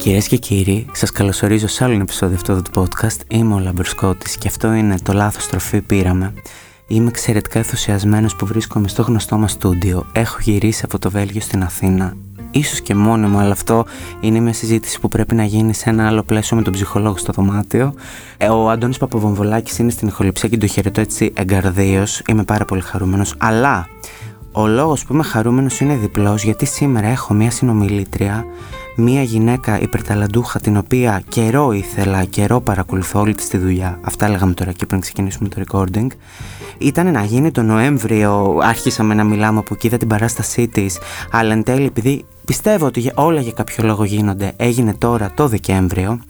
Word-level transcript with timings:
Κυρίες 0.00 0.26
και 0.26 0.36
κύριοι, 0.36 0.86
σας 0.92 1.10
καλωσορίζω 1.10 1.66
σε 1.66 1.84
άλλο 1.84 1.92
ένα 1.92 2.02
επεισόδιο 2.02 2.36
αυτού 2.36 2.62
του 2.62 2.70
podcast. 2.74 3.16
Είμαι 3.28 3.54
ο 3.54 3.58
Λαμπερσκότη 3.58 4.38
και 4.38 4.48
αυτό 4.48 4.72
είναι 4.72 4.98
το 5.02 5.12
λάθος 5.12 5.46
τροφή 5.46 5.80
πήραμε. 5.80 6.34
Είμαι 6.86 7.08
εξαιρετικά 7.08 7.58
ενθουσιασμένος 7.58 8.36
που 8.36 8.46
βρίσκομαι 8.46 8.88
στο 8.88 9.02
γνωστό 9.02 9.36
μας 9.36 9.52
στούντιο. 9.52 10.06
Έχω 10.12 10.38
γυρίσει 10.40 10.82
από 10.84 10.98
το 10.98 11.10
Βέλγιο 11.10 11.40
στην 11.40 11.62
Αθήνα. 11.62 12.14
Ίσως 12.50 12.80
και 12.80 12.94
μόνο 12.94 13.28
μου, 13.28 13.38
αλλά 13.38 13.52
αυτό 13.52 13.84
είναι 14.20 14.40
μια 14.40 14.52
συζήτηση 14.52 15.00
που 15.00 15.08
πρέπει 15.08 15.34
να 15.34 15.44
γίνει 15.44 15.74
σε 15.74 15.90
ένα 15.90 16.06
άλλο 16.06 16.22
πλαίσιο 16.22 16.56
με 16.56 16.62
τον 16.62 16.72
ψυχολόγο 16.72 17.16
στο 17.16 17.32
δωμάτιο. 17.32 17.94
Ε, 18.36 18.48
ο 18.48 18.70
Αντώνης 18.70 18.96
Παπαβομβολάκης 18.96 19.78
είναι 19.78 19.90
στην 19.90 20.08
ηχοληψία 20.08 20.48
και 20.48 20.56
το 20.56 20.66
χαιρετώ 20.66 21.00
έτσι 21.00 21.32
εγκαρδίως. 21.34 22.22
Είμαι 22.28 22.44
πάρα 22.44 22.64
πολύ 22.64 22.80
χαρούμενος. 22.80 23.34
Αλλά 23.38 23.88
ο 24.52 24.66
λόγος 24.66 25.04
που 25.04 25.12
είμαι 25.12 25.22
χαρούμενος 25.22 25.80
είναι 25.80 25.94
διπλός, 25.94 26.42
γιατί 26.44 26.66
σήμερα 26.66 27.06
έχω 27.08 27.34
μια 27.34 27.50
συνομιλήτρια 27.50 28.46
μία 29.00 29.22
γυναίκα 29.22 29.80
υπερταλαντούχα 29.80 30.60
την 30.60 30.76
οποία 30.76 31.22
καιρό 31.28 31.72
ήθελα, 31.72 32.24
καιρό 32.24 32.60
παρακολουθώ 32.60 33.20
όλη 33.20 33.34
της 33.34 33.48
τη 33.48 33.58
δουλειά. 33.58 33.98
Αυτά 34.02 34.28
λέγαμε 34.28 34.52
τώρα 34.52 34.72
και 34.72 34.86
πριν 34.86 35.00
ξεκινήσουμε 35.00 35.48
το 35.48 35.62
recording. 35.66 36.06
Ήταν 36.78 37.12
να 37.12 37.24
γίνει 37.24 37.50
το 37.50 37.62
Νοέμβριο, 37.62 38.58
άρχισαμε 38.62 39.14
να 39.14 39.24
μιλάμε 39.24 39.58
από 39.58 39.74
εκεί, 39.74 39.86
είδα 39.86 39.96
την 39.96 40.08
παράστασή 40.08 40.68
της, 40.68 40.98
αλλά 41.30 41.52
εν 41.52 41.62
τέλει 41.62 41.84
επειδή 41.84 42.24
πιστεύω 42.44 42.86
ότι 42.86 43.10
όλα 43.14 43.40
για 43.40 43.52
κάποιο 43.52 43.84
λόγο 43.84 44.04
γίνονται, 44.04 44.52
έγινε 44.56 44.94
τώρα 44.94 45.32
το 45.34 45.48
Δεκέμβριο. 45.48 46.20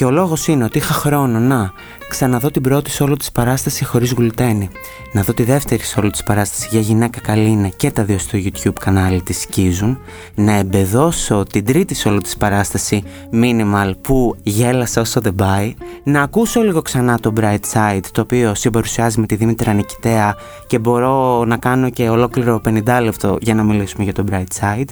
Και 0.00 0.06
ο 0.06 0.10
λόγος 0.10 0.46
είναι 0.46 0.64
ότι 0.64 0.78
είχα 0.78 0.94
χρόνο 0.94 1.38
να 1.38 1.72
ξαναδώ 2.08 2.50
την 2.50 2.62
πρώτη 2.62 2.90
σόλο 2.90 3.16
της 3.16 3.32
παράσταση 3.32 3.84
χωρίς 3.84 4.12
γλουτένη. 4.12 4.68
Να 5.12 5.22
δω 5.22 5.34
τη 5.34 5.42
δεύτερη 5.42 5.82
σόλο 5.82 6.10
της 6.10 6.22
παράσταση 6.22 6.68
για 6.70 6.80
γυναίκα 6.80 7.20
καλή 7.20 7.48
είναι 7.48 7.72
και 7.76 7.90
τα 7.90 8.04
δύο 8.04 8.18
στο 8.18 8.38
YouTube 8.38 8.78
κανάλι 8.80 9.22
της 9.22 9.40
σκίζουν. 9.40 9.98
Να 10.34 10.52
εμπεδώσω 10.52 11.42
την 11.52 11.64
τρίτη 11.64 11.94
σόλο 11.94 12.20
της 12.20 12.36
παράσταση 12.36 13.02
Minimal 13.32 13.92
που 14.00 14.36
γέλασα 14.42 15.00
όσο 15.00 15.20
δεν 15.20 15.34
πάει. 15.34 15.74
Να 16.04 16.22
ακούσω 16.22 16.60
λίγο 16.60 16.82
ξανά 16.82 17.18
το 17.18 17.32
Bright 17.40 17.60
Side 17.72 18.04
το 18.12 18.20
οποίο 18.20 18.54
συμπαρουσιάζει 18.54 19.20
με 19.20 19.26
τη 19.26 19.34
Δήμητρα 19.34 19.72
Νικητέα 19.72 20.36
και 20.66 20.78
μπορώ 20.78 21.44
να 21.44 21.56
κάνω 21.56 21.90
και 21.90 22.08
ολόκληρο 22.08 22.60
50 22.64 23.00
λεπτό 23.02 23.36
για 23.40 23.54
να 23.54 23.62
μιλήσουμε 23.62 24.04
για 24.04 24.12
το 24.12 24.24
Bright 24.30 24.60
Side. 24.60 24.88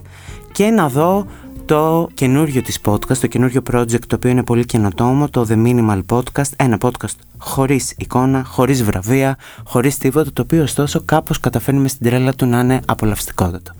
Και 0.52 0.70
να 0.70 0.88
δω 0.88 1.26
το 1.68 2.08
καινούριο 2.14 2.62
της 2.62 2.78
podcast, 2.84 3.16
το 3.16 3.26
καινούριο 3.26 3.62
project 3.72 4.06
το 4.06 4.16
οποίο 4.16 4.30
είναι 4.30 4.42
πολύ 4.42 4.64
καινοτόμο, 4.64 5.28
το 5.28 5.46
The 5.48 5.66
Minimal 5.66 6.00
Podcast, 6.08 6.50
ένα 6.56 6.78
podcast 6.80 7.14
χωρίς 7.38 7.94
εικόνα, 7.98 8.44
χωρίς 8.44 8.82
βραβεία, 8.84 9.38
χωρίς 9.64 9.98
τίποτα, 9.98 10.32
το 10.32 10.42
οποίο 10.42 10.62
ωστόσο 10.62 11.02
κάπως 11.04 11.40
καταφέρνει 11.40 11.88
στην 11.88 12.06
τρέλα 12.06 12.34
του 12.34 12.46
να 12.46 12.60
είναι 12.60 12.80
απολαυστικότατο. 12.86 13.72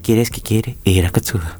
Κυρίες 0.00 0.28
και 0.28 0.40
κύριοι, 0.40 0.76
η 0.82 0.94
Ήρα 0.94 1.10
Κατσούδα. 1.10 1.58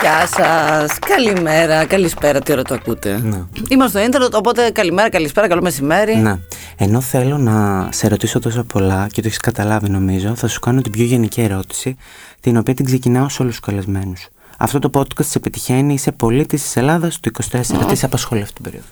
Γεια 0.00 0.26
σας. 0.26 0.98
Καλημέρα, 0.98 1.84
καλησπέρα. 1.84 2.40
Τι 2.40 2.52
ώρα 2.52 2.62
το 2.62 2.74
ακούτε; 2.74 3.20
Ναι. 3.22 3.42
Είμαστε 3.68 3.98
στο 3.98 4.06
ίντερνετ, 4.08 4.34
οπότε 4.34 4.70
καλημέρα, 4.70 5.08
καλησπέρα, 5.08 5.48
καλό 5.48 5.62
μεσημέρι. 5.62 6.16
Ναι. 6.16 6.38
Ενώ 6.76 7.00
θέλω 7.00 7.38
να 7.38 7.88
σε 7.92 8.08
ρωτήσω 8.08 8.38
τόσο 8.38 8.62
πολλά 8.64 9.06
και 9.12 9.20
το 9.20 9.26
έχεις 9.26 9.38
καταλάβει 9.38 9.90
νομίζω, 9.90 10.34
θα 10.34 10.48
σου 10.48 10.60
κάνω 10.60 10.80
την 10.80 10.92
πιο 10.92 11.04
γενική 11.04 11.40
ερώτηση, 11.40 11.96
την 12.40 12.56
οποία 12.56 12.74
την 12.74 12.84
ξεκινάω 12.84 13.28
σε 13.28 13.42
όλους 13.42 13.56
τους 13.56 13.66
καλεσμένους. 13.66 14.28
Αυτό 14.58 14.78
το 14.78 14.90
podcast 14.94 15.24
σε 15.24 15.38
πετυχαίνει, 15.38 15.92
είσαι 15.92 16.12
πολίτη 16.12 16.56
της 16.56 16.76
Ελλάδας 16.76 17.20
του 17.20 17.30
24. 17.50 17.86
Τι 17.88 17.94
σε 17.94 18.06
απασχολεί 18.06 18.40
αυτή 18.40 18.54
την 18.54 18.62
περίοδο; 18.62 18.88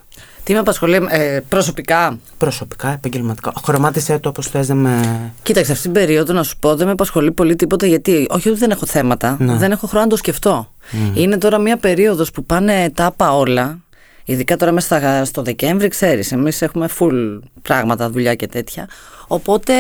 Τι 0.47 0.53
με 0.53 0.59
απασχολεί 0.59 1.07
ε, 1.09 1.41
προσωπικά; 1.49 2.19
Προσωπικά, 2.39 2.89
επαγγελματικά. 2.93 3.53
Χρωμάτισε 3.65 4.19
το 4.19 4.29
όπως 4.29 4.47
θες 4.47 4.69
με. 4.69 5.01
Κοίταξε, 5.43 5.73
αυτήν 5.73 5.93
την 5.93 6.01
περίοδο 6.03 6.33
να 6.33 6.43
σου 6.43 6.57
πω 6.59 6.77
δεν 6.77 6.87
με 6.87 6.93
απασχολεί 6.93 7.33
πολύ 7.33 7.57
τίποτα 7.57 7.87
γιατί. 7.87 8.27
Όχι 8.31 8.49
ότι 8.49 8.59
δεν 8.59 8.71
έχω 8.71 8.87
θέματα, 8.87 9.37
Ναι. 9.41 9.55
δεν 9.57 9.71
έχω 9.71 9.87
χρόνο 9.87 10.05
να 10.05 10.11
το 10.11 10.17
σκεφτώ. 10.17 10.73
Είναι 11.15 11.39
τώρα 11.39 11.59
μια 11.59 11.77
περίοδος 11.77 12.31
που 12.31 12.45
πάνε 12.45 12.91
τάπα 12.95 13.37
όλα. 13.37 13.79
Ειδικά 14.25 14.57
τώρα 14.57 14.73
μέσα 14.73 14.87
στα- 14.87 15.25
στο 15.25 15.43
Δεκέμβρη, 15.43 15.89
ξέρεις, 15.89 16.33
εμείς 16.33 16.63
έχουμε 16.63 16.89
full 16.99 17.39
πράγματα, 17.63 18.11
δουλειά 18.11 18.35
και 18.35 18.47
τέτοια. 18.47 18.89
Οπότε 19.27 19.73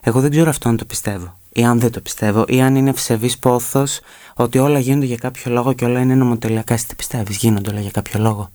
Εγώ 0.07 0.21
δεν 0.21 0.31
ξέρω 0.31 0.49
αυτό 0.51 0.69
αν 0.69 0.77
το 0.77 0.85
πιστεύω. 0.85 1.39
Ή 1.53 1.65
αν 1.65 1.81
δεν 1.81 1.91
το 1.93 2.01
πιστεύω, 2.01 2.45
ή 2.49 2.61
αν 2.63 2.77
είναι 2.77 2.91
ευσεβής 2.91 3.39
πόθος 3.39 4.01
ότι 4.35 4.59
όλα 4.59 4.79
γίνονται 4.79 5.07
για 5.07 5.17
κάποιο 5.17 5.53
λόγο 5.53 5.73
και 5.73 5.85
όλα 5.85 6.01
είναι 6.01 6.15
νομοτελειακά. 6.15 6.75
Εσύ 6.75 6.87
τι 6.89 6.95
πιστεύεις, 6.95 7.37
γίνονται 7.37 7.71
όλα 7.71 7.81
για 7.81 7.91
κάποιο 7.91 8.21
λόγο; 8.21 8.51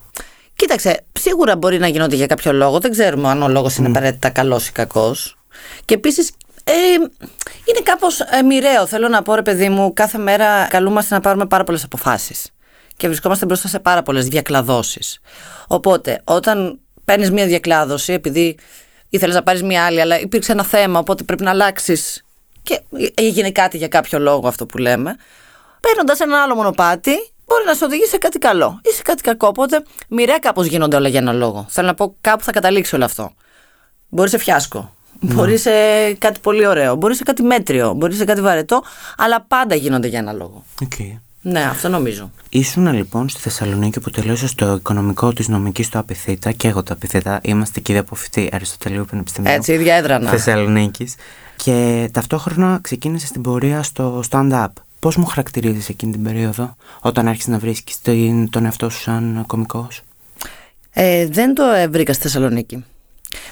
Κοίταξε, 0.59 1.05
σίγουρα 1.19 1.55
μπορεί 1.57 1.79
να 1.79 1.87
γίνονται 1.87 2.15
για 2.15 2.25
κάποιο 2.25 2.53
λόγο. 2.53 2.79
Δεν 2.79 2.91
ξέρουμε 2.91 3.29
αν 3.29 3.41
ο 3.41 3.47
λόγος 3.47 3.75
είναι 3.75 3.87
απαραίτητα 3.87 4.29
καλός 4.29 4.67
ή 4.67 4.71
κακός. 4.71 5.37
Και 5.85 5.93
επίσης. 5.93 6.31
Ε, 6.63 6.73
είναι 7.65 7.79
κάπως 7.83 8.19
ε, 8.19 8.41
μοιραίο. 8.41 8.85
Θέλω 8.87 9.07
να 9.07 9.21
πω, 9.21 9.35
ρε 9.35 9.41
παιδί 9.41 9.69
μου, 9.69 9.93
κάθε 9.93 10.17
μέρα 10.17 10.67
καλούμαστε 10.67 11.13
να 11.13 11.21
πάρουμε 11.21 11.45
πάρα 11.45 11.63
πολλές 11.63 11.83
αποφάσεις. 11.83 12.51
Και 12.97 13.07
βρισκόμαστε 13.07 13.45
μπροστά 13.45 13.67
σε 13.67 13.79
πάρα 13.79 14.03
πολλές 14.03 14.27
διακλαδώσεις. 14.27 15.19
Οπότε, 15.67 16.21
όταν 16.23 16.79
παίρνεις 17.05 17.31
μία 17.31 17.45
διακλάδωση, 17.45 18.13
επειδή 18.13 18.57
ήθελες 19.09 19.35
να 19.35 19.43
πάρεις 19.43 19.63
μία 19.63 19.85
άλλη, 19.85 20.01
αλλά 20.01 20.19
υπήρξε 20.19 20.51
ένα 20.51 20.63
θέμα, 20.63 20.99
οπότε 20.99 21.23
πρέπει 21.23 21.43
να 21.43 21.49
αλλάξεις. 21.49 22.25
Και 22.63 22.81
έγινε 23.13 23.51
κάτι 23.51 23.77
για 23.77 23.87
κάποιο 23.87 24.19
λόγο 24.19 24.47
αυτό 24.47 24.65
που 24.65 24.77
λέμε. 24.77 25.15
Παίρνοντας 25.79 26.19
ένα 26.19 26.41
άλλο 26.41 26.55
μονοπάτι, 26.55 27.13
μπορεί 27.49 27.63
να 27.65 27.73
σε 27.73 27.85
οδηγήσει 27.85 28.09
σε 28.09 28.17
κάτι 28.17 28.39
καλό 28.39 28.79
ή 28.83 28.89
σε 28.89 29.01
κάτι 29.01 29.21
κακό. 29.21 29.47
Οπότε, 29.47 29.83
μοιραία 30.07 30.39
κάπως 30.39 30.65
γίνονται 30.65 30.95
όλα 30.95 31.07
για 31.07 31.19
ένα 31.19 31.33
λόγο. 31.33 31.65
Θέλω 31.69 31.87
να 31.87 31.93
πω, 31.93 32.15
κάπου 32.21 32.43
θα 32.43 32.51
καταλήξει 32.51 32.95
όλο 32.95 33.05
αυτό. 33.05 33.33
Μπορεί 34.09 34.29
σε 34.29 34.37
φιάσκο. 34.37 34.93
Μπορεί 35.19 35.57
σε 35.57 35.71
κάτι 36.13 36.39
πολύ 36.39 36.67
ωραίο. 36.67 36.95
Μπορεί 36.95 37.15
σε 37.15 37.23
κάτι 37.23 37.43
μέτριο. 37.43 37.93
Μπορεί 37.93 38.15
σε 38.15 38.25
κάτι 38.25 38.41
βαρετό. 38.41 38.83
Αλλά 39.17 39.41
πάντα 39.41 39.75
γίνονται 39.75 40.07
για 40.07 40.19
ένα 40.19 40.33
λόγο. 40.33 40.63
Οκ. 40.81 40.93
Ναι, 41.41 41.63
αυτό 41.63 41.89
νομίζω. 41.89 42.31
Ήσουν 42.49 42.93
λοιπόν 42.93 43.29
στη 43.29 43.39
Θεσσαλονίκη 43.39 43.99
που 43.99 44.09
τελείωσες 44.09 44.47
το 44.47 44.75
οικονομικό 44.75 45.33
της 45.33 45.47
νομικής 45.47 45.89
του 45.89 45.97
ΑΠΘ 45.97 46.51
και 46.51 46.67
εγώ 46.67 46.83
το 46.83 46.93
ΑΠΘ. 46.93 47.39
Είμαστε 47.43 47.79
κύριοι 47.79 48.01
απόφοιτοι 48.01 48.49
Αριστοτελείου 48.51 49.05
Πανεπιστημίου. 49.05 49.51
Έτσι, 49.51 49.73
ίδια 49.73 49.95
έδρανα. 49.95 50.29
Θεσσαλονίκης. 50.29 51.15
Και 51.55 52.09
ταυτόχρονα 52.13 52.79
ξεκίνησες 52.81 53.31
την 53.31 53.41
πορεία 53.41 53.83
στο 53.83 54.23
stand-up. 54.29 54.67
Πώς 54.99 55.15
μου 55.15 55.25
χαρακτηρίζεις 55.25 55.89
εκείνη 55.89 56.11
την 56.11 56.23
περίοδο, 56.23 56.75
όταν 57.01 57.27
άρχισες 57.27 57.47
να 57.47 57.57
βρίσκεις 57.59 58.01
τον 58.49 58.65
εαυτό 58.65 58.89
σου 58.89 59.01
σαν 59.01 59.43
κωμικός; 59.47 60.01
Ε, 60.93 61.27
δεν 61.27 61.53
το 61.53 61.63
ε, 61.63 61.87
βρήκα 61.87 62.13
στη 62.13 62.21
Θεσσαλονίκη. 62.21 62.85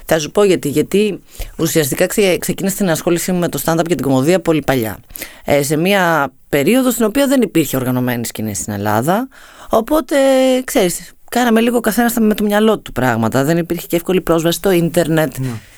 Θα 0.06 0.20
σου 0.20 0.32
πω 0.32 0.44
γιατί. 0.44 0.70
Γιατί 0.70 1.20
ουσιαστικά 1.58 2.06
ξε, 2.06 2.38
ξεκίνησε 2.38 2.76
την 2.76 2.90
ασχόλησή 2.90 3.32
μου 3.32 3.40
με 3.40 3.50
το 3.50 3.62
stand-up 3.66 3.84
και 3.88 3.96
την 3.96 4.02
κομμωδία 4.02 4.40
πολύ 4.40 4.62
παλιά. 4.62 4.98
Ε, 5.46 5.64
σε 5.64 5.78
μια 5.78 6.34
περίοδο 6.50 6.92
στην 6.92 7.06
οποία 7.06 7.28
δεν 7.28 7.42
υπήρχε 7.42 7.78
οργανωμένη 7.78 8.26
σκηνή 8.26 8.56
στην 8.56 8.74
Ελλάδα. 8.74 9.28
Οπότε, 9.70 10.16
ξέρεις, 10.64 11.14
κάναμε 11.30 11.62
λίγο 11.62 11.80
καθένα 11.80 12.12
με 12.20 12.34
το 12.34 12.44
μυαλό 12.44 12.80
του 12.80 12.92
πράγματα. 12.92 13.44
Δεν 13.44 13.58
υπήρχε 13.58 13.88
και 13.88 13.96
εύκολη 13.96 14.22
πρόσβαση 14.22 14.58
στο 14.58 14.72
ίντερνετ 14.72 15.36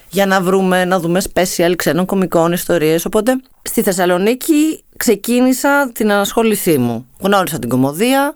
για 0.09 0.25
να 0.25 0.41
βρούμε, 0.41 0.86
να 0.86 1.00
δούμε 1.00 1.22
special 1.34 1.74
ξένων 1.75 2.06
κομικών 2.06 2.51
ιστορίες. 2.51 3.06
Οπότε, 3.06 3.41
στη 3.62 3.81
Θεσσαλονίκη 3.81 4.84
ξεκίνησα 5.00 5.92
την 5.94 6.12
ανασχόλησή 6.12 6.78
μου. 6.78 7.08
Γνώρισα 7.20 7.60
την 7.60 7.70
κομμωδία, 7.70 8.34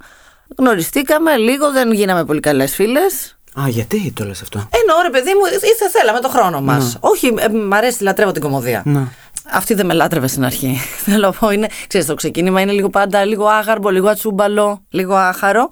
γνωριστήκαμε 0.57 1.37
λίγο, 1.37 1.71
δεν 1.71 1.91
γίναμε 1.91 2.25
πολύ 2.25 2.39
καλές 2.39 2.75
φίλες. 2.75 3.37
Α, 3.61 3.67
γιατί 3.67 4.13
το 4.15 4.25
λες 4.25 4.41
αυτό; 4.41 4.57
Εννοώ 4.57 5.01
ρε 5.01 5.09
παιδί 5.09 5.31
μου, 5.33 5.45
ήρθε 5.53 5.89
θέλαμε 5.91 6.19
το 6.19 6.29
χρόνο 6.29 6.61
μας. 6.61 6.97
Όχι, 6.99 7.33
ε, 7.39 7.49
μ' 7.49 7.73
αρέσει, 7.73 8.03
λατρεύω 8.03 8.31
την 8.31 8.41
κομμωδία. 8.41 8.81
Ναι. 8.85 9.07
Αυτή 9.51 9.73
δεν 9.73 9.85
με 9.85 9.93
λάτρευε 9.93 10.27
στην 10.27 10.45
αρχή. 10.45 10.79
Θέλω 11.05 11.25
να 11.27 11.31
πω, 11.31 11.51
είναι, 11.51 11.67
ξέρεις, 11.87 12.07
το 12.07 12.13
ξεκίνημα 12.13 12.61
είναι 12.61 12.71
λίγο 12.71 12.89
πάντα 12.89 13.25
λίγο 13.25 13.45
άγαρμπο, 13.45 13.89
λίγο 13.89 14.07
ατσούμπαλο, 14.09 14.83
λίγο 14.89 15.15
άχαρο. 15.15 15.69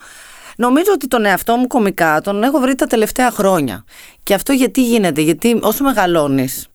Νομίζω 0.58 0.92
ότι 0.94 1.08
τον 1.08 1.26
εαυτό 1.26 1.56
μου 1.56 1.68
κομικά 1.68 2.22
τον 2.22 2.44
έχω 2.44 2.60
βρει 2.60 2.76
τα 2.76 2.86
τελευταία 2.86 3.32
χρόνια. 3.32 3.84
Και 4.24 4.34
αυτό 4.34 4.54
γιατί 4.54 4.84
γίνεται, 4.84 5.22
γιατί 5.22 5.60
όσο 5.62 5.84
μεγαλώνεις, 5.84 6.68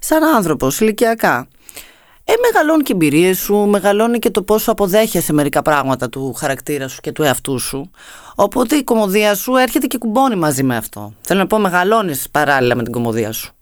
σαν 0.00 0.24
άνθρωπος, 0.24 0.80
ηλικιακά, 0.80 1.48
ε, 2.32 2.52
μεγαλώνει 2.52 2.82
και 2.82 2.92
η 2.92 2.96
εμπειρία 3.02 3.34
σου, 3.34 3.54
μεγαλώνει 3.54 4.18
και 4.18 4.30
το 4.30 4.42
πόσο 4.42 4.70
αποδέχεσαι 4.70 5.32
μερικά 5.32 5.62
πράγματα 5.62 6.08
του 6.08 6.32
χαρακτήρα 6.32 6.88
σου 6.88 7.00
και 7.00 7.12
του 7.12 7.22
εαυτού 7.22 7.58
σου. 7.58 7.90
Οπότε 8.34 8.76
η 8.76 8.84
κομμωδία 8.84 9.34
σου 9.34 9.56
έρχεται 9.56 9.86
και 9.86 9.98
κουμπώνει 9.98 10.36
μαζί 10.36 10.62
με 10.62 10.76
αυτό. 10.76 11.12
Θέλω 11.20 11.40
να 11.40 11.46
πω, 11.46 11.58
μεγαλώνεις 11.58 12.30
παράλληλα 12.30 12.74
με 12.74 12.82
την 12.82 12.92
κομμωδία 12.92 13.32
σου. 13.32 13.52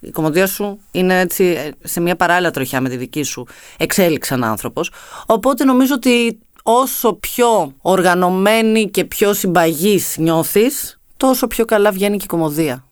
Η 0.00 0.10
κομμωδία 0.10 0.46
σου 0.46 0.80
είναι 0.90 1.20
έτσι 1.20 1.44
ε, 1.44 1.88
σε 1.88 2.00
μια 2.00 2.16
παράλληλα 2.16 2.50
τροχιά 2.50 2.80
με 2.80 2.88
τη 2.88 2.96
δική 2.96 3.22
σου 3.22 3.46
εξέλιξη 3.78 4.30
σαν 4.30 4.44
άνθρωπος. 4.44 4.90
Οπότε 5.26 5.64
νομίζω 5.64 5.94
ότι 5.94 6.38
όσο 6.62 7.12
πιο 7.12 7.72
οργανωμένη 7.80 8.90
και 8.90 9.04
πιο 9.04 9.32
συμπαγής 9.32 10.16
νιώθεις, 10.18 11.00
τόσο 11.16 11.46
πιο 11.46 11.64
καλά 11.64 11.90
βγαίνει 11.90 12.16
και 12.16 12.24
η 12.24 12.28
κομμωδία. 12.28 12.87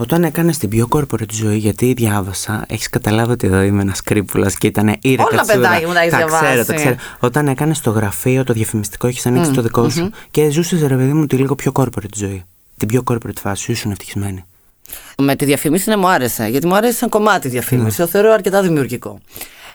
Όταν 0.00 0.24
έκανες 0.24 0.58
την 0.58 0.68
πιο 0.68 0.88
corporate 0.90 1.32
ζωή, 1.32 1.56
γιατί 1.56 1.92
διάβασα, 1.92 2.64
έχεις 2.68 2.88
καταλάβει 2.88 3.32
ότι 3.32 3.46
εδώ 3.46 3.60
είμαι 3.62 3.82
ένας 3.82 4.02
κρύπουλας 4.02 4.58
και 4.58 4.66
ήταν 4.66 4.96
ήρα 5.00 5.24
Όλα 5.32 5.44
παιδάκι 5.44 5.86
μου 5.86 5.92
τα 5.92 6.00
έχεις 6.00 6.16
διαβάσει. 6.16 6.44
Ξέρω, 6.44 6.64
τα 6.64 6.74
ξέρω. 6.74 6.94
Όταν 7.18 7.48
έκανες 7.48 7.80
το 7.80 7.90
γραφείο, 7.90 8.44
το 8.44 8.52
διαφημιστικό, 8.52 9.06
έχεις 9.06 9.26
ανοίξει 9.26 9.50
Mm, 9.50 9.54
το 9.54 9.62
δικό 9.62 9.88
σου 9.88 10.10
και 10.30 10.50
ζούσες, 10.50 10.80
ρε 10.80 10.96
παιδί 10.96 11.12
μου, 11.12 11.26
τη 11.26 11.36
λίγο 11.36 11.54
πιο 11.54 11.72
corporate 11.74 12.14
ζωή. 12.16 12.44
Την 12.76 12.88
πιο 12.88 13.02
corporate 13.10 13.38
φάση 13.40 13.62
σου, 13.62 13.72
ήσουν 13.72 13.90
ευτυχισμένη. 13.90 14.44
Με 15.18 15.36
τη 15.36 15.44
διαφήμιση 15.44 15.88
ναι, 15.88 15.96
μου 15.96 16.08
άρεσε. 16.08 16.46
Γιατί 16.46 16.66
μου 16.66 16.74
άρεσε 16.74 16.96
σαν 16.96 17.08
κομμάτι 17.08 17.48
διαφήμιση. 17.48 17.96
Το 17.96 18.06
θεωρώ 18.06 18.32
αρκετά 18.32 18.62
δημιουργικό. 18.62 19.20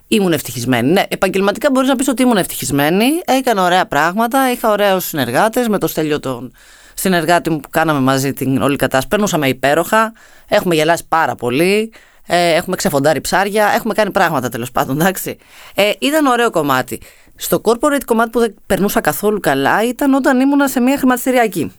Ήμουν 0.07 0.33
ευτυχισμένη. 0.33 0.91
Ναι, 0.91 1.03
επαγγελματικά 1.07 1.69
μπορείς 1.71 1.89
να 1.89 1.95
πεις 1.95 2.07
ότι 2.07 2.21
ήμουν 2.21 2.37
ευτυχισμένη. 2.37 3.05
Έκανα 3.25 3.63
ωραία 3.63 3.85
πράγματα. 3.85 4.51
Είχα 4.51 4.71
ωραίους 4.71 5.05
συνεργάτες. 5.05 5.67
Με 5.67 5.77
το 5.77 5.87
στέλιο 5.87 6.19
τον 6.19 6.51
συνεργάτη 6.93 7.49
μου 7.49 7.59
που 7.59 7.69
κάναμε 7.69 7.99
μαζί 7.99 8.33
την 8.33 8.61
όλη 8.61 8.75
κατάσταση. 8.75 9.07
Περνούσαμε 9.07 9.47
υπέροχα. 9.47 10.13
Έχουμε 10.47 10.75
γελάσει 10.75 11.03
πάρα 11.07 11.35
πολύ. 11.35 11.91
Ε, 12.27 12.53
έχουμε 12.53 12.75
ξεφοντάρει 12.75 13.21
ψάρια. 13.21 13.71
Έχουμε 13.75 13.93
κάνει 13.93 14.11
πράγματα 14.11 14.49
τέλος 14.49 14.71
πάντων. 14.71 14.99
Εντάξει. 15.01 15.37
Ε, 15.75 15.91
ήταν 15.99 16.25
ωραίο 16.25 16.49
κομμάτι. 16.49 17.01
Στο 17.35 17.61
corporate 17.63 18.03
κομμάτι 18.05 18.29
που 18.29 18.39
δεν 18.39 18.55
περνούσα 18.65 19.01
καθόλου 19.01 19.39
καλά 19.39 19.83
ήταν 19.83 20.13
όταν 20.13 20.39
ήμουνα 20.39 20.67
σε 20.67 20.79
μια 20.79 20.97
χρηματιστηριακή. 20.97 21.71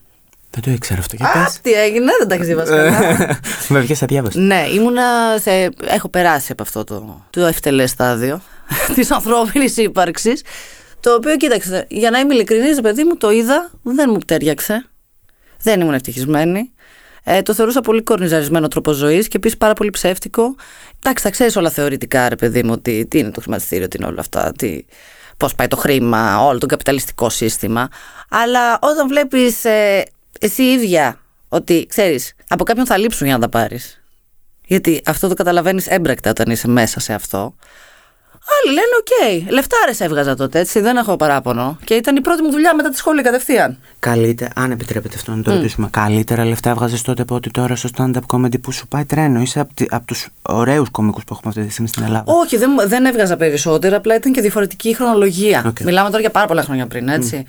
Δεν 0.51 0.63
το 0.63 0.71
ήξερα 0.71 1.01
αυτό. 1.01 1.17
Και 1.17 1.25
Α, 1.25 1.31
πες. 1.33 1.61
τι 1.63 1.73
έγινε, 1.73 2.13
δεν 2.19 2.29
τα 2.29 2.35
έχεις 2.35 2.47
δει 2.47 2.55
βασικά. 2.55 2.91
Με 3.69 3.81
βγες 3.81 4.03
αδιάβαστη. 4.03 4.41
Ναι, 4.41 4.67
ήμουνα 4.75 5.03
σε... 5.41 5.51
Έχω 5.87 6.09
περάσει 6.09 6.53
από 6.53 6.63
αυτό 6.63 6.85
το, 6.85 7.25
το 7.31 7.47
ευτελές 7.47 7.91
στάδιο 7.91 8.41
της 8.95 9.11
ανθρώπινης 9.11 9.77
ύπαρξης 9.77 10.43
το 11.01 11.15
οποίο, 11.15 11.37
κοίταξε, 11.37 11.87
για 11.89 12.11
να 12.11 12.19
είμαι 12.19 12.35
ειλικρινής, 12.35 12.81
παιδί 12.81 13.05
μου, 13.05 13.17
το 13.17 13.31
είδα, 13.31 13.71
δεν 13.83 14.11
μου 14.13 14.19
τέριαξε. 14.19 14.89
Δεν 15.65 15.81
ήμουν 15.81 15.95
ευτυχισμένη. 15.95 16.73
Ε, 17.25 17.43
το 17.43 17.55
θεωρούσα 17.55 17.81
πολύ 17.81 18.03
κορνιζαρισμένο 18.03 18.69
τρόπο 18.69 18.93
ζωής 18.93 19.29
και 19.29 19.37
επίσης 19.37 19.57
πάρα 19.57 19.73
πολύ 19.73 19.91
ψεύτικο. 19.91 20.55
Εντάξει, 21.03 21.25
τα 21.25 21.31
ξέρεις 21.31 21.57
όλα 21.57 21.71
θεωρητικά, 21.71 22.29
ρε 22.29 22.37
παιδί 22.37 22.63
μου, 22.63 22.73
ότι 22.73 23.07
τι 23.07 23.19
είναι 23.19 23.31
το 23.31 23.41
χρηματιστήριο, 23.41 23.89
τι 23.89 23.97
είναι 23.97 24.07
όλα 24.07 24.21
αυτά, 24.21 24.53
τι, 24.59 24.85
πώς 25.37 25.55
πάει 25.55 25.67
το 25.67 25.77
χρήμα, 25.77 26.45
όλο 26.45 26.59
το 26.59 26.67
καπιταλιστικό 26.67 27.29
σύστημα. 27.29 27.89
Αλλά 28.29 28.79
όταν 28.81 29.09
βλέπεις 29.09 29.65
ε, 29.65 30.05
εσύ 30.41 30.57
η 30.57 30.63
ίδια 30.63 31.21
ότι 31.49 31.87
ξέρεις, 31.89 32.35
από 32.49 32.65
κάποιον 32.65 32.87
θα 32.87 32.97
λείψουν 32.97 33.27
για 33.27 33.37
να 33.37 33.41
τα 33.41 33.49
πάρεις. 33.49 34.03
Γιατί 34.67 35.01
αυτό 35.07 35.29
το 35.29 35.35
καταλαβαίνεις 35.35 35.87
έμπρακτα 35.87 36.31
όταν 36.31 36.51
είσαι 36.51 36.69
μέσα 36.69 37.01
σε 37.01 37.15
αυτό. 37.15 37.55
Άλλοι 38.55 38.75
λένε: 38.75 39.41
Οκ, 39.47 39.53
λεφτάρες 39.53 40.01
έβγαζα 40.01 40.35
τότε, 40.37 40.59
έτσι, 40.59 40.81
δεν 40.81 40.97
έχω 40.97 41.17
παράπονο. 41.17 41.79
Και 41.85 41.95
ήταν 41.95 42.17
η 42.17 42.21
πρώτη 42.21 42.43
μου 42.43 42.51
δουλειά 42.51 42.75
μετά 42.75 42.89
τη 42.91 42.97
σχολή 42.97 43.23
κατευθείαν. 43.23 43.79
Καλύτερα, 43.99 44.51
αν 44.55 44.71
επιτρέπετε 44.71 45.15
αυτό 45.17 45.31
να 45.35 45.43
το 45.43 45.51
ρωτήσουμε, 45.55 45.89
καλύτερα 45.91 46.45
λεφτά 46.45 46.71
έβγαζες 46.71 47.03
τότε 47.03 47.23
από 47.23 47.35
ότι 47.35 47.51
τώρα 47.51 47.77
στο 47.77 47.89
stand-up 47.97 48.37
comedy 48.37 48.61
που 48.61 48.73
σου 48.73 48.89
πάει 48.89 49.05
τρένο. 49.05 49.41
Είσαι 49.41 49.61
από, 49.61 49.75
τη- 49.75 49.87
από 49.91 50.07
τους 50.07 50.29
ωραίους 50.43 50.91
κωμικούς 50.91 51.25
που 51.25 51.35
έχουμε 51.35 51.53
αυτή 51.57 51.65
τη 51.67 51.71
στιγμή 51.73 51.89
στην 51.89 52.03
Ελλάδα; 52.03 52.25
Όχι, 52.27 52.57
δεν, 52.57 52.71
δεν 52.87 53.05
έβγαζα 53.05 53.37
περισσότερα, 53.37 53.97
απλά 53.97 54.15
ήταν 54.15 54.33
και 54.33 54.41
διαφορετική 54.41 54.89
η 54.89 54.93
χρονολογία. 54.95 55.63
Οκ. 55.67 55.81
Μιλάμε 55.81 56.09
τώρα 56.09 56.21
για 56.21 56.31
πάρα 56.31 56.47
πολλά 56.47 56.63
χρόνια 56.63 56.87
πριν, 56.87 57.09
έτσι. 57.09 57.45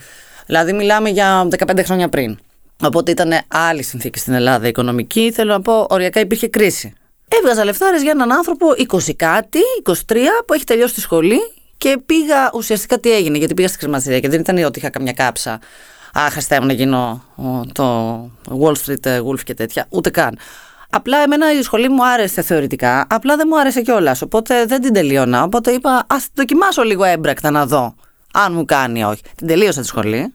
Δηλαδή, 0.45 0.73
μιλάμε 0.73 1.09
για 1.09 1.47
15 1.65 1.79
χρόνια 1.83 2.09
πριν. 2.09 2.37
Οπότε 2.83 3.11
ήταν 3.11 3.31
άλλη 3.47 3.83
συνθήκη 3.83 4.19
στην 4.19 4.33
Ελλάδα 4.33 4.67
οικονομική. 4.67 5.31
Θέλω 5.35 5.51
να 5.51 5.61
πω, 5.61 5.87
οριακά 5.89 6.19
υπήρχε 6.19 6.47
κρίση. 6.47 6.93
Έβγαζα 7.27 7.65
λεφτάρες 7.65 8.01
για 8.01 8.11
έναν 8.11 8.31
άνθρωπο 8.31 8.67
20 8.91 9.15
κάτι, 9.15 9.59
23, 9.83 9.93
που 10.45 10.53
έχει 10.53 10.63
τελειώσει 10.63 10.93
τη 10.93 11.01
σχολή 11.01 11.39
και 11.77 11.97
πήγα. 12.05 12.49
Ουσιαστικά 12.53 12.99
τι 12.99 13.11
έγινε, 13.11 13.37
γιατί 13.37 13.53
πήγα 13.53 13.67
στη 13.67 13.77
χρηματιστηρία 13.77 14.19
και 14.19 14.29
δεν 14.29 14.39
ήταν 14.39 14.63
ότι 14.63 14.79
είχα 14.79 14.89
καμιά 14.89 15.13
κάψα. 15.13 15.59
Α, 16.19 16.29
Χριστέ 16.29 16.59
μου 16.59 16.65
να 16.65 16.73
γίνω 16.73 17.23
ο, 17.35 17.65
το 17.71 18.17
Wall 18.61 18.73
Street 18.85 19.05
ε, 19.05 19.19
Wolf 19.29 19.39
και 19.43 19.53
τέτοια. 19.53 19.85
Ούτε 19.89 20.09
καν. 20.09 20.37
Απλά 20.89 21.17
εμένα 21.17 21.53
η 21.53 21.61
σχολή 21.61 21.89
μου 21.89 22.05
άρεσε 22.07 22.41
θεωρητικά, 22.41 23.07
απλά 23.09 23.35
δεν 23.35 23.47
μου 23.49 23.59
άρεσε 23.59 23.81
κιόλας. 23.81 24.21
Οπότε 24.21 24.65
δεν 24.65 24.81
την 24.81 24.93
τελείωνα. 24.93 25.43
Οπότε 25.43 25.71
είπα, 25.71 26.05
ας 26.07 26.27
δοκιμάσω 26.33 26.83
λίγο 26.83 27.03
έμπρακτα 27.03 27.51
να 27.51 27.65
δω 27.65 27.95
αν 28.33 28.53
μου 28.53 28.65
κάνει 28.65 28.99
ή 28.99 29.03
όχι. 29.03 29.21
Την 29.35 29.47
τελείωσα 29.47 29.81
τη 29.81 29.87
σχολή. 29.87 30.33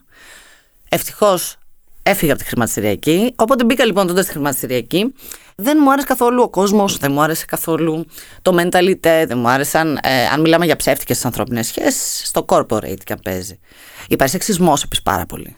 Ευτυχώς 0.89 1.55
έφυγα 2.03 2.33
από 2.33 2.41
τη 2.41 2.47
χρηματιστηριακή. 2.47 3.33
Οπότε 3.35 3.63
μπήκα 3.63 3.85
λοιπόν 3.85 4.07
τότε 4.07 4.21
στη 4.21 4.31
χρηματιστηριακή. 4.31 5.13
Δεν 5.61 5.77
μου 5.81 5.91
άρεσε 5.91 6.07
καθόλου 6.07 6.41
ο 6.41 6.49
κόσμος, 6.49 6.97
δεν 6.97 7.11
μου 7.11 7.21
άρεσε 7.21 7.45
καθόλου 7.45 8.05
το 8.41 8.55
mentalite, 8.59 9.23
δεν 9.27 9.37
μου 9.37 9.49
άρεσαν. 9.49 9.99
Ε, 10.03 10.25
αν 10.33 10.41
μιλάμε 10.41 10.65
για 10.65 10.75
ψεύτικες 10.75 11.25
ανθρώπινες 11.25 11.67
σχέσεις, 11.67 12.27
στο 12.27 12.45
corporate 12.47 12.99
και 13.03 13.13
αν 13.13 13.19
παίζει. 13.23 13.59
Υπάρχει 14.07 14.33
σεξισμός 14.33 14.83
επίσης 14.83 15.03
πάρα 15.03 15.25
πολύ. 15.25 15.55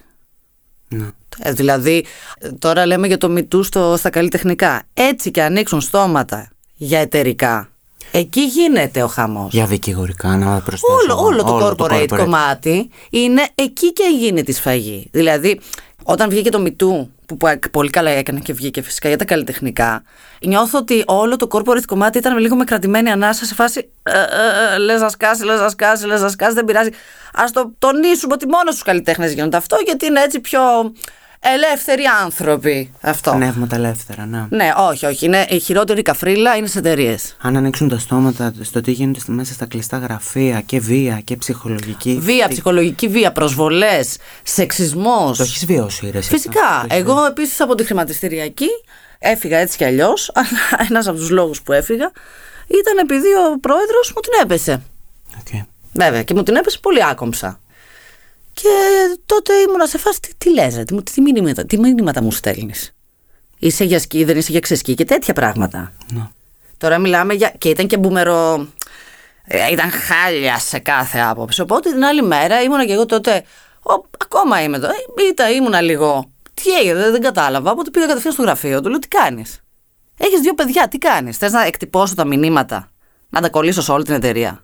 Ναι. 0.88 1.08
Ε, 1.40 1.52
δηλαδή, 1.52 2.06
ε, 2.40 2.52
τώρα 2.52 2.86
λέμε 2.86 3.08
για 3.08 3.18
το 3.18 3.30
μητού 3.30 3.64
στο, 3.64 3.96
στα 3.98 4.10
καλλιτεχνικά. 4.10 4.84
Έτσι 4.94 5.32
και 5.32 5.42
ανοίξουν 5.42 5.82
στόματα 5.82 6.52
για 6.76 7.00
εταιρικά. 7.00 7.68
Εκεί 8.12 8.42
γίνεται 8.42 9.04
ο 9.04 9.08
χαμός. 9.08 9.54
Για 9.54 9.66
δικηγορικά, 9.66 10.38
να 10.38 10.62
προσθέσω. 10.62 10.94
Όλο, 10.94 11.12
εγώ. 11.12 11.26
όλο 11.26 11.44
το 11.44 11.76
corporate, 11.78 12.08
κομμάτι 12.18 12.90
είναι 13.10 13.48
εκεί 13.56 13.94
και 13.94 14.04
γίνεται 14.20 14.52
η 14.52 14.54
σφαγή. 14.54 15.08
Δηλαδή, 15.12 15.60
όταν 16.04 16.30
βγήκε 16.30 16.50
το 16.50 16.64
MeToo, 16.68 17.08
που 17.26 17.38
που 17.38 17.70
πολύ 17.72 17.90
καλά 17.90 18.10
έκανε 18.10 18.40
και 18.40 18.54
βγήκε 18.54 18.82
φυσικά 18.82 19.08
για 19.08 19.18
τα 19.18 19.26
καλλιτεχνικά, 19.26 20.04
νιώθω 20.42 20.78
ότι 20.78 21.04
όλο 21.08 21.36
το 21.36 21.48
corporate 21.52 21.86
κομμάτι 21.86 22.18
ήταν 22.18 22.38
λίγο 22.38 22.56
με 22.56 22.64
κρατημένη 22.64 23.12
ανάσα 23.12 23.46
σε 23.46 23.54
φάση 23.54 23.92
ε, 24.04 24.12
ε, 24.12 24.76
ε, 24.76 24.78
λες 24.78 25.02
να 25.02 25.10
σκάσει, 25.10 25.44
λες 25.44 25.60
να 25.60 25.70
σκάσει, 25.70 26.06
λες 26.06 26.22
να 26.22 26.30
σκάσει, 26.30 26.54
δεν 26.54 26.66
πειράζει. 26.66 26.90
Ας 27.34 27.52
το 27.52 27.74
τονίσουμε 27.80 28.34
ότι 28.34 28.48
μόνο 28.48 28.72
στους 28.72 28.84
καλλιτέχνες 28.84 29.34
γίνονται 29.34 29.58
αυτό, 29.58 29.78
γιατί 29.86 30.06
είναι 30.06 30.22
έτσι 30.22 30.40
πιο 30.40 30.62
ελεύθεροι 31.44 32.04
άνθρωποι 32.24 32.92
αυτό. 33.02 33.32
Πνεύματα 33.32 33.76
ελεύθερα, 33.76 34.26
ναι. 34.26 34.46
Ναι, 34.50 34.72
όχι, 34.78 35.06
όχι. 35.06 35.26
Είναι 35.26 35.46
η 35.50 35.60
χειρότερη 35.60 36.02
καφρίλα 36.02 36.56
είναι 36.56 36.68
σε 36.68 36.80
εταιρείες. 36.80 37.36
Αν 37.42 37.58
ανοίξουν 37.58 37.90
τα 37.90 37.98
στόματα 38.00 38.54
στο 38.62 38.82
τι 38.82 38.92
γίνεται 38.92 39.20
στη- 39.20 39.32
μέσα 39.32 39.54
στα 39.54 39.66
κλειστά 39.66 39.98
γραφεία 39.98 40.62
και 40.62 40.80
βία 40.80 41.22
και 41.24 41.36
ψυχολογική. 41.38 42.18
Βία, 42.22 42.46
τι- 42.46 42.52
ψυχολογική 42.52 43.08
βία, 43.08 43.32
προσβολές, 43.32 44.18
σεξισμός. 44.44 45.38
Το 45.38 45.44
έχεις 45.44 45.66
βιώσει, 45.66 46.10
ρε. 46.10 46.18
εσύ 46.18 46.30
Φυσικά. 46.30 46.66
αυτό, 46.68 46.88
το 46.88 46.94
έχεις 46.96 47.06
Εγώ 47.08 47.26
επίσης 47.26 47.60
από 47.62 47.76
τη 47.76 47.84
χρηματιστηριακή 47.84 48.68
έφυγα 49.20 49.58
έτσι 49.58 49.78
κι 49.78 49.84
αλλιώς. 49.86 50.32
Αλλά 50.36 50.88
ένας 50.90 51.08
από 51.08 51.18
τους 51.18 51.30
λόγους 51.30 51.62
που 51.62 51.72
έφυγα 51.72 52.12
ήταν 52.68 52.98
επειδή 53.02 53.28
ο 53.28 53.60
πρόεδρος 53.60 54.12
μου 54.16 54.22
την 54.22 54.32
έπεσε. 54.44 54.72
βιώσει. 54.72 55.58
Οκ. 55.58 55.72
Βέβαια, 55.96 56.24
και 56.24 56.34
μου 56.34 56.44
την 56.44 56.56
έπεσε 56.56 56.78
πολύ 56.82 57.06
άκομψα. 57.06 57.60
Και 58.54 58.70
τότε 59.26 59.54
ήμουνα 59.54 59.86
σε 59.88 59.98
φάση, 59.98 60.20
τι, 60.20 60.30
τι 60.38 60.54
λες, 60.54 60.76
ρε, 60.76 60.84
τι, 60.84 60.94
μου- 60.94 61.04
τι, 61.04 61.22
μηνύματα, 61.22 61.66
τι 61.66 61.80
μηνύματα 61.80 62.22
μου 62.22 62.32
στέλνεις; 62.32 62.96
Είσαι 63.60 63.84
για 63.84 64.00
σκι, 64.00 64.24
δεν 64.24 64.38
είσαι 64.38 64.52
για 64.52 64.60
ξεσκι 64.60 64.94
και 64.94 65.06
τέτοια 65.06 65.34
πράγματα. 65.34 65.94
Ναι. 66.12 66.28
Τώρα 66.78 66.98
μιλάμε 66.98 67.34
για. 67.34 67.54
και 67.58 67.70
ήταν 67.70 67.88
και 67.88 67.98
μπούμερο. 67.98 68.68
ε, 69.44 69.72
Ήταν 69.72 69.92
χάλια 69.92 70.60
σε 70.60 70.80
κάθε 70.80 71.20
άποψη. 71.20 71.62
Οπότε 71.62 71.90
την 71.92 72.04
άλλη 72.04 72.22
μέρα 72.22 72.62
ήμουνα 72.62 72.86
και 72.86 72.94
εγώ 72.94 73.06
τότε. 73.06 73.44
«Ω, 73.86 73.94
ακόμα 74.24 74.62
είμαι 74.62 74.78
εδώ. 74.78 74.88
Ε, 74.88 74.94
Ήταν, 75.32 75.52
ήμουνα 75.54 75.82
λίγο. 75.82 76.32
Τι 76.54 76.72
έγινε, 76.80 76.94
δεν, 76.96 77.12
δεν 77.12 77.22
κατάλαβα. 77.22 77.72
Οπότε 77.72 77.90
πήγα 77.90 78.06
κατευθείαν 78.06 78.34
στο 78.34 78.42
γραφείο 78.42 78.82
του. 78.82 78.90
Λέω 78.90 79.00
τι 79.00 79.08
κάνεις; 79.08 79.60
Έχεις 80.18 80.40
δύο 80.40 80.54
παιδιά, 80.54 80.88
τι 80.88 80.98
κάνεις; 80.98 81.38
Θες 81.38 81.52
να 81.52 81.64
εκτυπώσω 81.66 82.16
τα 82.16 82.26
μηνύματα, 82.26 82.92
να 83.30 83.42
τα 83.42 83.50
κολλήσω 83.50 83.82
σε 83.82 83.92
όλη 83.92 84.04
την 84.04 84.14
εταιρεία; 84.14 84.64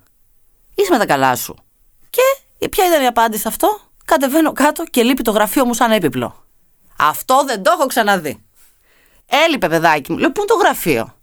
Είσαι 0.76 0.92
με 0.92 0.98
τα 0.98 1.06
καλά 1.06 1.36
σου. 1.36 1.56
Και 2.10 2.22
ε, 2.22 2.49
ποια 2.68 2.86
ήταν 2.88 3.02
η 3.04 3.08
απάντηση 3.08 3.42
σε 3.42 3.48
αυτό; 3.48 3.80
Κατεβαίνω 4.06 4.52
κάτω 4.52 4.84
και 4.84 5.04
λείπει 5.04 5.22
το 5.22 5.32
γραφείο 5.32 5.66
μου 5.66 5.74
σαν 5.74 5.92
έπιπλο. 5.92 6.44
Αυτό 6.98 7.44
δεν 7.46 7.64
το 7.64 7.72
έχω 7.78 7.86
ξαναδεί. 7.86 8.44
Έλειπε 9.46 9.68
παιδάκι 9.70 10.12
μου. 10.12 10.18
Λέω, 10.18 10.32
πού 10.32 10.42
είναι 10.42 10.48
το 10.48 10.56
γραφείο; 10.56 11.16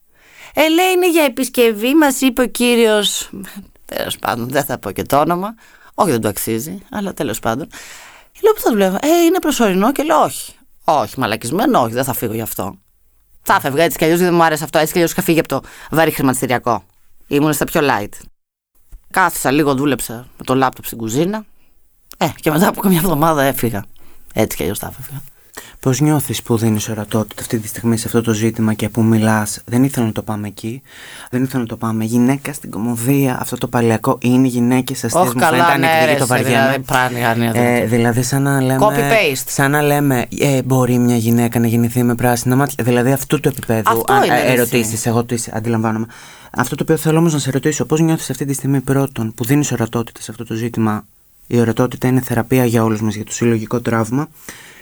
Ε, 0.54 0.68
λέει, 0.68 0.92
είναι 0.94 1.10
για 1.10 1.22
επισκευή, 1.22 1.94
μας 1.94 2.20
είπε 2.20 2.42
ο 2.42 2.46
κύριος. 2.46 3.30
Τέλος 3.84 4.18
πάντων, 4.18 4.48
δεν 4.48 4.64
θα 4.64 4.78
πω 4.78 4.90
και 4.90 5.02
το 5.02 5.20
όνομα. 5.20 5.54
Όχι, 5.94 6.10
δεν 6.10 6.20
το 6.20 6.28
αξίζει, 6.28 6.82
αλλά 6.90 7.14
τέλος 7.14 7.38
πάντων. 7.38 7.68
Λέω, 8.42 8.52
πού 8.52 8.60
θα 8.60 8.70
δουλεύω; 8.70 8.96
Ε, 9.02 9.24
είναι 9.24 9.38
προσωρινό 9.38 9.92
και 9.92 10.02
λέω, 10.02 10.22
όχι. 10.22 10.52
Όχι, 10.84 11.20
μαλακισμένο, 11.20 11.80
όχι, 11.80 11.92
δεν 11.92 12.04
θα 12.04 12.12
φύγω 12.12 12.32
γι' 12.32 12.40
αυτό. 12.40 12.78
Θα 13.42 13.54
έφευγα 13.54 13.82
έτσι 13.82 13.98
κι 13.98 14.04
αλλιώς, 14.04 14.18
δεν 14.18 14.34
μου 14.34 14.42
άρεσε 14.42 14.64
αυτό. 14.64 14.78
Έτσι 14.78 14.92
κι 14.92 14.98
αλλιώς 14.98 15.12
είχα 15.12 15.22
φύγει 15.22 15.38
από 15.38 15.48
το 15.48 15.60
βαρύ 15.90 16.10
χρηματιστηριακό. 16.10 16.84
Ήμουν 17.26 17.52
στα 17.52 17.64
πιο 17.64 17.80
light. 17.84 18.08
Κάθισα 19.10 19.50
λίγο, 19.50 19.74
δούλεψα 19.74 20.14
με 20.14 20.44
το 20.44 20.54
λάπτοπ 20.54 20.84
στην 20.84 20.98
κουζίνα. 20.98 21.44
Ε, 22.18 22.28
και 22.36 22.50
μετά 22.50 22.68
από 22.68 22.80
καμιά 22.80 22.98
εβδομάδα 22.98 23.42
έφυγα. 23.42 23.84
Έτσι 24.34 24.56
κι 24.56 24.62
αλλιώς 24.62 24.78
θα 24.78 24.86
έφευγα. 24.86 25.22
Πώς 25.80 26.00
νιώθεις 26.00 26.42
που 26.42 26.56
δίνεις 26.56 26.88
ορατότητα 26.88 27.42
αυτή 27.42 27.58
τη 27.58 27.68
στιγμή 27.68 27.96
σε 27.96 28.06
αυτό 28.06 28.22
το 28.22 28.32
ζήτημα 28.32 28.74
και 28.74 28.88
που 28.88 29.02
μιλάς, 29.02 29.60
Δεν 29.64 29.84
ήθελα 29.84 30.06
να 30.06 30.12
το 30.12 30.22
πάμε 30.22 30.46
εκεί. 30.46 30.82
Δεν 31.30 31.42
ήθελα 31.42 31.60
να 31.62 31.68
το 31.68 31.76
πάμε. 31.76 32.04
Γυναίκα 32.04 32.52
στην 32.52 32.70
κομμωδία, 32.70 33.36
αυτό 33.40 33.58
το 33.58 33.68
παλαιακό 33.68 34.18
είναι 34.20 34.46
γυναίκες 34.46 35.04
αστείε. 35.04 35.20
Όχι 35.20 35.32
Μου 35.34 35.40
καλά, 35.40 35.64
φαίνεται 35.64 35.78
ναι, 35.78 35.86
ανεκδίκητο, 35.86 36.12
ρε, 36.12 36.18
το 36.18 36.26
βαριέμαι. 36.26 36.60
δηλαδή, 36.60 36.78
πράγμα, 36.80 37.34
ναι, 37.34 37.50
ναι. 37.60 37.78
Ε, 37.78 37.84
δηλαδή, 37.86 38.22
σαν 38.22 38.42
να 38.42 38.60
λέμε. 38.60 38.78
Copy-paste. 38.86 39.44
Σαν 39.46 39.70
να 39.70 39.82
λέμε, 39.82 40.26
ε, 40.38 40.62
μπορεί 40.62 40.98
μια 40.98 41.16
γυναίκα 41.16 41.58
να 41.58 41.66
γεννηθεί 41.66 42.02
με 42.02 42.14
πράσινα 42.14 42.56
μάτια. 42.56 42.84
Δηλαδή, 42.84 43.12
αυτού 43.12 43.40
του 43.40 43.48
επίπεδου 43.48 43.82
Αυτό 43.90 44.14
είναι, 44.24 44.26
ρε, 44.26 44.42
εσύ. 44.42 44.52
ερωτήσει. 44.52 45.08
Εγώ 45.08 45.24
τις 45.24 45.48
αντιλαμβάνομαι. 45.52 46.06
Αυτό 46.50 46.74
το 46.76 46.82
οποίο 46.82 46.96
θέλω 46.96 47.18
όμως 47.18 47.32
να 47.32 47.38
σε 47.38 47.50
ρωτήσω, 47.50 47.84
πώς 47.84 48.00
νιώθεις 48.00 48.30
αυτή 48.30 48.44
τη 48.44 48.52
στιγμή 48.52 48.80
πρώτον 48.80 49.34
που 49.34 49.44
δίνεις 49.44 49.72
ορατότητα 49.72 50.20
σε 50.20 50.30
αυτό 50.30 50.44
το 50.44 50.54
ζήτημα; 50.54 51.04
Η 51.46 51.60
ορατότητα 51.60 52.08
είναι 52.08 52.20
θεραπεία 52.20 52.64
για 52.64 52.84
όλους 52.84 53.00
μας 53.00 53.14
για 53.14 53.24
το 53.24 53.32
συλλογικό 53.32 53.80
τραύμα. 53.80 54.28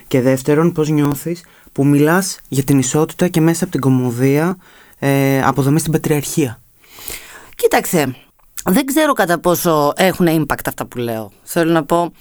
Και 0.06 0.20
δεύτερον, 0.20 0.72
πώς 0.72 0.88
νιώθεις 0.88 1.44
που 1.72 1.86
μιλάς 1.86 2.38
για 2.48 2.62
την 2.62 2.78
ισότητα 2.78 3.28
και 3.28 3.40
μέσα 3.40 3.62
από 3.62 3.72
την 3.72 3.80
κομμωδία 3.80 4.56
ε, 4.98 5.42
αποδομή 5.42 5.78
στην 5.78 5.92
πατριαρχία; 5.92 6.60
Κοίταξε, 7.54 8.16
δεν 8.64 8.84
ξέρω 8.84 9.12
κατά 9.12 9.38
πόσο 9.38 9.92
έχουν 9.96 10.26
impact 10.28 10.66
αυτά 10.66 10.86
που 10.86 10.98
λέω. 10.98 11.32
Θέλω 11.42 11.72
να 11.72 11.84
πω. 11.84 12.12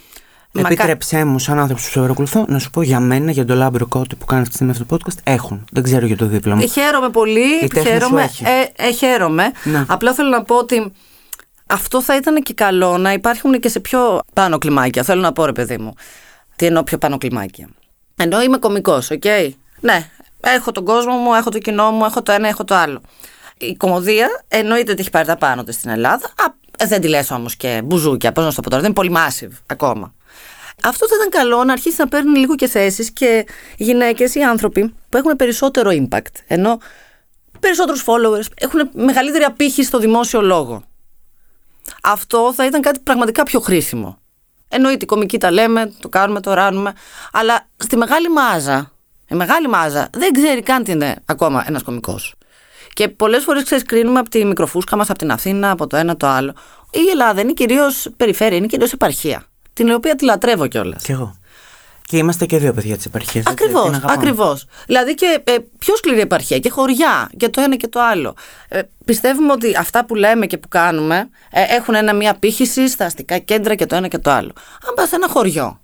Επίτρεψέ 0.57 1.25
μου, 1.25 1.39
σαν 1.39 1.59
άνθρωπος 1.59 1.83
που 1.83 1.89
σου 1.89 1.99
παρακολουθώ, 1.99 2.45
να 2.47 2.59
σου 2.59 2.69
πω 2.69 2.81
για 2.81 2.99
μένα, 2.99 3.31
για 3.31 3.45
τον 3.45 3.57
λάμπρο 3.57 3.87
κότη 3.87 4.15
που 4.15 4.25
κάνει 4.25 4.41
αυτή 4.41 4.51
τη 4.51 4.55
στιγμή 4.55 4.71
αυτό 4.71 4.85
το 4.85 4.97
podcast, 4.97 5.17
έχουν. 5.23 5.65
Δεν 5.71 5.83
ξέρω 5.83 6.05
για 6.05 6.17
το 6.17 6.25
δίπλα 6.25 6.55
μου. 6.55 6.61
Ε, 6.61 6.65
χαίρομαι 6.65 7.09
πολύ. 7.09 7.69
Χαίρομαι. 7.83 8.29
Ε, 8.43 8.87
ε, 8.87 8.91
χαίρομαι. 8.91 9.51
Ναι. 9.63 9.85
Απλά 9.87 10.13
θέλω 10.13 10.29
να 10.29 10.43
πω 10.43 10.55
ότι 10.55 10.91
αυτό 11.67 12.01
θα 12.01 12.15
ήταν 12.15 12.43
και 12.43 12.53
καλό 12.53 12.97
να 12.97 13.13
υπάρχουν 13.13 13.59
και 13.59 13.69
σε 13.69 13.79
πιο 13.79 14.19
πάνω 14.33 14.57
κλιμάκια. 14.57 15.03
Θέλω 15.03 15.21
να 15.21 15.33
πω, 15.33 15.45
ρε 15.45 15.51
παιδί 15.51 15.77
μου. 15.77 15.93
Τι 16.63 16.69
εννοώ 16.69 16.83
πιο 16.83 16.97
πάνω 16.97 17.17
κλιμάκια. 17.17 17.69
Ενώ 18.15 18.41
είμαι 18.41 18.57
κωμικός, 18.57 19.11
OK. 19.11 19.21
Okay? 19.23 19.49
Ναι, 19.79 20.09
έχω 20.41 20.71
τον 20.71 20.85
κόσμο 20.85 21.15
μου, 21.15 21.33
έχω 21.33 21.49
το 21.49 21.57
κοινό 21.57 21.91
μου, 21.91 22.05
έχω 22.05 22.21
το 22.23 22.31
ένα, 22.31 22.47
έχω 22.47 22.63
το 22.63 22.75
άλλο. 22.75 23.01
Η 23.57 23.75
κωμωδία 23.75 24.43
εννοείται 24.47 24.91
ότι 24.91 25.01
έχει 25.01 25.09
πάρει 25.09 25.25
τα 25.25 25.37
πάνω 25.37 25.63
της 25.63 25.75
στην 25.75 25.89
Ελλάδα. 25.89 26.25
Α, 26.25 26.53
ε, 26.77 26.85
δεν 26.85 27.01
τη 27.01 27.07
λες 27.07 27.31
όμως 27.31 27.55
και 27.55 27.81
μπουζούκια. 27.85 28.31
Πώς 28.31 28.43
να 28.43 28.49
σου 28.49 28.55
το 28.55 28.61
πω 28.61 28.69
τώρα, 28.69 28.81
δεν 28.81 28.91
είναι 28.91 29.09
πολύ 29.09 29.15
massive 29.17 29.57
ακόμα. 29.65 30.13
Αυτό 30.83 31.07
θα 31.07 31.15
ήταν 31.15 31.29
καλό 31.29 31.63
να 31.63 31.71
αρχίσει 31.71 31.95
να 31.99 32.07
παίρνει 32.07 32.39
λίγο 32.39 32.55
και 32.55 32.67
θέσεις 32.67 33.11
και 33.11 33.45
γυναίκες 33.77 34.35
ή 34.35 34.41
άνθρωποι 34.41 34.93
που 35.09 35.17
έχουν 35.17 35.35
περισσότερο 35.35 35.89
impact. 35.91 36.35
Ενώ 36.47 36.79
περισσότερους 37.59 38.03
followers 38.07 38.45
έχουν 38.55 38.89
μεγαλύτερη 38.93 39.43
απήχηση 39.43 39.87
στο 39.87 39.99
δημόσιο 39.99 40.41
λόγο. 40.41 40.83
Αυτό 42.03 42.53
θα 42.53 42.65
ήταν 42.65 42.81
κάτι 42.81 42.99
πραγματικά 42.99 43.43
πιο 43.43 43.59
χρήσιμο. 43.59 44.17
Εννοείται, 44.73 45.03
η 45.03 45.05
κομική 45.05 45.37
τα 45.37 45.51
λέμε, 45.51 45.93
το 45.99 46.09
κάνουμε, 46.09 46.39
το 46.41 46.53
ράνουμε. 46.53 46.93
Αλλά 47.31 47.67
στη 47.77 47.97
μεγάλη 47.97 48.29
μάζα, 48.29 48.91
η 49.27 49.35
μεγάλη 49.35 49.67
μάζα 49.67 50.09
δεν 50.13 50.31
ξέρει 50.31 50.61
καν 50.61 50.83
τι 50.83 50.91
είναι 50.91 51.15
ακόμα 51.25 51.63
ένας 51.67 51.83
κομικός. 51.83 52.35
Και 52.93 53.07
πολλές 53.07 53.43
φορές 53.43 53.83
κρίνουμε 53.85 54.19
από 54.19 54.29
τη 54.29 54.45
μικροφούσκα 54.45 54.95
μας, 54.95 55.09
από 55.09 55.19
την 55.19 55.31
Αθήνα, 55.31 55.71
από 55.71 55.87
το 55.87 55.97
ένα 55.97 56.17
το 56.17 56.27
άλλο. 56.27 56.53
Η 56.91 57.09
Ελλάδα 57.11 57.41
είναι 57.41 57.53
κυρίως 57.53 58.07
περιφέρεια, 58.17 58.57
είναι 58.57 58.67
κυρίως 58.67 58.91
επαρχία. 58.93 59.43
Την 59.73 59.91
οποία 59.91 60.15
τη 60.15 60.25
λατρεύω 60.25 60.67
κιόλας. 60.67 61.03
Κι 61.03 61.11
εγώ. 61.11 61.35
Και 62.05 62.17
είμαστε 62.17 62.45
και 62.45 62.57
δύο 62.57 62.73
παιδιά 62.73 62.95
της 62.95 63.05
επαρχίας. 63.05 63.45
Ακριβώς. 63.45 63.99
Ακριβώς. 64.03 64.65
Δηλαδή 64.85 65.13
και 65.13 65.41
ε, 65.43 65.55
πιο 65.77 65.95
σκληρή 65.95 66.19
επαρχία 66.19 66.59
και 66.59 66.69
χωριά 66.69 67.29
και 67.37 67.49
το 67.49 67.61
ένα 67.61 67.75
και 67.75 67.87
το 67.87 68.01
άλλο. 68.01 68.35
Ε, 68.67 68.81
πιστεύουμε 69.05 69.51
ότι 69.51 69.75
αυτά 69.77 70.05
που 70.05 70.15
λέμε 70.15 70.45
και 70.45 70.57
που 70.57 70.67
κάνουμε 70.67 71.29
ε, 71.51 71.61
έχουν 71.75 71.95
ένα, 71.95 72.13
μια 72.13 72.33
πύχηση 72.33 72.87
στα 72.89 73.05
αστικά 73.05 73.37
κέντρα 73.37 73.75
και 73.75 73.85
το 73.85 73.95
ένα 73.95 74.07
και 74.07 74.17
το 74.17 74.31
άλλο. 74.31 74.51
Αν 74.87 74.93
πας 74.95 75.09
σε 75.09 75.15
ένα 75.15 75.29
χωριό, 75.29 75.79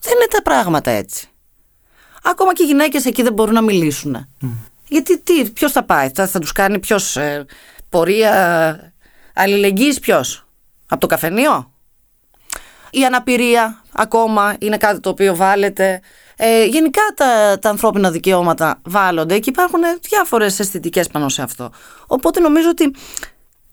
δεν 0.00 0.12
είναι 0.12 0.26
τα 0.30 0.42
πράγματα 0.42 0.90
έτσι. 0.90 1.28
Ακόμα 2.22 2.52
και 2.52 2.62
οι 2.62 2.66
γυναίκες 2.66 3.04
εκεί 3.04 3.22
δεν 3.22 3.32
μπορούν 3.32 3.54
να 3.54 3.62
μιλήσουν. 3.62 4.28
Γιατί 4.88 5.20
τι, 5.20 5.50
ποιος 5.50 5.72
θα 5.72 5.82
πάει, 5.82 6.10
θα, 6.14 6.26
θα 6.26 6.38
τους 6.38 6.52
κάνει 6.52 6.78
ποιος 6.78 7.16
ε, 7.16 7.46
πορεία 7.88 8.92
αλληλεγγύης, 9.34 9.98
ποιος; 10.00 10.46
Από 10.88 11.00
το 11.00 11.06
καφενείο; 11.06 11.73
Η 12.94 13.04
αναπηρία 13.04 13.82
ακόμα 13.92 14.56
είναι 14.58 14.76
κάτι 14.76 15.00
το 15.00 15.08
οποίο 15.08 15.36
βάλετε. 15.36 16.00
Ε, 16.36 16.64
γενικά 16.64 17.00
τα, 17.14 17.58
τα 17.60 17.70
ανθρώπινα 17.70 18.10
δικαιώματα 18.10 18.80
βάλλονται 18.84 19.38
και 19.38 19.50
υπάρχουν 19.50 19.80
διάφορες 20.00 20.58
αισθητικές 20.58 21.08
πάνω 21.08 21.28
σε 21.28 21.42
αυτό. 21.42 21.70
Οπότε 22.06 22.40
νομίζω 22.40 22.68
ότι 22.68 22.94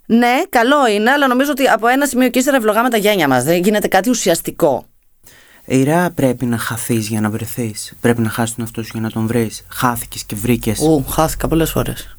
ναι, 0.05 0.41
καλό 0.49 0.87
είναι, 0.87 1.11
αλλά 1.11 1.27
νομίζω 1.27 1.51
ότι 1.51 1.67
από 1.67 1.87
ένα 1.87 2.05
σημείο 2.05 2.29
και 2.29 2.39
ύστερα 2.39 2.57
ευλογάμε 2.57 2.89
τα 2.89 2.97
γένια 2.97 3.27
μας. 3.27 3.43
Δεν 3.43 3.63
γίνεται 3.63 3.87
κάτι 3.87 4.09
ουσιαστικό. 4.09 4.85
Ηρά 5.65 6.11
πρέπει 6.11 6.45
να 6.45 6.57
χαθείς 6.57 7.07
για 7.07 7.21
να 7.21 7.29
βρεθείς. 7.29 7.93
Πρέπει 8.01 8.21
να 8.21 8.29
χάσεις 8.29 8.55
τον 8.55 8.63
αυτό 8.63 8.83
σου 8.83 8.89
για 8.93 9.01
να 9.01 9.09
τον 9.09 9.27
βρεις. 9.27 9.65
Χάθηκε 9.69 10.19
και 10.25 10.35
βρήκες. 10.35 10.79
Ου, 10.79 11.05
χάθηκα 11.09 11.47
πολλές 11.47 11.71
φορές. 11.71 12.17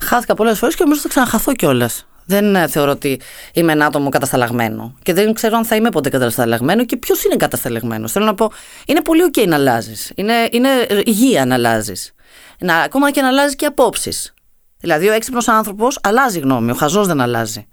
Χάθηκα 0.00 0.34
πολλές 0.34 0.58
φορές 0.58 0.74
και 0.74 0.82
νομίζω 0.82 1.00
ότι 1.04 1.14
θα 1.14 1.20
ξαναχαθώ 1.20 1.52
κιόλας. 1.52 2.06
Δεν 2.32 2.54
ε, 2.54 2.66
θεωρώ 2.66 2.90
ότι 2.90 3.20
είμαι 3.52 3.72
ένα 3.72 3.86
άτομο 3.86 4.08
κατασταλαγμένο. 4.08 4.94
Και 5.02 5.12
δεν 5.12 5.32
ξέρω 5.32 5.56
αν 5.56 5.64
θα 5.64 5.76
είμαι 5.76 5.88
ποτέ 5.88 6.08
κατασταλαγμένο 6.08 6.84
και 6.84 6.96
ποιος 6.96 7.24
είναι 7.24 7.36
κατασταλαγμένος. 7.36 8.12
Θέλω 8.12 8.24
να 8.24 8.34
πω, 8.34 8.52
είναι 8.86 9.00
πολύ 9.00 9.22
OK 9.32 9.46
να 9.46 9.54
αλλάζεις. 9.54 10.12
Είναι, 10.14 10.48
είναι 10.50 10.68
υγεία 11.04 11.44
να 11.46 11.54
αλλάζεις. 11.54 12.12
Ακόμα 12.84 13.10
και 13.10 13.20
να 13.20 13.28
αλλάζει 13.28 13.56
και 13.56 13.66
απόψεις. 13.66 14.34
Δηλαδή, 14.78 15.08
ο 15.08 15.12
έξυπνος 15.12 15.48
άνθρωπος 15.48 15.98
αλλάζει 16.02 16.38
γνώμη, 16.38 16.70
ο 16.70 16.74
χαζός 16.74 17.06
δεν 17.06 17.20
αλλάζει. 17.20 17.68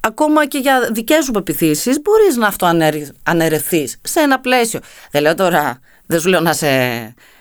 Ακόμα 0.00 0.46
και 0.46 0.58
για 0.58 0.88
δικές 0.92 1.24
σου 1.24 1.30
πεπιθήσεις 1.30 2.00
μπορείς 2.02 2.36
να 2.36 2.46
αυτοαναιρεθεί 2.46 3.88
σε 4.02 4.20
ένα 4.20 4.40
πλαίσιο. 4.40 4.80
Δεν 5.10 5.22
λέω 5.22 5.34
τώρα, 5.34 5.78
δεν 6.08 6.20
σου 6.20 6.28
λέω 6.28 6.40
να 6.40 6.52
σε 6.52 6.68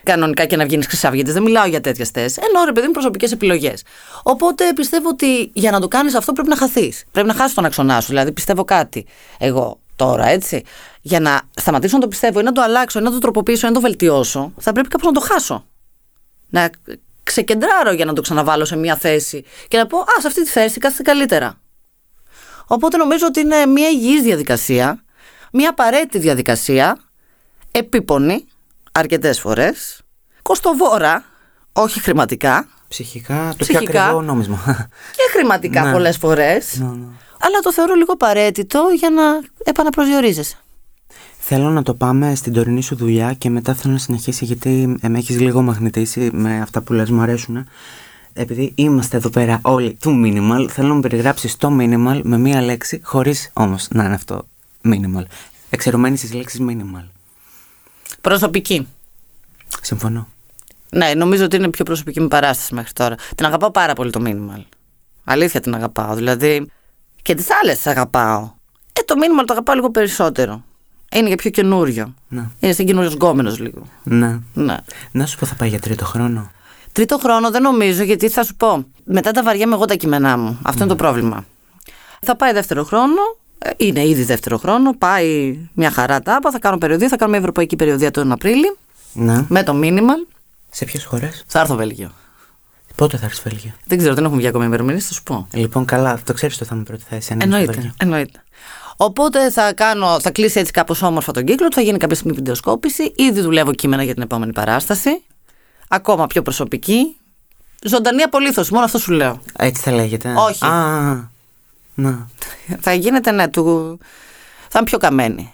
κανονικά 0.04 0.46
και 0.46 0.56
να 0.56 0.66
βγαίνει 0.66 0.84
χρυσαυγίτη. 0.84 1.32
Δεν 1.32 1.44
μιλάω 1.44 1.66
για 1.66 1.82
τέτοιες 1.82 2.10
θέσεις. 2.10 2.38
Ενώ 2.38 2.66
ρε 2.66 2.72
παιδί 2.72 2.86
μου 2.88 2.92
προσωπικές 2.94 3.32
επιλογές. 3.32 3.84
Οπότε 4.24 4.74
πιστεύω 4.76 5.10
ότι 5.10 5.52
για 5.54 5.72
να 5.72 5.80
το 5.80 5.88
κάνεις 5.88 6.16
αυτό 6.16 6.34
πρέπει 6.34 6.50
να 6.50 6.56
χαθείς. 6.56 7.04
Πρέπει 7.12 7.28
να 7.28 7.34
χάσεις 7.34 7.54
τον 7.54 7.66
αξονά 7.66 8.02
σου. 8.02 8.08
Δηλαδή 8.08 8.32
πιστεύω 8.32 8.64
κάτι 8.64 9.06
εγώ 9.38 9.80
τώρα, 9.96 10.28
έτσι. 10.28 10.64
Για 11.02 11.20
να 11.20 11.42
σταματήσω 11.56 11.96
να 11.96 12.02
το 12.02 12.08
πιστεύω 12.08 12.40
ή 12.40 12.44
να 12.44 12.52
το 12.52 12.62
αλλάξω 12.62 13.00
ή 13.00 13.02
να 13.02 13.12
το 13.12 13.20
τροποποιήσω 13.20 13.68
ή 13.68 13.70
να 13.70 13.76
το 13.76 13.82
βελτιώσω, 13.82 14.54
θα 14.58 14.72
πρέπει 14.72 14.88
κάπως 14.88 15.08
να 15.08 15.14
το 15.14 15.20
χάσω. 15.20 15.66
Να 16.50 16.70
ξεκεντράρω 17.24 17.92
για 17.92 18.06
να 18.06 18.14
το 18.14 18.22
ξαναβάλω 18.22 18.66
σε 18.66 18.76
μια 18.76 18.96
θέση 18.96 19.44
και 19.68 19.78
να 19.78 19.88
πω 19.88 19.98
Α, 19.98 20.22
σε 20.22 20.28
αυτή 20.28 20.44
τη 20.44 20.50
θέση 20.50 20.80
κάθεται 20.80 21.04
καλύτερα. 21.04 21.62
Οπότε 22.68 22.98
νομίζω 22.98 23.26
ότι 23.26 23.40
είναι 23.40 23.66
μια 23.66 23.90
υγιής 23.90 24.22
διαδικασία, 24.22 25.04
μια 25.52 25.70
απαραίτητη 25.70 26.18
διαδικασία, 26.18 26.98
επίπονη, 27.72 28.48
αρκετές 28.98 29.40
φορές. 29.40 30.02
Κοστοβόρα, 30.42 31.24
όχι 31.72 32.00
χρηματικά. 32.00 32.68
Ψυχικά, 32.88 33.50
το 33.50 33.64
Ψυχικά, 33.64 33.92
πιο 33.92 34.02
ακριβό 34.02 34.22
νόμισμα. 34.22 34.58
Και 35.16 35.38
χρηματικά 35.38 35.84
ναι. 35.86 35.92
πολλές 35.92 36.18
φορές. 36.18 36.78
Ναι, 36.80 36.86
ναι. 36.86 37.06
Αλλά 37.40 37.60
το 37.62 37.74
θεωρώ 37.74 37.94
λίγο 37.94 38.14
απαραίτητο 38.14 38.88
για 38.98 39.10
να 39.10 39.24
επαναπροσδιορίζεσαι. 39.64 40.58
Θέλω 41.38 41.70
να 41.70 41.84
το 41.84 41.94
πάμε 41.94 42.36
στην 42.36 42.54
τωρινή 42.54 42.82
σου 42.82 42.96
δουλειά 42.96 43.34
και 43.34 43.50
μετά 43.50 43.74
θέλω 43.74 43.94
να 43.94 44.00
συνεχίσει 44.00 44.46
γιατί 44.46 44.98
με 45.02 45.18
έχεις 45.18 45.40
λίγο 45.40 45.62
μαγνητήσει 45.62 46.30
με 46.34 46.62
αυτά 46.62 46.82
που 46.82 46.94
λες 46.94 47.10
μου 47.10 47.22
αρέσουν. 47.22 47.68
Επειδή 48.34 48.72
είμαστε 48.76 49.18
εδώ 49.18 49.30
πέρα 49.30 49.60
όλοι 49.62 49.98
του 50.02 50.22
minimal, 50.26 50.68
θέλω 50.70 50.88
να 50.88 50.94
μου 50.94 51.00
περιγράψεις 51.00 51.58
το 51.58 51.78
minimal 51.80 52.20
με 52.24 52.38
μία 52.38 52.62
λέξη, 52.62 53.02
χωρίς 53.04 53.52
όμως 53.54 53.88
να 53.90 54.04
είναι 54.04 54.14
αυτό 54.14 54.46
minimal. 54.84 55.24
Εξαιρουμένης 55.70 56.22
της 56.22 56.34
λέξης 56.34 56.62
minimal. 56.70 57.04
Προσωπική. 58.22 58.88
Συμφωνώ. 59.82 60.28
Ναι, 60.90 61.14
νομίζω 61.14 61.44
ότι 61.44 61.56
είναι 61.56 61.70
πιο 61.70 61.86
προσωπική 61.86 62.22
μου 62.22 62.28
παράσταση 62.28 62.74
μέχρι 62.74 62.94
τώρα. 62.94 63.16
Την 63.36 63.46
αγαπάω 63.46 63.72
πάρα 63.72 63.94
πολύ 63.94 64.12
το 64.12 64.22
minimal. 64.26 64.62
Αλήθεια 65.24 65.60
την 65.60 65.76
αγαπάω. 65.76 66.16
Δηλαδή 66.16 66.72
και 67.22 67.36
τις 67.36 67.48
άλλες 67.62 67.76
τις 67.76 67.88
αγαπάω. 67.88 68.50
Ε, 68.94 69.02
το 69.06 69.16
minimal 69.18 69.44
το 69.46 69.54
αγαπάω 69.54 69.76
λίγο 69.76 69.92
περισσότερο. 69.92 70.64
Είναι 71.16 71.28
για 71.28 71.38
πιο 71.38 71.50
καινούριο. 71.50 72.14
Ναι. 72.28 72.50
Είναι 72.60 72.72
στην 72.74 72.86
καινούριος 72.86 73.14
γκόμενος 73.14 73.60
λίγο. 73.60 73.88
Ναι. 74.04 74.40
ναι. 74.54 74.76
Να 75.12 75.26
σου 75.26 75.38
πω, 75.38 75.46
θα 75.46 75.56
πάει 75.56 75.70
για 75.70 75.80
τρίτο 75.80 76.06
χρόνο. 76.06 76.52
Τρίτο 76.92 77.18
χρόνο 77.18 77.52
δεν 77.52 77.62
νομίζω, 77.62 78.04
γιατί 78.04 78.30
θα 78.30 78.44
σου 78.44 78.56
πω. 78.56 78.86
Μετά 79.04 79.32
τα 79.32 79.44
βαριά 79.44 79.68
με 79.68 79.74
εγώ 79.74 79.86
τα 79.86 79.96
κείμενά 79.96 80.38
μου. 80.38 80.60
Αυτό 80.62 80.80
είναι 80.80 80.92
το 80.92 80.96
πρόβλημα. 80.96 81.46
Θα 82.22 82.36
πάει 82.36 82.54
δεύτερο 82.54 82.84
χρόνο 82.84 83.22
ε, 83.22 83.47
είναι 83.78 84.08
ήδη 84.08 84.24
δεύτερο 84.24 84.58
χρόνο, 84.58 84.94
πάει 84.98 85.58
μια 85.74 85.92
χαρά 85.92 86.22
τάπα, 86.22 86.52
θα 86.52 86.60
κάνω 86.60 86.78
περιοδία, 86.78 87.08
θα 87.08 87.16
κάνω 87.16 87.32
μια 87.32 87.40
ευρωπαϊκή 87.40 87.76
περιοδία 87.76 88.12
τον 88.12 88.32
Απρίλιο. 88.32 88.78
Ναι. 89.14 89.46
Με 89.50 89.64
το 89.64 89.80
minimal. 89.84 90.28
Σε 90.70 90.86
ποιες 90.86 91.04
χώρες; 91.06 91.44
Θα 91.48 91.60
έρθω 91.60 91.76
Βέλγιο. 91.76 92.12
Πότε 92.96 93.18
θα 93.18 93.26
έρθεις 93.26 93.42
Βέλγιο; 93.42 93.72
Δεν 93.86 93.98
ξέρω, 93.98 94.14
δεν 94.14 94.24
έχουμε 94.24 94.40
βγει 94.40 94.48
ακόμα 94.48 94.66
ημερομηνίες, 94.66 95.08
θα 95.08 95.14
σου 95.14 95.24
πω. 95.24 95.48
Ε, 95.52 95.58
λοιπόν, 95.58 95.86
καλά, 95.86 96.20
το 96.24 96.34
ξέρεις 96.34 96.58
το 96.58 96.66
θα 96.66 96.76
με 96.76 96.84
πρώτη 96.84 97.04
θέση. 97.10 97.36
Εννοείται. 97.40 97.94
εννοείται. 97.98 98.44
Οπότε 98.98 99.52
θα, 99.52 99.74
κάνω, 99.74 100.20
θα 100.20 100.32
κλείσει 100.32 100.60
έτσι 100.60 100.72
κάπως 100.72 101.02
όμορφα 101.02 101.32
τον 101.32 101.44
κύκλο, 101.44 101.68
θα 101.72 101.82
γίνει 101.82 101.98
κάποια 101.98 102.16
στιγμή 102.16 102.36
βιντεοσκόπηση. 102.36 103.14
Ήδη 103.16 103.42
δουλεύω 103.42 103.74
κείμενα 103.74 104.04
για 104.04 104.14
την 104.14 104.24
επόμενη 104.24 104.54
παράσταση. 104.54 105.24
Ακόμα 105.88 106.28
πιο 106.28 106.42
προσωπική. 106.42 107.18
Ζωντανή 107.84 108.22
απολύθως, 108.22 108.70
μόνο 108.70 108.86
αυτό 108.86 108.98
σου 108.98 109.12
λέω. 109.12 109.42
Έτσι 109.58 109.82
θα 109.82 109.92
λέγεται. 109.92 110.34
Όχι. 110.38 110.66
Α, 110.66 111.32
να. 111.98 112.28
Θα 112.80 112.94
γίνεται, 112.94 113.32
ναι, 113.32 113.48
του... 113.48 113.98
θα 114.70 114.80
είναι 114.80 114.86
πιο 114.86 114.98
καμένη. 114.98 115.52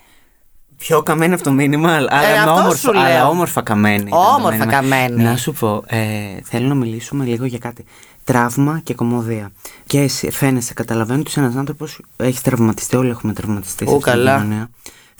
Πιο 0.77 1.03
καμένη 1.03 1.33
από 1.33 1.43
το 1.43 1.51
μήνυμα, 1.51 1.95
αλλά, 1.95 2.23
ε, 2.23 2.50
όμορφα, 2.50 2.89
αλλά 2.89 3.27
όμορφα 3.27 3.62
καμένη. 3.62 4.09
Όμορφα 4.12 4.65
καμένη. 4.65 5.23
Να 5.23 5.38
σου 5.38 5.53
πω, 5.53 5.83
ε, 5.88 5.97
θέλω 6.43 6.67
να 6.67 6.75
μιλήσουμε 6.75 7.25
λίγο 7.25 7.45
για 7.45 7.57
κάτι. 7.57 7.85
Τραύμα 8.23 8.79
και 8.83 8.93
κομμωδία. 8.93 9.51
Και 9.85 10.00
εσύ 10.00 10.31
φαίνεσαι, 10.31 10.73
καταλαβαίνω 10.73 11.19
ότι 11.19 11.29
είσαι 11.29 11.39
ένας 11.39 11.55
άνθρωπο 11.55 11.85
έχεις 12.17 12.41
τραυματιστεί. 12.41 12.95
Όλοι 12.95 13.09
έχουμε 13.09 13.33
τραυματιστεί. 13.33 13.89
Ού, 13.89 14.00
καλά 14.00 14.69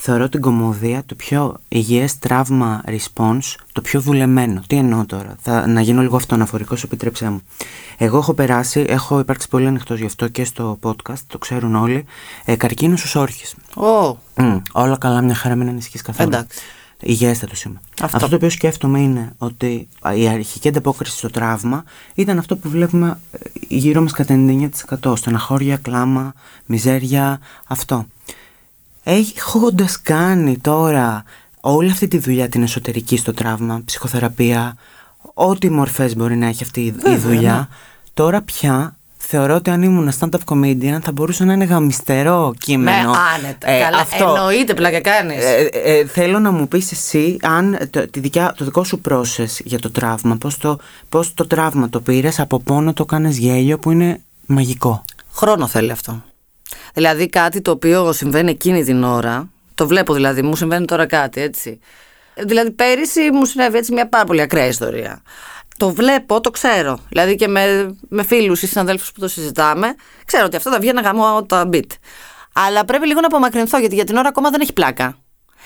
θεωρώ 0.06 0.30
την 0.30 0.42
κομμωδία 0.42 1.04
το 1.06 1.16
πιο 1.16 1.56
υγιές 1.68 2.20
τραύμα 2.20 2.84
response, 2.86 3.56
το 3.72 3.82
πιο 3.82 4.02
δουλεμένο. 4.02 4.62
Τι 4.68 4.76
εννοώ 4.76 5.06
τώρα, 5.06 5.36
θα, 5.42 5.68
να 5.68 5.82
γίνω 5.82 6.02
λίγο 6.02 6.16
αυτοαναφορικός, 6.16 6.84
επιτρέψέ 6.84 7.30
μου. 7.30 7.42
Εγώ 7.98 8.18
έχω 8.18 8.34
περάσει, 8.34 8.86
έχω 8.88 9.20
υπάρξει 9.20 9.48
πολύ 9.48 9.68
ανοιχτός 9.68 10.00
γι' 10.00 10.06
αυτό 10.06 10.28
και 10.28 10.46
στο 10.46 10.80
podcast, 10.82 11.20
το 11.28 11.38
ξέρουν 11.38 11.76
όλοι, 11.76 12.06
ε, 12.46 12.56
καρκίνος 12.56 13.00
στους 13.00 13.16
όρχες. 13.16 13.56
Oh. 13.76 14.14
Mm, 14.36 14.62
όλα 14.72 14.98
καλά, 14.98 15.22
μια 15.22 15.36
χαρά, 15.36 15.56
μην 15.56 15.68
ανησυχείς 15.68 16.02
καθόλου. 16.02 16.30
Εντάξει. 16.30 16.60
Υγιέστατος 17.00 17.64
είμαι. 17.64 17.82
Αυτό. 18.02 18.16
Αυτό. 18.18 18.30
το 18.30 18.36
οποίο 18.36 18.50
σκέφτομαι 18.50 19.00
είναι 19.00 19.34
ότι 19.38 19.88
η 20.16 20.28
αρχική 20.28 20.68
ανταπόκριση 20.68 21.18
στο 21.18 21.30
τραύμα 21.30 21.84
ήταν 22.14 22.38
αυτό 22.38 22.56
που 22.56 22.70
βλέπουμε 22.70 23.20
ε, 23.32 23.38
γύρω 23.68 24.02
μας 24.02 24.12
κατά 24.12 24.36
99%. 25.04 25.18
Στεναχώρια, 25.18 25.78
κλάμα, 25.78 26.34
μιζέρια, 26.66 27.40
αυτό. 27.68 28.06
Έχοντας 29.04 30.02
κάνει 30.02 30.58
τώρα 30.58 31.24
όλη 31.62 31.92
αυτή 31.92 32.08
τη 32.08 32.18
δουλειά 32.18 32.50
την 32.50 32.64
εσωτερική 32.64 33.18
στο 33.18 33.34
τραύμα, 33.34 33.82
ψυχοθεραπεία, 33.86 34.78
ό,τι 35.34 35.70
μορφές 35.70 36.16
μπορεί 36.16 36.36
να 36.36 36.46
έχει 36.48 36.64
αυτή 36.64 36.82
η 36.82 36.92
Βέβαια, 36.92 37.18
δουλειά, 37.18 37.56
ναι. 37.56 37.68
τώρα 38.14 38.42
πια 38.42 38.96
θεωρώ 39.18 39.56
ότι 39.56 39.70
αν 39.70 39.82
ήμουν 39.82 40.12
stand-up 40.20 40.38
comedian 40.46 40.98
θα 41.02 41.12
μπορούσε 41.12 41.44
να 41.44 41.54
είναι 41.54 41.64
γαμιστερό 41.64 42.54
κείμενο. 42.60 43.12
Με 43.12 43.18
άνετα. 43.36 43.70
Ε, 43.70 43.82
Καλά, 43.82 43.98
αυτό. 43.98 44.26
εννοείται 44.36 44.74
πλάκα 44.74 45.02
κάνεις. 45.02 45.44
Ε, 45.44 45.70
ε, 45.72 46.06
θέλω 46.06 46.40
να 46.40 46.52
μου 46.52 46.68
πεις 46.68 46.92
εσύ 46.92 47.38
αν 47.42 47.78
το, 47.90 48.08
τη 48.08 48.20
δικιά, 48.20 48.54
το 48.58 48.66
δικό 48.66 48.84
σου 48.84 49.02
process 49.10 49.60
για 49.64 49.80
το 49.80 49.92
τραύμα, 49.92 50.36
πώς 50.36 50.58
το, 50.58 50.78
πώς 51.10 51.34
το 51.34 51.48
τραύμα 51.48 51.90
το 51.90 52.02
πήρες, 52.02 52.40
από 52.40 52.60
πόνο 52.60 52.94
το 52.94 53.06
κάνεις 53.06 53.38
γέλιο 53.38 53.80
που 53.80 53.92
είναι 53.92 54.22
μαγικό. 54.46 55.04
Χρόνο 55.34 55.68
θέλει 55.68 55.92
αυτό. 55.92 56.24
Δηλαδή 56.94 57.28
κάτι 57.28 57.62
το 57.62 57.72
οποίο 57.72 58.12
συμβαίνει 58.12 58.52
εκείνη 58.52 58.84
την 58.84 59.04
ώρα, 59.04 59.50
το 59.76 59.88
βλέπω 59.88 60.14
δηλαδή, 60.14 60.42
μου 60.42 60.56
συμβαίνει 60.56 60.86
τώρα 60.86 61.06
κάτι 61.06 61.42
έτσι. 61.42 61.80
Δηλαδή 62.36 62.72
πέρυσι 62.72 63.32
μου 63.32 63.46
συνέβη 63.46 63.78
έτσι 63.78 63.94
μια 63.94 64.10
πάρα 64.10 64.24
πολύ 64.26 64.42
ακραία 64.42 64.66
ιστορία. 64.66 65.22
Το 65.78 65.90
βλέπω, 65.90 66.42
το 66.42 66.50
ξέρω. 66.50 67.00
Δηλαδή 67.10 67.36
και 67.36 67.48
με, 67.48 67.96
με 68.10 68.24
φίλους 68.24 68.62
ή 68.62 68.68
συναδέλφους 68.68 69.12
που 69.12 69.20
το 69.20 69.28
συζητάμε, 69.28 69.96
ξέρω 70.26 70.46
ότι 70.46 70.56
αυτό 70.56 70.72
θα 70.72 70.80
βγει 70.80 70.92
να 70.94 71.02
γαμώ 71.02 71.44
τα 71.44 71.70
beat. 71.74 71.90
Αλλά 72.54 72.86
πρέπει 72.86 73.08
λίγο 73.08 73.20
να 73.20 73.28
απομακρυνθώ 73.28 73.78
γιατί 73.78 73.96
για 73.96 74.04
την 74.04 74.16
ώρα 74.16 74.28
ακόμα 74.28 74.50
δεν 74.50 74.62
έχει 74.62 74.74
πλάκα. 74.74 75.18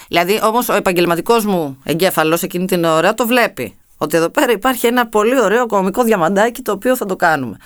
Δηλαδή 0.08 0.40
όμως 0.44 0.70
ο 0.70 0.74
επαγγελματικός 0.74 1.46
μου 1.46 1.78
εγκέφαλος 1.84 2.44
εκείνη 2.44 2.66
την 2.66 2.84
ώρα 2.84 3.14
το 3.14 3.28
βλέπει. 3.28 3.78
Ότι 3.98 4.18
εδώ 4.18 4.30
πέρα 4.30 4.52
υπάρχει 4.52 4.88
ένα 4.88 5.08
πολύ 5.08 5.42
ωραίο 5.42 5.66
κομικό 5.66 6.04
διαμαντάκι 6.04 6.62
το 6.62 6.72
οποίο 6.72 6.96
θα 6.96 7.06
το 7.06 7.16
κάνουμε. 7.16 7.58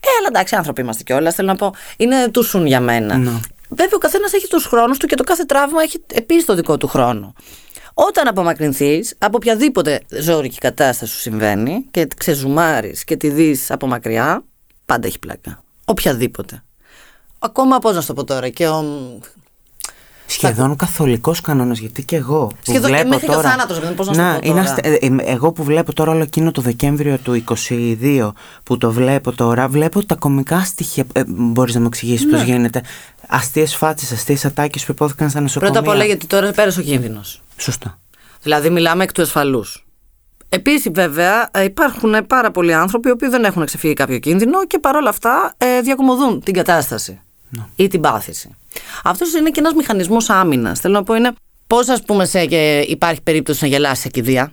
Ε, 0.00 0.08
αλλά 0.18 0.26
εντάξει, 0.28 0.54
άνθρωποι 0.56 0.80
είμαστε 0.80 1.02
κιόλας. 1.02 1.34
Θέλω 1.34 1.48
να 1.48 1.56
πω, 1.56 1.74
είναι 1.96 2.28
του 2.30 2.42
σουν 2.42 2.66
για 2.66 2.80
μένα. 2.80 3.16
Ναι. 3.16 3.40
Βέβαια, 3.68 3.94
ο 3.94 3.98
καθένας 3.98 4.32
έχει 4.32 4.46
τους 4.48 4.66
χρόνους 4.66 4.98
του 4.98 5.06
και 5.06 5.14
το 5.14 5.24
κάθε 5.24 5.44
τραύμα 5.44 5.82
έχει 5.82 6.02
επίσης 6.12 6.44
το 6.44 6.54
δικό 6.54 6.76
του 6.76 6.86
χρόνο. 6.86 7.34
Όταν 7.94 8.28
απομακρυνθείς 8.28 9.14
από 9.18 9.36
οποιαδήποτε 9.36 10.02
ζώρικη 10.20 10.58
κατάσταση 10.58 11.12
σου 11.12 11.18
συμβαίνει 11.18 11.86
και 11.90 12.08
ξεζουμάρεις 12.16 13.04
και 13.04 13.16
τη 13.16 13.28
δεις 13.28 13.70
από 13.70 13.86
μακριά, 13.86 14.44
πάντα 14.86 15.06
έχει 15.06 15.18
πλάκα. 15.18 15.62
Οποιαδήποτε. 15.84 16.62
Ακόμα 17.38 17.78
πώς 17.78 17.94
να 17.94 18.00
σου 18.00 18.06
το 18.06 18.14
πω 18.14 18.24
τώρα, 18.24 18.48
και 18.48 18.68
ο, 18.68 18.84
Σχεδόν 20.30 20.76
καθολικός 20.76 21.40
κανόνας, 21.40 21.78
γιατί 21.78 22.04
και 22.04 22.16
εγώ. 22.16 22.46
που 22.46 22.56
Σχεδόν, 22.62 22.90
βλέπω 22.90 23.08
μέχρι 23.08 23.26
και 23.26 23.32
ο 23.32 23.34
τώρα, 23.34 23.48
θάνατος, 23.50 23.76
δηλαδή, 23.78 23.94
πώς 23.94 24.06
να 24.06 24.12
σου 24.14 24.20
Να, 24.20 24.34
το 24.34 24.40
πω 24.40 24.46
είναι 24.48 24.60
τώρα. 24.60 24.70
αστε- 24.72 24.86
ε, 24.86 25.06
ε, 25.06 25.16
εγώ 25.32 25.52
που 25.52 25.62
βλέπω 25.64 25.92
τώρα 25.92 26.12
όλο 26.12 26.22
εκείνο 26.22 26.50
το 26.50 26.62
Δεκέμβριο 26.62 27.18
του 27.18 27.34
22 27.34 28.32
που 28.62 28.78
το 28.78 28.90
βλέπω 28.92 29.32
τώρα, 29.32 29.68
βλέπω 29.68 30.04
τα 30.06 30.14
κομικά 30.14 30.60
στοιχεία. 30.64 31.04
Ε, 31.12 31.22
Μπορείς 31.26 31.74
να 31.74 31.80
μου 31.80 31.86
εξηγήσεις 31.86 32.26
Ναι. 32.26 32.36
πώ 32.38 32.44
γίνεται; 32.44 32.82
Αστείες 33.28 33.76
φάτσε, 33.76 34.14
αστείες 34.14 34.44
ατάκες 34.44 34.84
που 34.84 34.92
υπόθηκαν 34.92 35.30
στα 35.30 35.40
νοσοκομεία. 35.40 35.72
Πρώτα 35.72 35.88
απ' 35.90 35.96
όλα 35.96 36.04
γιατί 36.04 36.26
τώρα 36.26 36.50
πέρασε 36.52 36.80
ο 36.80 36.82
κίνδυνος. 36.82 37.42
Σωστά. 37.56 37.98
Δηλαδή, 38.42 38.70
μιλάμε 38.70 39.02
εκ 39.02 39.12
του 39.12 39.22
ασφαλού. 39.22 39.64
Επίσης, 40.48 40.90
βέβαια, 40.94 41.48
ε, 41.52 41.64
υπάρχουν 41.64 42.26
πάρα 42.26 42.50
πολλοί 42.50 42.74
άνθρωποι 42.74 43.08
οι 43.08 43.10
οποίοι 43.10 43.28
δεν 43.28 43.44
έχουν 43.44 43.64
ξεφύγει 43.64 43.94
κάποιο 43.94 44.18
κίνδυνο 44.18 44.66
και 44.66 44.78
παρόλα 44.78 45.08
αυτά 45.08 45.54
ε, 45.56 45.80
διακομωδούν 45.80 46.40
την 46.40 46.54
κατάσταση 46.54 47.20
ή 47.76 47.88
την 47.88 48.00
πάθηση. 48.00 48.56
Αυτός 49.04 49.32
είναι 49.34 49.50
και 49.50 49.60
ένας 49.60 49.72
μηχανισμός 49.74 50.30
άμυνας. 50.30 50.80
Θέλω 50.80 50.94
να 50.94 51.02
πω 51.02 51.14
είναι 51.14 51.32
πώς, 51.66 51.88
ας 51.88 52.02
πούμε, 52.02 52.24
σε, 52.24 52.46
και 52.46 52.84
υπάρχει 52.88 53.22
περίπτωση 53.22 53.58
να 53.62 53.68
γελάσει 53.68 54.00
σε 54.00 54.08
κηδεία. 54.08 54.52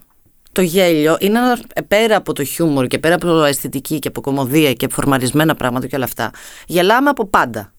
Το 0.51 0.61
γέλιο 0.61 1.17
είναι 1.19 1.37
ένας, 1.37 1.59
ε, 1.73 1.81
πέρα 1.81 2.15
από 2.15 2.33
το 2.33 2.43
χιούμορ 2.43 2.87
και 2.87 2.99
πέρα 2.99 3.15
από 3.15 3.43
αισθητική 3.43 3.99
και 3.99 4.07
από 4.07 4.21
κομμωδία 4.21 4.73
και 4.73 4.87
φορμαρισμένα 4.91 5.55
πράγματα 5.55 5.87
και 5.87 5.95
όλα 5.95 6.05
αυτά. 6.05 6.31
Γελάμε 6.67 7.09
από 7.09 7.25
πάντα 7.25 7.73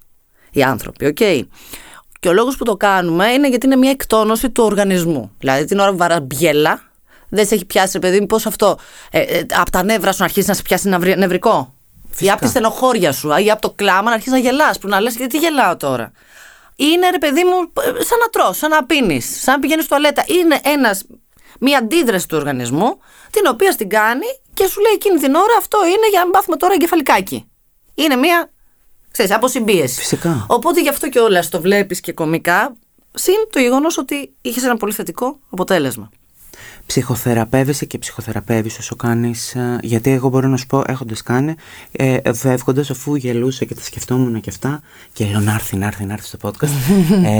οι 0.51 0.63
άνθρωποι, 0.63 1.07
οκ. 1.07 1.17
Και 2.21 2.29
ο 2.29 2.33
λόγος 2.33 2.57
που 2.57 2.65
το 2.65 2.77
κάνουμε 2.77 3.27
είναι 3.29 3.49
γιατί 3.49 3.67
είναι 3.67 3.77
μια 3.77 3.91
εκτόνωση 3.91 4.51
του 4.51 4.65
οργανισμού. 4.65 5.31
Δηλαδή 5.39 5.65
την 5.65 5.79
ώρα 5.79 5.91
που 5.91 5.97
βαράς 5.97 6.21
μπιέλα, 6.23 6.81
δεν 7.29 7.47
σε 7.47 7.55
έχει 7.55 7.65
πιάσει, 7.65 7.91
ρε 7.93 7.99
παιδί 7.99 8.21
μου, 8.21 8.27
πώς 8.27 8.47
αυτό. 8.47 8.79
Ε, 9.11 9.21
ε, 9.21 9.47
από 9.55 9.71
τα 9.71 9.83
νεύρα 9.83 10.13
σου 10.13 10.19
να 10.19 10.25
αρχίσεις 10.25 10.49
να 10.49 10.55
σε 10.55 10.63
πιάσει 10.63 10.89
νευρι- 10.89 11.17
νευρικό. 12.21 12.27
Ή 12.27 12.31
από 12.31 12.41
τη 12.41 12.49
στενοχώρια 12.49 13.13
σου, 13.13 13.31
ή 13.45 13.51
από 13.51 13.61
το 13.61 13.71
κλάμα 13.71 14.03
να 14.03 14.11
αρχίσεις 14.11 14.33
να 14.33 14.39
γελάς. 14.39 14.79
Που 14.79 14.89
να 14.89 15.01
λες, 15.01 15.17
γιατί 15.17 15.39
γελάω 15.39 15.77
τώρα. 15.77 16.13
Είναι 16.77 17.11
ρε 17.11 17.19
παιδί 17.19 17.45
μου, 17.45 17.73
ε, 17.83 18.03
σαν 18.03 18.19
να 18.19 18.29
τρως, 18.33 18.57
σαν 18.57 18.71
να 18.71 18.85
πίνεις, 18.85 19.43
σαν 19.43 19.55
να 19.55 19.61
πηγαίνεις 19.61 19.87
τουαλέτα. 19.87 20.25
Είναι 20.27 20.61
ένας, 20.63 21.05
μια 21.61 21.79
αντίδραση 21.79 22.29
του 22.29 22.37
οργανισμού, 22.37 22.99
την 23.31 23.43
οποία 23.47 23.73
στην 23.73 23.89
κάνει 23.89 24.27
και 24.55 24.67
σου 24.67 24.81
λέει 24.81 24.93
εκείνη 24.93 25.19
την 25.19 25.35
ώρα 25.35 25.55
αυτό 25.59 25.79
είναι 25.87 26.09
για 26.11 26.21
να 26.21 26.27
μάθουμε 26.27 26.57
τώρα 26.57 26.75
εγκεφαλικάκι. 26.75 27.51
Είναι 27.95 28.17
μια, 28.17 28.51
ξέρεις, 29.11 29.33
αποσυμπίεση. 29.33 29.99
Φυσικά. 30.01 30.47
Οπότε 30.49 30.81
γι' 30.81 30.89
αυτό 30.89 31.09
και 31.09 31.19
όλα 31.19 31.45
το 31.51 31.61
βλέπεις 31.61 32.01
και 32.01 32.13
κομικά, 32.13 32.77
συν 33.15 33.35
το 33.51 33.59
γεγονός 33.59 33.99
ότι 33.99 34.35
είχες 34.41 34.63
ένα 34.63 34.77
πολύ 34.77 34.93
θετικό 34.93 35.39
αποτέλεσμα. 35.51 36.11
Ψυχοθεραπεύεσαι 36.87 37.85
και 37.85 37.99
ψυχοθεραπεύεις 37.99 38.79
όσο 38.79 38.97
κάνεις. 38.97 39.57
Γιατί 39.83 40.11
εγώ 40.11 40.29
μπορώ 40.29 40.49
να 40.49 40.57
σου 40.57 40.67
πω, 40.67 40.83
έχοντας 40.87 41.23
κάνει, 41.23 41.55
ε, 41.93 42.33
φεύγοντας, 42.33 42.91
αφού 42.91 43.15
γελούσα 43.15 43.65
και 43.65 43.75
τα 43.75 43.81
σκεφτόμουν 43.81 44.41
και 44.41 44.51
αυτά, 44.51 44.81
και 45.13 45.25
λέω 45.25 45.41
να 45.41 45.53
έρθει, 45.53 45.77
να 45.77 45.87
έρθει, 45.87 46.05
να 46.05 46.13
έρθει 46.13 46.27
στο 46.27 46.39
podcast. 46.43 46.69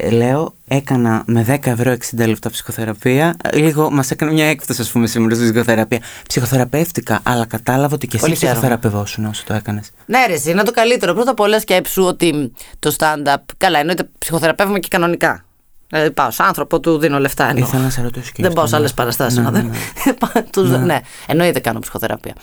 ε, 0.00 0.10
λέω, 0.10 0.54
έκανα 0.68 1.22
με 1.26 1.44
10 1.48 1.66
ευρώ 1.66 1.92
60 1.92 2.26
λεπτά 2.26 2.50
ψυχοθεραπεία. 2.50 3.36
Λίγο 3.54 3.90
μας 3.90 4.10
έκανε 4.10 4.32
μια 4.32 4.46
έκπτωση, 4.46 4.80
ας 4.80 4.90
πούμε, 4.90 5.06
σήμερα 5.06 5.34
στη 5.34 5.44
ψυχοθεραπεία. 5.44 6.00
Ψυχοθεραπεύτηκα, 6.28 7.20
αλλά 7.22 7.46
κατάλαβα 7.46 7.94
ότι 7.94 8.06
και 8.06 8.16
εσύ 8.16 8.24
Πολύ 8.24 8.36
χαίρομαι. 8.36 8.58
ψυχοθεραπευόσουν 8.58 9.24
όσο 9.24 9.42
το 9.46 9.54
έκανες. 9.54 9.90
Ναι, 10.06 10.26
ρε, 10.26 10.32
εσύ, 10.32 10.50
είναι 10.50 10.62
το 10.62 10.72
καλύτερο. 10.72 11.14
Πρώτα 11.14 11.30
απ' 11.30 11.40
όλα 11.40 11.60
σκέψου 11.60 12.02
ότι 12.02 12.52
το 12.78 12.94
stand-up. 12.98 13.36
Καλά, 13.56 13.78
εννοείται 13.78 14.08
ψυχοθεραπεύουμε 14.18 14.78
και 14.78 14.88
κανονικά. 14.90 15.44
Δηλαδή 15.90 16.10
πάω 16.10 16.30
σε 16.30 16.42
άνθρωπο, 16.42 16.80
του 16.80 16.98
δίνω 16.98 17.18
λεφτά. 17.18 17.48
Εννοώ. 17.48 17.66
Ήθελα 17.68 17.82
να 17.82 17.90
σε 17.90 18.02
ρωτήσω 18.02 18.30
και 18.34 18.42
Δεν 18.42 18.50
γι' 18.50 18.54
πάω 18.56 18.64
αυτό, 18.64 18.76
σε 18.76 18.82
ναι. 18.82 18.86
άλλε 18.86 18.94
παραστάσεις. 18.96 19.38
Ναι, 19.38 19.50
Ναι, 19.50 19.60
ναι, 19.62 19.68
ναι. 20.34 20.42
Τους- 20.42 20.68
ναι, 20.78 20.98
εννοείται 21.26 21.60
κάνω 21.60 21.78
ψυχοθεραπεία. 21.78 22.34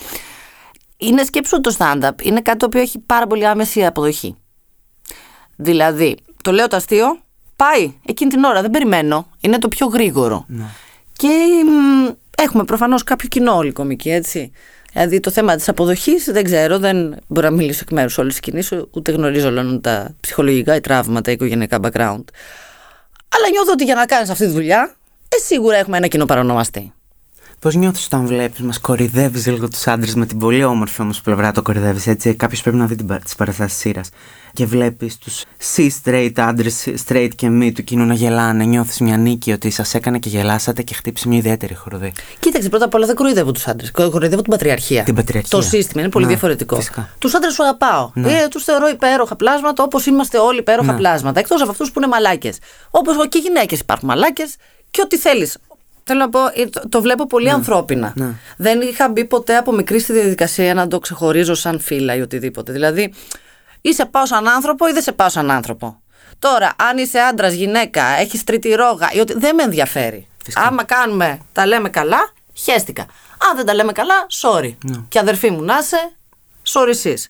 Είναι 0.97 1.23
σκέψου 1.23 1.57
ότι 1.59 1.73
το 1.73 1.75
stand-up 1.79 2.21
είναι 2.23 2.41
κάτι 2.41 2.57
το 2.57 2.65
οποίο 2.65 2.81
έχει 2.81 2.99
πάρα 2.99 3.27
πολύ 3.27 3.47
άμεση 3.47 3.85
αποδοχή. 3.85 4.35
Δηλαδή, 5.55 6.17
το 6.41 6.51
λέω 6.51 6.67
το 6.67 6.75
αστείο, 6.75 7.05
πάει 7.55 7.93
εκείνη 8.05 8.29
την 8.31 8.43
ώρα, 8.43 8.61
δεν 8.61 8.71
περιμένω. 8.71 9.27
Είναι 9.41 9.57
το 9.57 9.67
πιο 9.67 9.87
γρήγορο. 9.87 10.45
Ναι. 10.47 10.63
Και 11.13 11.27
μ, 11.65 12.09
έχουμε 12.43 12.63
προφανώς 12.63 13.03
κάποιο 13.03 13.27
κοινό 13.27 13.55
όλοι 13.55 13.71
κομικοί, 13.71 14.09
έτσι. 14.11 14.51
Δηλαδή 14.91 15.19
το 15.19 15.31
θέμα 15.31 15.55
της 15.55 15.69
αποδοχής 15.69 16.23
δεν 16.25 16.43
ξέρω, 16.43 16.79
δεν 16.79 17.17
μπορώ 17.27 17.49
να 17.49 17.55
μιλήσω 17.55 17.79
εκ 17.83 17.91
μέρους 17.91 18.17
όλης 18.17 18.31
της 18.31 18.41
κοινής, 18.41 18.71
ούτε 18.91 19.11
γνωρίζω 19.11 19.47
όλων 19.47 19.81
τα 19.81 20.15
ψυχολογικά 20.19 20.75
ή 20.75 20.79
τραύματα, 20.79 21.31
οικογενειακά 21.31 21.79
background. 21.81 22.23
Αλλά 23.29 23.49
νιώθω 23.49 23.71
ότι 23.71 23.83
για 23.83 23.95
να 23.95 24.05
κάνεις 24.05 24.29
αυτή 24.29 24.45
τη 24.45 24.51
δουλειά, 24.51 24.95
ε, 25.29 25.37
σίγουρα 25.37 25.77
έχουμε 25.77 25.97
ένα 25.97 26.07
κοινό 26.07 26.25
παρονομαστή. 26.25 26.93
Πώς 27.59 27.75
νιώθεις 27.75 28.05
όταν 28.05 28.25
βλέπεις, 28.25 28.59
μας 28.59 28.79
κορυδεύεις 28.79 29.47
λίγο 29.47 29.67
τους 29.67 29.87
άντρες 29.87 30.15
με 30.15 30.25
την 30.25 30.37
πολύ 30.37 30.63
όμορφη 30.63 31.01
όμως 31.01 31.21
πλευρά 31.21 31.51
το 31.51 31.61
κορυδεύεις 31.61 32.07
έτσι; 32.07 32.33
Κάποιος 32.33 32.61
πρέπει 32.61 32.77
να 32.77 32.85
δει 32.85 32.95
τις 33.23 33.35
παραστάσεις 33.35 33.77
σειρά. 33.77 34.01
Και 34.53 34.65
βλέπεις 34.65 35.17
τους 35.17 35.43
C-straight 35.75 36.31
άντρες, 36.35 36.87
straight 37.07 37.29
και 37.35 37.49
μη 37.49 37.71
του 37.71 37.83
κοινού 37.83 38.05
να 38.05 38.13
γελάνε. 38.13 38.63
Νιώθεις 38.63 38.99
μια 38.99 39.17
νίκη 39.17 39.51
ότι 39.51 39.69
σας 39.69 39.93
έκανε 39.93 40.19
και 40.19 40.29
γελάσατε 40.29 40.81
και 40.81 40.93
χτύπησε 40.93 41.27
μια 41.27 41.37
ιδιαίτερη 41.37 41.75
χορδή. 41.75 42.13
Κοίταξε, 42.39 42.69
πρώτα 42.69 42.85
απ' 42.85 42.93
όλα 42.93 43.05
δεν 43.05 43.15
κοροϊδεύω 43.15 43.51
τους 43.51 43.67
άντρες. 43.67 43.91
Κοροϊδεύω 43.91 44.41
την 44.41 44.51
πατριαρχία. 44.51 45.03
Την 45.03 45.15
πατριαρχία. 45.15 45.57
Το 45.59 45.61
σύστημα 45.65 46.01
είναι 46.01 46.09
πολύ 46.11 46.25
Ναι, 46.25 46.31
διαφορετικό. 46.31 46.75
φυσικά. 46.75 47.09
Τους 47.19 47.33
άντρες 47.35 47.53
σου 47.53 47.63
αγαπάω. 47.63 48.11
Ε, 48.15 48.47
τους 48.47 48.63
θεωρώ 48.63 48.87
υπέροχα 48.87 49.35
πλάσματα 49.35 49.83
όπως 49.83 50.05
είμαστε 50.05 50.37
όλοι 50.37 50.59
υπέροχα 50.59 50.91
Ναι. 50.91 50.97
πλάσματα. 50.97 51.39
Εκτός 51.39 51.61
από 51.61 51.71
αυτούς 51.71 51.91
που 51.91 51.99
είναι 51.99 52.07
μαλάκες. 52.07 52.57
Όπως 52.89 53.15
και 53.29 53.37
γυναίκες 53.39 53.79
υπάρχουν 53.79 54.07
μαλάκες 54.09 54.55
και 54.91 55.01
ό,τι 55.03 55.17
θέλεις. 55.17 55.57
Θέλω 56.09 56.19
να 56.19 56.29
πω, 56.29 56.39
ε, 56.53 56.65
το, 56.65 56.89
το 56.89 57.01
βλέπω 57.01 57.27
πολύ 57.27 57.49
ανθρώπινα. 57.49 58.13
ναι. 58.15 58.29
Δεν 58.57 58.81
είχα 58.81 59.09
μπει 59.09 59.25
ποτέ 59.25 59.57
από 59.57 59.71
μικρή 59.71 59.99
στη 59.99 60.13
διαδικασία 60.13 60.73
να 60.73 60.87
το 60.87 60.99
ξεχωρίζω 60.99 61.53
σαν 61.55 61.79
φύλλα 61.79 62.15
ή 62.15 62.21
οτιδήποτε. 62.21 62.71
Δηλαδή, 62.71 63.13
ή 63.81 63.93
σε 63.93 64.05
πάω 64.05 64.25
σαν 64.25 64.47
άνθρωπο 64.47 64.87
ή 64.87 64.91
δεν 64.91 65.01
σε 65.01 65.11
πάω 65.11 65.29
σαν 65.29 65.51
άνθρωπο. 65.51 66.01
Τώρα, 66.39 66.73
αν 66.89 66.97
είσαι 66.97 67.19
άντρας, 67.19 67.53
γυναίκα, 67.53 68.03
έχεις 68.19 68.43
τρίτη 68.43 68.73
ρόγα 68.73 69.09
ή 69.13 69.19
ότι. 69.19 69.33
δεν 69.37 69.55
με 69.55 69.63
ενδιαφέρει. 69.63 70.27
Φυσικά. 70.43 70.63
Άμα 70.63 70.83
κάνουμε, 70.83 71.39
τα 71.51 71.65
λέμε 71.65 71.89
καλά, 71.89 72.29
χαίστηκα. 72.53 73.01
Αν 73.49 73.55
δεν 73.55 73.65
τα 73.65 73.73
λέμε 73.73 73.91
καλά, 73.91 74.25
sorry. 74.41 74.75
Και 75.09 75.19
αδερφή 75.19 75.51
μου 75.51 75.61
να 75.61 75.77
είσαι, 75.77 76.11
sorry 76.73 76.87
εσείς. 76.87 77.27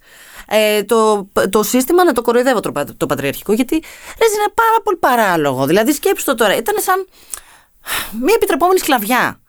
Ε, 0.50 0.84
το, 0.84 1.28
το 1.50 1.63
σύστημα 1.63 2.04
να 2.04 2.13
το 2.13 2.22
κοροϊδεύω 2.22 2.60
το, 2.60 2.72
πα- 2.72 2.88
το 2.98 3.06
πατριαρχικό 3.06 3.54
γιατί 3.54 3.76
ρε, 4.20 4.26
είναι 4.36 4.52
πάρα 4.54 4.82
πολύ 4.84 4.98
παράλογο. 4.98 5.66
Δηλαδή 5.66 5.92
σκέψου 5.92 6.26
το 6.26 6.36
τώρα, 6.36 6.56
ήταν 6.56 6.76
σαν 6.80 7.08
μια 8.21 8.34
επιτρεπόμενη 8.36 8.80
σκλαβιά. 8.80 9.41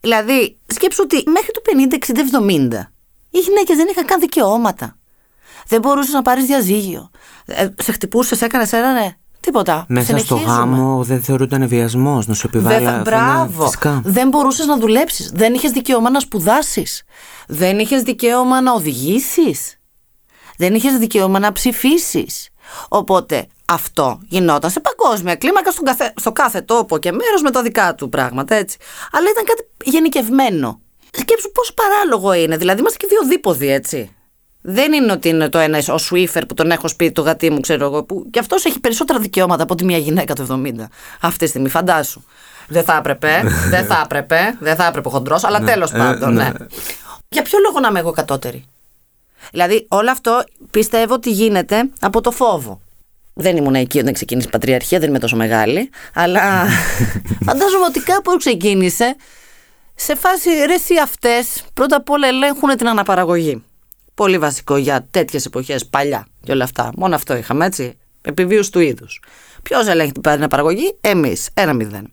Δηλαδή 0.00 0.58
σκέψου 0.66 1.02
ότι 1.04 1.30
μέχρι 1.30 1.50
το 1.50 1.60
50, 1.64 1.94
60, 1.94 2.78
70 2.78 2.92
οι 3.30 3.38
γυναίκες 3.38 3.76
δεν 3.76 3.86
είχαν 3.90 4.04
καν 4.04 4.20
δικαιώματα. 4.20 4.96
Δεν 5.66 5.80
μπορούσες 5.80 6.12
να 6.12 6.22
πάρεις 6.22 6.44
διαζύγιο. 6.44 7.10
Ε, 7.44 7.68
σε 7.78 7.92
χτυπούσες, 7.92 8.42
έκανες 8.42 8.72
ένα, 8.72 8.92
ναι. 8.92 9.16
Τίποτα. 9.40 9.84
Μέσα 9.88 10.18
στο 10.18 10.36
γάμο 10.36 11.04
δεν 11.04 11.22
θεωρούνταν 11.22 11.68
βιασμός, 11.68 12.26
να 12.26 12.34
σου 12.34 12.46
επιβάλλει 12.46 12.84
Δεν, 12.84 13.00
μπράβο. 13.00 13.64
Φυσικά. 13.64 14.00
Δεν 14.04 14.28
μπορούσες 14.28 14.66
να 14.66 14.78
δουλέψεις. 14.78 15.30
Δεν 15.34 15.54
είχες 15.54 15.70
δικαίωμα 15.70 16.10
να 16.10 16.20
σπουδάσεις. 16.20 17.02
Δεν 17.46 17.78
είχες 17.78 18.02
δικαίωμα 18.02 18.60
να 18.60 18.72
οδηγήσεις. 18.72 19.76
Δεν 20.56 20.74
είχες 20.74 20.98
δικαίωμα 20.98 21.38
να 21.38 21.52
ψηφίσεις. 21.52 22.48
Οπότε 22.88 23.46
αυτό 23.70 24.20
γινόταν 24.28 24.70
σε 24.70 24.80
παγκόσμια 24.80 25.34
κλίμακα 25.36 25.70
στον 25.70 25.84
καθε... 25.84 26.12
στο 26.16 26.32
κάθε 26.32 26.60
τόπο 26.60 26.98
και 26.98 27.12
μέρος 27.12 27.42
με 27.42 27.50
τα 27.50 27.62
δικά 27.62 27.94
του 27.94 28.08
πράγματα, 28.08 28.54
έτσι. 28.54 28.78
Αλλά 29.12 29.30
ήταν 29.30 29.44
κάτι 29.44 29.68
γενικευμένο. 29.84 30.80
Σκέψου 31.10 31.50
πόσο 31.52 31.74
παράλογο 31.74 32.32
είναι. 32.32 32.56
Δηλαδή, 32.56 32.80
είμαστε 32.80 32.96
και 32.96 33.06
δύο 33.06 33.22
δίποδοι, 33.28 33.70
έτσι. 33.72 34.12
Δεν 34.60 34.92
είναι 34.92 35.12
ότι 35.12 35.28
είναι 35.28 35.48
το 35.48 35.58
ένας 35.58 35.88
ο 35.88 35.98
Σουίφερ 35.98 36.46
που 36.46 36.54
τον 36.54 36.70
έχω 36.70 36.88
σπίτι, 36.88 37.12
το 37.12 37.22
γατί 37.22 37.50
μου, 37.50 37.60
ξέρω 37.60 37.84
εγώ, 37.84 38.04
που 38.04 38.26
κι 38.30 38.38
αυτός 38.38 38.64
έχει 38.64 38.80
περισσότερα 38.80 39.18
δικαιώματα 39.18 39.62
από 39.62 39.72
ότι 39.72 39.84
μια 39.84 39.98
γυναίκα 39.98 40.34
του 40.34 40.46
70. 40.50 40.72
Αυτή 41.20 41.38
τη 41.38 41.46
στιγμή, 41.46 41.68
φαντάσου. 41.68 42.22
Δεν 42.68 42.84
θα 42.84 42.96
έπρεπε, 42.96 43.42
δεν 43.70 43.86
θα 43.86 44.00
έπρεπε, 44.04 44.56
δεν 44.60 44.76
θα 44.76 44.86
έπρεπε 44.86 45.08
χοντρός, 45.08 45.44
αλλά 45.44 45.58
Ναι. 45.60 45.70
τέλος 45.70 45.90
πάντων, 45.90 46.32
ναι. 46.32 46.50
Για 47.28 47.42
ποιο 47.42 47.58
λόγο 47.58 47.80
να 47.80 47.88
είμαι 47.88 47.98
εγώ 47.98 48.10
κατώτερη; 48.10 48.64
Δηλαδή, 49.50 49.86
όλο 49.88 50.10
αυτό 50.10 50.44
πιστεύω 50.70 51.14
ότι 51.14 51.30
γίνεται 51.30 51.90
από 52.00 52.20
το 52.20 52.30
φόβο. 52.30 52.80
Δεν 53.40 53.56
ήμουν 53.56 53.74
εκεί 53.74 53.98
όταν 53.98 54.12
ξεκίνησε 54.12 54.46
η 54.48 54.50
Πατριαρχία, 54.50 54.98
δεν 54.98 55.08
είμαι 55.08 55.18
τόσο 55.18 55.36
μεγάλη, 55.36 55.90
αλλά 56.14 56.66
φαντάζομαι 57.46 57.84
ότι 57.84 58.00
κάπου 58.00 58.36
ξεκίνησε 58.36 59.16
σε 59.94 60.14
φάση 60.14 60.50
ρε 60.66 60.74
εσύ 60.74 60.94
αυτές 61.02 61.64
πρώτα 61.74 61.96
απ' 61.96 62.10
όλα 62.10 62.26
ελέγχουν 62.26 62.76
την 62.76 62.88
αναπαραγωγή. 62.88 63.64
Πολύ 64.14 64.38
βασικό 64.38 64.76
για 64.76 65.06
τέτοιες 65.10 65.44
εποχές 65.44 65.86
παλιά 65.86 66.26
και 66.44 66.52
όλα 66.52 66.64
αυτά. 66.64 66.90
Μόνο 66.96 67.14
αυτό 67.14 67.36
είχαμε 67.36 67.66
έτσι. 67.66 67.98
Επιβίωση 68.20 68.72
του 68.72 68.80
είδους. 68.80 69.22
Ποιος 69.62 69.86
ελέγχει 69.86 70.12
την 70.12 70.30
αναπαραγωγή; 70.30 70.96
Εμείς. 71.00 71.48
Ένα 71.54 71.72
μηδέν. 71.72 72.12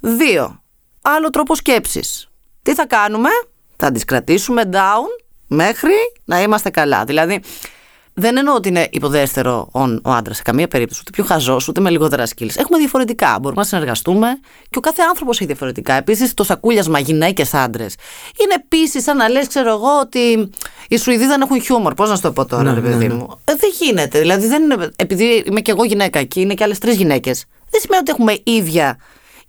Δύο. 0.00 0.62
Άλλο 1.02 1.30
τρόπο 1.30 1.54
σκέψης. 1.54 2.28
Τι 2.62 2.74
θα 2.74 2.86
κάνουμε; 2.86 3.28
Θα 3.76 3.92
τις 3.92 4.04
κρατήσουμε 4.04 4.62
down 4.72 5.24
μέχρι 5.46 5.94
να 6.24 6.42
είμαστε 6.42 6.70
καλά. 6.70 7.04
Δηλαδή, 7.04 7.42
δεν 8.14 8.36
εννοώ 8.36 8.54
ότι 8.54 8.68
είναι 8.68 8.88
υποδέστερο 8.90 9.68
ο, 9.72 9.80
ο 9.80 10.10
άντρας 10.10 10.36
σε 10.36 10.42
καμία 10.42 10.68
περίπτωση, 10.68 11.00
ούτε 11.00 11.10
πιο 11.10 11.24
χαζός, 11.24 11.68
ούτε 11.68 11.80
με 11.80 11.90
λιγότερα 11.90 12.26
skills. 12.26 12.56
Έχουμε 12.56 12.78
διαφορετικά. 12.78 13.38
Μπορούμε 13.40 13.60
να 13.60 13.66
συνεργαστούμε 13.66 14.28
και 14.70 14.78
ο 14.78 14.80
κάθε 14.80 15.02
άνθρωπος 15.08 15.36
έχει 15.36 15.46
διαφορετικά. 15.46 15.94
Επίσης, 15.94 16.34
το 16.34 16.44
σακούλιασμα 16.44 16.98
γυναίκε-άντρε 16.98 17.86
είναι 18.42 18.54
επίσης 18.64 19.02
σαν 19.02 19.16
να 19.16 19.28
λες, 19.28 19.46
ξέρω 19.46 19.70
εγώ, 19.70 20.00
ότι 20.00 20.50
οι 20.88 20.96
Σουηδοί 20.96 21.26
δεν 21.26 21.40
έχουν 21.40 21.62
χιούμορ. 21.62 21.94
Πώς 21.94 22.08
να 22.08 22.14
σου 22.16 22.22
το 22.22 22.32
πω 22.32 22.44
τώρα, 22.46 22.62
Ναι, 22.62 22.74
ρε 22.74 22.80
ναι, 22.80 22.88
παιδί 22.88 23.06
ναι. 23.06 23.14
μου. 23.14 23.40
Ε, 23.44 23.54
δεν 23.54 23.70
γίνεται. 23.80 24.18
Δηλαδή, 24.18 24.46
δεν 24.46 24.62
είναι, 24.62 24.88
επειδή 24.96 25.44
είμαι 25.46 25.60
και 25.60 25.70
εγώ 25.70 25.84
γυναίκα 25.84 26.22
και 26.22 26.40
είναι 26.40 26.54
και 26.54 26.64
άλλες 26.64 26.78
τρεις 26.78 26.96
γυναίκες, 26.96 27.44
δεν 27.70 27.80
σημαίνει 27.80 28.00
ότι 28.00 28.10
έχουμε 28.10 28.40
ίδια 28.44 28.98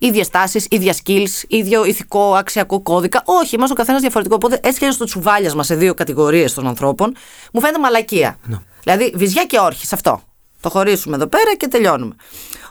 ίδιες 0.05 0.29
τάσεις, 0.29 0.67
ίδια 0.69 0.95
skills, 1.03 1.43
ίδιο 1.47 1.85
ηθικό, 1.85 2.33
αξιακό 2.35 2.81
κώδικα. 2.81 3.21
Όχι, 3.25 3.55
είμαστε 3.55 3.73
ο 3.73 3.77
καθένας 3.77 4.01
διαφορετικό. 4.01 4.35
Οπότε 4.35 4.59
έτσι 4.63 4.79
και 4.79 4.91
στο 4.91 5.05
τσουβάλιασμα 5.05 5.63
σε 5.63 5.75
δύο 5.75 5.93
κατηγορίες 5.93 6.53
των 6.53 6.67
ανθρώπων, 6.67 7.15
μου 7.53 7.59
φαίνεται 7.59 7.79
μαλακία. 7.79 8.37
Δηλαδή, 8.83 9.13
βυζιά 9.15 9.45
και 9.45 9.59
όρχη, 9.59 9.87
αυτό. 9.91 10.21
Το 10.61 10.69
χωρίσουμε 10.69 11.15
εδώ 11.15 11.27
πέρα 11.27 11.55
και 11.55 11.67
τελειώνουμε. 11.67 12.15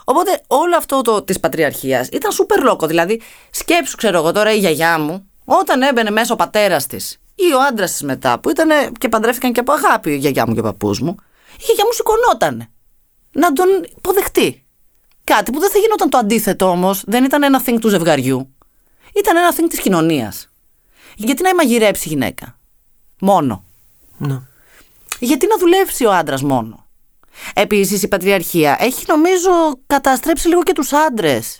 Οπότε 0.03 0.41
όλο 0.47 0.75
αυτό 0.77 1.01
το 1.01 1.23
της 1.23 1.39
πατριαρχίας 1.39 2.07
ήταν 2.07 2.31
σούπερ 2.31 2.63
λόκο. 2.63 2.87
Δηλαδή, 2.87 3.21
σκέψου, 3.51 3.97
ξέρω 3.97 4.17
εγώ 4.17 4.31
τώρα 4.31 4.53
η 4.53 4.57
γιαγιά 4.57 4.99
μου, 4.99 5.27
όταν 5.45 5.81
έμπαινε 5.81 6.09
μέσα 6.09 6.33
ο 6.33 6.35
πατέρας 6.35 6.87
της 6.87 7.17
ή 7.35 7.53
ο 7.53 7.61
άντρας 7.69 7.91
της 7.91 8.01
μετά, 8.01 8.39
που 8.39 8.49
ήταν 8.49 8.69
και 8.97 9.09
παντρεύτηκαν 9.09 9.51
και 9.51 9.59
από 9.59 9.71
αγάπη 9.71 10.11
η 10.11 10.15
γιαγιά 10.17 10.47
μου 10.47 10.53
και 10.53 10.59
ο 10.59 10.63
παππούς 10.63 10.99
μου, 10.99 11.15
η 11.51 11.63
γιαγιά 11.65 11.85
μου 11.85 11.91
σηκωνόταν 11.91 12.69
να 13.31 13.53
τον 13.53 13.67
υποδεχτεί. 13.97 14.62
Κάτι 15.23 15.51
που 15.51 15.59
δεν 15.59 15.69
θα 15.69 15.77
γινόταν 15.79 16.09
το 16.09 16.17
αντίθετο 16.17 16.69
όμως, 16.69 17.03
δεν 17.05 17.23
ήταν 17.23 17.43
ένα 17.43 17.63
thing 17.65 17.77
του 17.81 17.89
ζευγαριού. 17.89 18.55
Ήταν 19.13 19.37
ένα 19.37 19.53
thing 19.55 19.65
της 19.69 19.79
κοινωνίας. 19.79 20.49
Γιατί 21.15 21.43
να 21.43 21.55
μαγειρέψει 21.55 22.07
η 22.07 22.11
γυναίκα; 22.11 22.59
Μόνο. 23.19 23.63
Ναι. 24.17 24.39
Γιατί 25.19 25.47
να 25.47 25.57
δουλέψει 25.57 26.05
ο 26.05 26.13
άντρας 26.13 26.41
μόνο; 26.41 26.85
Επίσης 27.53 28.03
η 28.03 28.07
πατριαρχία 28.07 28.77
έχει 28.79 29.03
νομίζω 29.07 29.51
καταστρέψει 29.87 30.47
λίγο 30.47 30.63
και 30.63 30.73
τους 30.73 30.93
άντρες. 30.93 31.59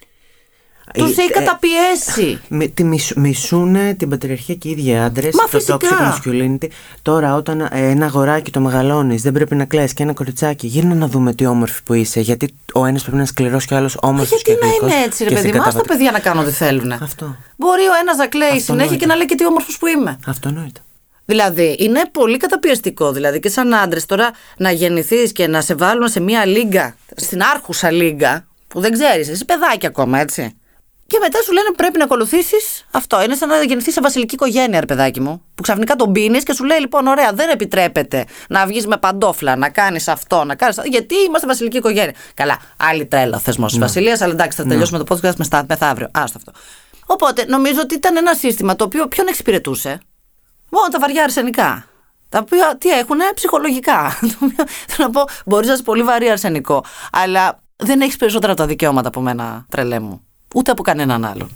Τους 0.94 1.18
Ε, 1.18 1.22
έχει 1.22 1.32
ε, 1.32 1.40
καταπιέσει. 1.40 2.42
Με, 2.48 2.68
τη 2.68 2.84
μισ, 2.84 3.14
μισούνε 3.16 3.94
την 3.94 4.10
πατριαρχία 4.10 4.56
και 4.56 4.68
οι 4.68 4.72
ίδιοι 4.72 4.98
άντρες. 4.98 5.34
Μα 5.36 5.44
το 5.44 5.48
φυσικά. 5.48 5.78
toxic 5.80 6.30
masculinity. 6.32 6.68
Τώρα, 7.02 7.36
όταν 7.36 7.62
ε, 7.62 7.70
ένα 7.72 8.06
αγοράκι 8.06 8.52
το 8.52 8.60
μεγαλώνεις, 8.60 9.22
δεν 9.22 9.34
πρέπει 9.34 9.56
να 9.56 9.66
κλαις 9.66 9.94
και 9.94 10.04
ένα 10.04 10.14
κοριτσάκι, 10.14 10.68
γύρνα 10.68 10.96
να 10.96 11.08
δούμε 11.08 11.34
τι 11.34 11.46
όμορφη 11.46 11.84
που 11.84 11.94
είσαι. 11.94 12.20
Γιατί 12.20 12.54
ο 12.74 12.86
ένας 12.86 13.02
πρέπει 13.02 13.16
να 13.16 13.22
είναι 13.22 13.32
σκληρό 13.32 13.58
και 13.66 13.74
ο 13.74 13.78
άλλος 13.78 13.98
όμορφος 14.02 14.42
Γιατί 14.46 14.66
να 14.66 14.68
είναι 14.68 15.04
έτσι, 15.06 15.24
ρε 15.24 15.30
παιδί 15.36 15.52
μου, 15.52 15.64
τα 15.74 15.84
παιδιά 15.88 16.12
να 16.12 16.20
κάνουν 16.20 16.44
ό,τι 16.44 16.54
θέλουν. 16.54 16.92
Αυτό. 16.92 17.36
Μπορεί 17.56 17.82
ο 17.82 17.96
ένας 18.02 18.18
να 18.18 18.28
κλαίει 18.28 18.48
Αυτό 18.48 18.60
συνέχεια 18.60 18.84
εννοείται. 18.84 19.06
και 19.06 19.06
να 19.06 19.16
λέει 19.16 19.26
και 19.26 19.36
τι 19.36 19.46
όμορφος 19.46 19.78
που 19.78 19.88
είμαι. 19.88 20.20
Αυτό 20.28 20.48
εννοείται. 20.48 20.80
Δηλαδή, 21.26 21.76
είναι 21.80 22.02
πολύ 22.12 22.38
καταπιεστικό. 22.38 23.12
Δηλαδή, 23.12 23.40
και 23.40 23.50
σαν 23.50 23.74
άντρες 23.74 24.06
τώρα 24.06 24.32
να 24.58 24.72
γεννηθείς 24.72 25.32
και 25.32 25.48
να 25.48 25.62
σε 25.62 25.76
βάλουν 25.76 26.08
σε 26.08 26.20
μία 26.20 26.46
λίγκα, 26.46 26.96
στην 27.16 27.42
άρχουσα 27.42 27.92
λίγκα, 27.92 28.46
που 28.68 28.80
δεν 28.80 28.92
ξέρεις, 28.92 29.28
είσαι 29.28 29.46
παιδάκι 29.46 29.86
ακόμα, 29.86 30.20
έτσι. 30.20 30.56
Και 31.14 31.20
μετά 31.22 31.42
σου 31.42 31.52
λένε 31.52 31.72
πρέπει 31.76 31.98
να 31.98 32.04
ακολουθήσεις 32.04 32.86
αυτό. 32.92 33.24
Είναι 33.24 33.36
σαν 33.36 33.50
να 33.50 33.64
γεννηθεί 33.64 33.92
σε 33.92 34.02
βασιλική 34.02 34.34
οικογένεια, 34.34 34.80
ρε 34.80 34.86
παιδάκι 34.86 35.20
μου. 35.22 35.42
Που 35.56 35.62
ξαφνικά 35.62 35.96
τον 35.96 36.12
πίνεις 36.12 36.44
και 36.44 36.54
σου 36.54 36.64
λέει: 36.64 36.80
Λοιπόν, 36.80 37.08
ωραία, 37.08 37.34
δεν 37.34 37.50
επιτρέπεται 37.50 38.26
να 38.50 38.66
βγεις 38.66 38.88
με 38.88 38.98
παντόφλα, 38.98 39.56
να 39.56 39.70
κάνεις 39.70 40.08
αυτό, 40.08 40.44
να 40.44 40.56
κάνεις. 40.56 40.80
Γιατί 40.90 41.16
είμαστε 41.28 41.48
βασιλική 41.48 41.78
οικογένεια. 41.78 42.14
Καλά, 42.34 42.58
άλλη 42.78 43.06
τρέλα 43.06 43.36
ο 43.38 43.40
θεσμός 43.40 43.72
της 43.72 43.80
Βασιλείας, 43.80 44.22
αλλά 44.22 44.34
εντάξει, 44.34 44.62
θα 44.62 44.68
τελειώσουμε 44.68 45.04
το 45.04 45.16
podcast 45.16 45.36
με 45.36 45.44
στα- 45.44 45.66
μεθαύριο. 45.70 46.08
Άστο 46.14 46.38
αυτό. 46.38 46.52
Οπότε 47.06 47.46
νομίζω 47.48 47.80
ότι 47.82 47.96
ήταν 47.96 48.18
ένα 48.18 48.34
σύστημα 48.34 48.76
το 48.76 48.84
οποίο 48.84 49.08
ποιον 49.08 49.28
εξυπηρετούσε; 49.28 50.00
Μόνο 50.70 50.88
τα 50.92 51.00
βαριά 51.00 51.24
αρσενικά. 51.24 51.86
Τα 52.30 52.40
οποία 52.40 52.76
τι 52.80 52.90
έχουν, 52.90 53.18
ψυχολογικά. 53.36 54.18
Το 54.40 54.46
οποίο, 54.46 54.66
Θέλω 54.88 55.08
να 55.08 55.10
πω, 55.10 55.24
μπορεί 55.46 55.68
να 55.68 55.74
είσαι 55.74 55.84
πολύ 55.84 56.04
βαρύ 56.04 56.30
αρσενικό, 56.30 56.84
αλλά 57.12 57.60
δεν 57.76 58.02
έχεις 58.02 58.16
περισσότερα 58.18 58.52
από 58.52 58.62
τα 58.62 58.68
δικαιώματα 58.68 59.08
από 59.08 59.22
μένα, 59.22 59.66
τρελέ 59.70 60.00
μου. 60.00 60.22
Ούτε 60.54 60.72
από 60.72 60.84
κανέναν 60.84 61.26
άλλον. 61.26 61.50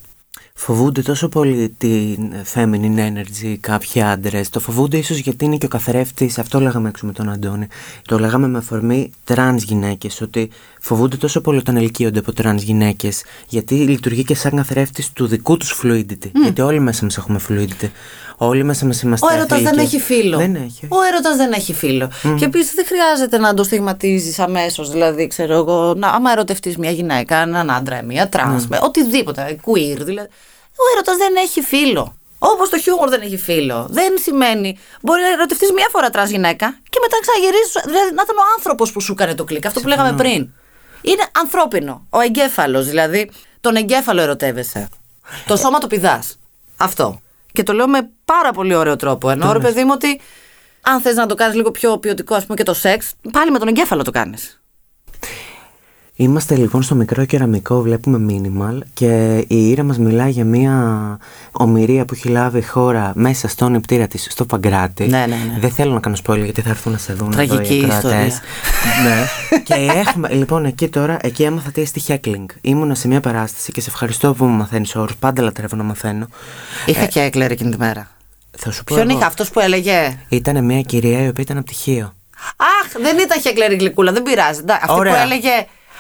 Φοβούνται 0.54 1.02
τόσο 1.02 1.30
πολύ 1.30 1.70
την 1.78 2.34
feminine 2.54 2.98
energy 2.98 3.56
κάποιοι 3.60 4.02
άντρες. 4.02 4.50
Το 4.50 4.60
φοβούνται 4.60 4.98
ίσως 4.98 5.18
γιατί 5.18 5.46
είναι 5.46 5.58
και 5.58 5.66
ο 5.66 5.70
καθρέφτης. 5.70 6.40
Αυτό 6.40 6.60
λέγαμε 6.60 6.90
έξω 6.90 7.06
με 7.06 7.12
τον 7.12 7.30
Αντώνη. 7.30 7.68
Το 8.06 8.20
λέγαμε 8.20 8.48
με 8.48 8.58
αφορμή 8.58 9.12
τρανς 9.24 9.64
γυναίκες. 9.64 10.22
Ότι 10.22 10.50
φοβούνται 10.82 11.18
τόσο 11.18 11.42
πολύ 11.42 11.58
όταν 11.58 11.78
ελκύονται 11.78 12.20
από 12.20 12.34
τρανς 12.34 12.62
γυναίκες. 12.64 13.24
Γιατί 13.48 13.76
λειτουργεί 13.76 14.24
και 14.24 14.36
σαν 14.36 14.56
καθρέφτης 14.56 15.12
του 15.12 15.28
δικού 15.28 15.58
τους 15.58 15.82
fluidity. 15.84 16.32
Γιατί 16.44 16.62
όλοι 16.62 16.80
μέσα 16.80 17.04
μας 17.04 17.18
έχουμε 17.18 17.40
fluidity. 17.48 17.90
Όλοι 18.40 18.64
μέσα 18.64 18.86
μας 18.86 18.94
είμαστε 19.04 19.26
Ο 19.26 19.34
έρωτας 19.34 19.58
δεν 19.62 19.68
αθλητικοί. 19.68 19.96
έχει 19.96 20.04
φύλο. 20.06 20.38
Δεν 20.38 20.56
έχει. 20.56 20.88
Ο 20.90 21.02
έρωτας 21.12 21.36
δεν 21.36 21.52
έχει 21.52 21.74
φύλο. 21.74 22.12
Και 22.38 22.46
επίσης 22.46 22.74
δεν 22.74 22.86
χρειάζεται 22.86 23.38
να 23.38 23.54
το 23.54 23.64
στιγματίζεις 23.64 24.40
αμέσως. 24.40 24.90
Δηλαδή, 24.92 25.28
ξέρω 25.28 25.54
εγώ, 25.54 25.94
να, 25.98 26.08
άμα 26.08 26.32
ερωτευτείς 26.32 26.78
μια 26.78 26.92
γυναίκα, 26.92 27.38
έναν 27.38 27.72
άντρα, 27.72 28.02
μια 28.04 28.30
τρανς, 28.30 28.68
με 28.68 28.80
οτιδήποτε, 28.82 29.60
queer, 29.66 29.98
δηλαδή. 30.02 30.28
Ο 30.80 30.84
έρωτας 30.94 31.18
δεν 31.18 31.36
έχει 31.36 31.62
φύλο. 31.62 32.18
Όπως 32.40 32.70
το 32.70 32.80
χιούμορ 32.80 33.10
δεν 33.10 33.22
έχει 33.22 33.38
φύλο. 33.38 33.88
Δεν 33.90 34.14
σημαίνει. 34.22 34.78
Μπορεί 35.02 35.22
να 35.22 35.28
ερωτευτείς 35.28 35.72
μια 35.72 35.88
φορά 35.92 36.10
τρανς 36.10 36.30
γυναίκα 36.30 36.80
και 36.90 37.00
μετά 37.02 37.18
ξαναγυρίσει. 37.22 37.80
Δηλαδή, 37.86 38.14
να 38.16 38.22
ήταν 38.24 38.36
ο 38.38 38.46
άνθρωπος 38.58 38.92
που 38.92 39.02
σου 39.02 39.12
έκανε 39.12 39.36
το 39.36 39.44
κλικ. 39.44 39.66
Αυτό 39.66 39.80
που 39.80 39.88
λέγαμε 39.88 40.14
πριν. 40.14 40.50
Είναι 41.02 41.24
ανθρώπινο. 41.32 42.06
Ο 42.10 42.20
εγκέφαλος, 42.20 42.86
δηλαδή. 42.88 43.32
Τον 43.62 43.76
εγκέφαλο 43.76 44.22
ερωτεύεσαι. 44.22 44.88
Το 45.48 45.56
σώμα 45.56 45.78
το 45.80 45.88
πηδάς. 45.88 46.40
Αυτό. 46.78 47.22
Και 47.58 47.64
το 47.64 47.74
λέω 47.74 47.88
με 47.88 48.10
πάρα 48.26 48.52
πολύ 48.52 48.76
ωραίο 48.76 48.96
τρόπο. 48.96 49.30
Ενώ 49.30 49.54
ρε 49.54 49.60
παιδί 49.60 49.84
μου 49.84 49.92
ότι 49.94 50.20
αν 50.82 51.02
θες 51.02 51.16
να 51.16 51.26
το 51.26 51.36
κάνεις 51.36 51.56
λίγο 51.56 51.72
πιο 51.72 51.98
ποιοτικό, 51.98 52.36
ας 52.36 52.44
πούμε 52.44 52.56
και 52.56 52.64
το 52.64 52.74
σεξ, 52.74 53.14
πάλι 53.32 53.52
με 53.52 53.60
τον 53.60 53.68
εγκέφαλο 53.68 54.02
το 54.02 54.12
κάνεις. 54.12 54.62
Είμαστε 56.20 56.56
λοιπόν 56.56 56.82
στο 56.84 56.96
μικρό 56.96 57.26
κεραμικό, 57.26 57.82
βλέπουμε 57.82 58.26
minimal 58.34 58.78
και 58.94 59.38
η 59.48 59.70
Ήρα 59.70 59.84
μας 59.84 59.98
μιλάει 59.98 60.30
για 60.32 60.46
μια 60.46 61.18
ομοιρία 61.52 62.06
που 62.06 62.14
έχει 62.14 62.28
λάβει 62.28 62.58
η 62.58 62.62
χώρα 62.62 63.12
μέσα 63.16 63.48
στον 63.48 63.72
νηπτήρα 63.72 64.08
της 64.08 64.28
στο 64.30 64.46
Παγκράτη. 64.46 65.08
Ναι, 65.08 65.18
ναι, 65.20 65.26
ναι. 65.26 65.60
Δεν 65.60 65.72
θέλω 65.72 65.94
να 65.94 66.00
κάνω 66.00 66.16
spoiler 66.26 66.44
γιατί 66.44 66.62
θα 66.62 66.70
έρθουν 66.70 66.92
να 66.92 66.98
σε 66.98 67.14
δουν 67.14 67.28
εδώ 67.28 67.36
Τραγική 67.46 67.76
οι 67.78 67.84
ακροατές. 67.84 68.02
ιστορία. 68.28 68.42
ναι. 69.04 69.60
και 69.64 69.74
έχουμε, 69.74 70.30
λοιπόν 70.34 70.66
εκεί 70.66 70.88
τώρα, 70.90 71.18
εκεί 71.22 71.44
έμαθα 71.44 71.72
τι 71.72 71.82
εστί 71.82 72.02
heckling. 72.08 72.46
Ήμουνα 72.62 72.96
σε 72.96 73.08
μια 73.08 73.20
παράσταση 73.20 73.72
και 73.72 73.82
σε 73.82 73.90
ευχαριστώ 73.90 74.34
που 74.34 74.46
μου 74.46 74.58
μαθαίνεις 74.58 74.96
όρους, 74.96 75.16
πάντα 75.16 75.42
λατρεύω 75.42 75.76
να 75.76 75.84
μαθαίνω. 75.84 76.28
Είχα 76.86 77.06
και 77.06 77.20
έκλερε 77.20 77.54
εκείνη 77.54 77.72
τη 77.72 77.78
μέρα. 77.78 78.08
Θα 78.58 78.72
σου 78.72 78.84
πω 78.84 78.96
Ποιον 78.96 79.10
εγώ. 79.10 79.18
είχα, 79.18 79.28
αυτός 79.28 79.50
που 79.50 79.60
έλεγε; 79.60 80.18
Ήταν 80.30 80.66
μια 80.66 80.82
κυρία 80.82 81.24
η 81.24 81.28
οποία 81.28 81.44
ήταν 81.44 81.58
από 81.58 81.66
πτυχίο. 81.66 82.14
Αχ, 82.58 83.02
δεν 83.02 83.18
ήταν 83.18 83.42
χέκλερη 83.42 83.76
γλυκούλα, 83.76 84.12
δεν 84.12 84.24
πειράζει. 84.24 84.60
Εντάξει, 84.60 84.84
Αυτή 84.86 85.00
Ωραία. 85.00 85.14
που 85.14 85.20
έλεγε 85.22 85.50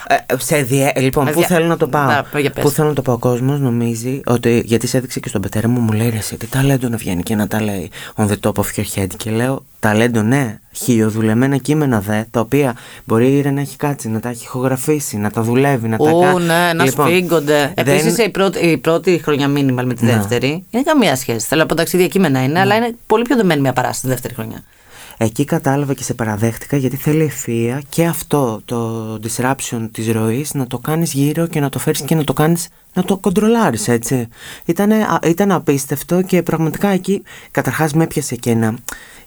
Ε, 0.07 0.15
σε 0.37 0.61
διέ... 0.61 0.91
Λοιπόν, 0.97 1.23
Με 1.25 1.31
πού 1.31 1.37
δια- 1.39 1.47
θέλω 1.47 1.65
να 1.65 1.77
το 1.77 1.87
πάω; 1.87 2.05
Να, 2.11 2.23
πέ, 2.31 2.39
για 2.39 2.51
πες. 2.51 2.63
Πού 2.63 2.69
θέλω 2.69 2.87
να 2.87 2.93
το 2.93 3.01
πάω. 3.01 3.15
Ο 3.15 3.17
κόσμος 3.17 3.59
νομίζει 3.59 4.21
ότι. 4.25 4.61
Γιατί 4.65 4.87
σε 4.87 4.97
έδειξε 4.97 5.19
και 5.19 5.29
στον 5.29 5.41
πατέρα 5.41 5.67
μου, 5.67 5.79
μου 5.79 5.91
λέει 5.91 6.09
ρε, 6.09 6.17
εσύ, 6.17 6.37
τι 6.37 6.47
ταλέντο 6.47 6.89
να 6.89 6.97
βγαίνει 6.97 7.23
και 7.23 7.35
να 7.35 7.47
τα 7.47 7.61
λέει 7.61 7.91
on 8.15 8.27
the 8.27 8.35
top 8.41 8.51
of 8.53 8.63
your 8.75 8.85
head. 8.99 9.07
Και 9.17 9.29
λέω, 9.31 9.65
ταλέντο 9.79 10.21
ναι, 10.21 10.59
χιλιοδουλεμένα 10.71 11.57
κείμενα 11.57 11.99
δε, 11.99 12.23
τα 12.31 12.39
οποία 12.39 12.75
μπορεί 13.05 13.41
ρε, 13.41 13.51
να 13.51 13.61
έχει 13.61 13.75
κάτσει, 13.75 14.09
να 14.09 14.19
τα 14.19 14.29
έχει 14.29 14.43
ηχογραφήσει, 14.43 15.17
να 15.17 15.31
τα 15.31 15.41
δουλεύει, 15.41 15.87
να 15.87 15.97
τα 15.97 16.11
Ού, 16.11 16.21
κάνει. 16.21 16.45
ναι, 16.45 16.71
να 16.75 16.83
Λοιπόν, 16.83 17.07
σφίγγονται. 17.07 17.71
δεν- 17.75 17.87
Επίσης 17.87 18.17
η 18.25 18.29
πρώτη, 18.29 18.59
η 18.59 18.77
πρώτη 18.77 19.19
χρονιά 19.23 19.47
μήνυμα 19.47 19.81
με 19.81 19.93
τη 19.93 20.05
Ναι. 20.05 20.11
δεύτερη 20.13 20.63
είναι 20.69 20.83
καμία 20.83 21.15
σχέση. 21.15 21.47
Θέλω 21.47 21.61
να 21.61 21.67
πω 21.67 21.75
ταξίδια 21.75 22.07
κείμενα 22.07 22.43
είναι, 22.43 22.59
αλλά 22.59 22.75
είναι 22.75 22.95
πολύ 23.07 23.23
πιο 23.23 23.35
δεμένη 23.35 23.61
μια 23.61 23.73
παράσταση 23.73 24.01
τη 24.01 24.07
δεύτερη 24.07 24.33
χρονιά. 24.33 24.63
Εκεί 25.19 25.45
κατάλαβα 25.45 25.93
και 25.93 26.03
σε 26.03 26.13
παραδέχτηκα 26.13 26.77
γιατί 26.77 26.95
θέλει 26.95 27.23
ευθεία 27.23 27.81
και 27.89 28.05
αυτό 28.05 28.61
το 28.65 29.13
disruption 29.23 29.89
της 29.91 30.11
ροής 30.11 30.53
να 30.53 30.67
το 30.67 30.77
κάνεις 30.77 31.13
γύρω 31.13 31.47
και 31.47 31.59
να 31.59 31.69
το 31.69 31.79
φέρεις 31.79 32.01
και 32.01 32.15
να 32.15 32.23
το 32.23 32.33
κάνεις 32.33 32.67
να 32.97 33.03
το 33.03 33.17
κοντρολάρεις 33.17 33.87
έτσι. 33.87 34.27
Ήτανε, 34.65 34.95
α- 34.95 35.19
ήταν 35.23 35.51
απίστευτο 35.51 36.21
και 36.21 36.43
πραγματικά 36.43 36.87
εκεί 36.87 37.23
καταρχάς 37.51 37.93
με 37.93 38.03
έπιασε 38.03 38.35
και 38.35 38.49
ένα... 38.49 38.75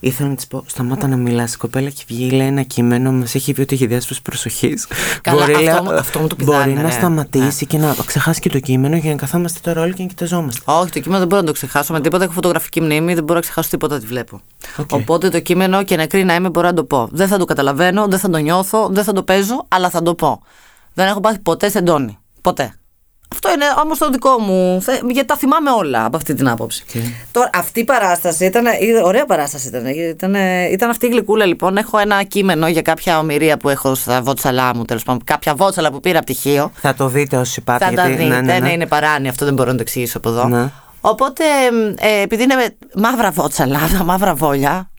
Ήθελα 0.03 0.29
να 0.29 0.35
της 0.35 0.47
πω, 0.47 0.65
σταμάτα 0.67 1.09
να 1.09 1.17
μιλάς, 1.17 1.55
η 1.55 1.57
κοπέλα 1.57 1.87
έχει 1.87 2.05
βγει, 2.09 2.31
λέει 2.31 2.47
ένα 2.47 2.63
κείμενο, 2.63 3.13
μας 3.13 3.35
έχει 3.35 3.53
πει 3.53 3.61
ότι 3.61 3.75
έχει 3.75 3.87
διάσπαση 3.87 4.23
προσοχής. 4.23 4.87
Καλά, 5.23 5.43
αυτό 5.45 5.59
λέει, 5.59 5.69
μου- 5.83 5.93
αυτό 5.93 6.19
μου 6.19 6.27
το 6.27 6.37
Μπορεί 6.45 6.51
πηδάνε, 6.51 6.73
να 6.73 6.83
ρε. 6.83 6.91
σταματήσει 6.91 7.67
και 7.67 7.79
να 7.79 7.95
ξεχάσει 8.07 8.41
και 8.41 8.49
το 8.49 8.59
κείμενο 8.61 8.97
για 8.97 9.11
να 9.11 9.17
καθόμαστε 9.17 9.59
τώρα 9.63 9.81
όλοι 9.81 9.95
και 9.95 10.03
να 10.03 10.09
κοιταζόμαστε. 10.09 10.61
Όχι, 10.65 10.91
το 10.91 11.01
κείμενο 11.01 11.19
δεν 11.19 11.29
μπορώ 11.29 11.41
να 11.41 11.47
το 11.47 11.53
ξεχάσω 11.53 11.93
με 11.93 12.01
τίποτα. 12.01 12.25
Έχω 12.25 12.33
φωτογραφική 12.33 12.81
μνήμη, 12.81 13.15
δεν 13.15 13.23
μπορώ 13.25 13.35
να 13.35 13.41
ξεχάσω 13.41 13.69
τίποτα 13.71 13.99
ό,τι 13.99 14.07
βλέπω. 14.07 14.41
Οκ. 14.77 14.93
Οπότε 14.93 15.29
το 15.29 15.41
κείμενο 15.41 15.83
και 15.83 15.97
νεκρή 15.97 16.25
να 16.25 16.35
είμαι 16.35 16.49
μπορώ 16.51 16.67
να 16.67 16.75
το 16.75 16.85
πω. 16.85 17.09
Δεν 17.13 17.29
θα 17.29 17.39
το 17.39 17.45
καταλαβαίνω, 17.45 18.07
δεν 18.09 18.19
θα 18.19 18.31
το 18.31 18.39
νιώθω, 18.39 18.89
δεν 18.91 19.05
θα 19.05 19.13
το 19.13 19.23
παίζω, 19.23 19.65
αλλά 19.69 19.91
θα 19.91 20.03
το 20.03 20.15
πω. 20.15 20.43
Δεν 20.95 21.07
έχω 21.07 21.21
πάθει 21.21 21.39
ποτέ 21.39 21.69
σεντόνι. 21.69 22.19
Ποτέ. 22.41 22.75
Αυτό 23.33 23.53
είναι 23.53 23.65
όμως 23.83 23.99
το 23.99 24.11
δικό 24.11 24.39
μου. 24.39 24.83
θε- 24.83 25.03
Γιατί 25.11 25.25
τα 25.25 25.37
θυμάμαι 25.37 25.71
όλα 25.71 26.05
από 26.05 26.17
αυτή 26.17 26.35
την 26.35 26.49
άποψη. 26.49 26.85
Τώρα, 27.33 27.51
αυτή 27.55 27.81
η 27.81 27.85
παράσταση 27.85 28.45
ήταν. 28.45 28.65
ήταν- 28.81 29.03
Ωραία 29.05 29.25
παράσταση 29.27 29.69
ήταν. 29.69 29.87
Ήταν, 29.87 30.35
ήταν 30.73 30.91
αυτή 30.91 31.07
η 31.07 31.09
γλυκούλα 31.09 31.45
λοιπόν. 31.47 31.77
Έχω 31.77 31.99
ένα 31.99 32.23
κείμενο 32.23 32.69
για 32.69 32.83
κάποια 32.83 33.19
ομοιρία 33.19 33.57
που 33.57 33.69
έχω 33.69 33.95
στα 33.95 34.23
βότσαλά 34.23 34.75
μου, 34.75 34.85
τέλος 34.85 35.03
πάντων. 35.03 35.25
Κάποια 35.25 35.55
βότσαλα 35.55 35.91
που 35.93 36.01
πήρα 36.01 36.21
πτυχίο. 36.21 36.71
Θα 36.75 36.95
το 36.95 37.09
δείτε 37.09 37.37
όσοι 37.37 37.61
πάτε. 37.61 37.85
Θα 37.85 37.93
τα 37.93 38.07
γιατί, 38.09 38.23
δείτε, 38.23 38.35
ναι, 38.35 38.41
ναι, 38.41 38.53
ναι, 38.53 38.59
ναι. 38.59 38.73
είναι 38.73 38.87
παράνοια, 38.87 39.31
αυτό 39.31 39.45
δεν 39.45 39.55
μπορώ 39.55 39.71
να 39.71 39.77
το 39.77 39.83
εξηγήσω 39.83 40.19
από 40.19 40.29
εδώ. 40.29 40.45
Ναι. 40.49 40.71
Οπότε, 41.01 41.45
ε, 41.99 42.21
επειδή 42.23 42.43
είναι 42.43 42.55
μαύρα 42.95 43.31
βότσαλα, 43.31 43.79
τα 43.99 44.05
μαύρα 44.05 44.35
βόλια, 44.35 44.91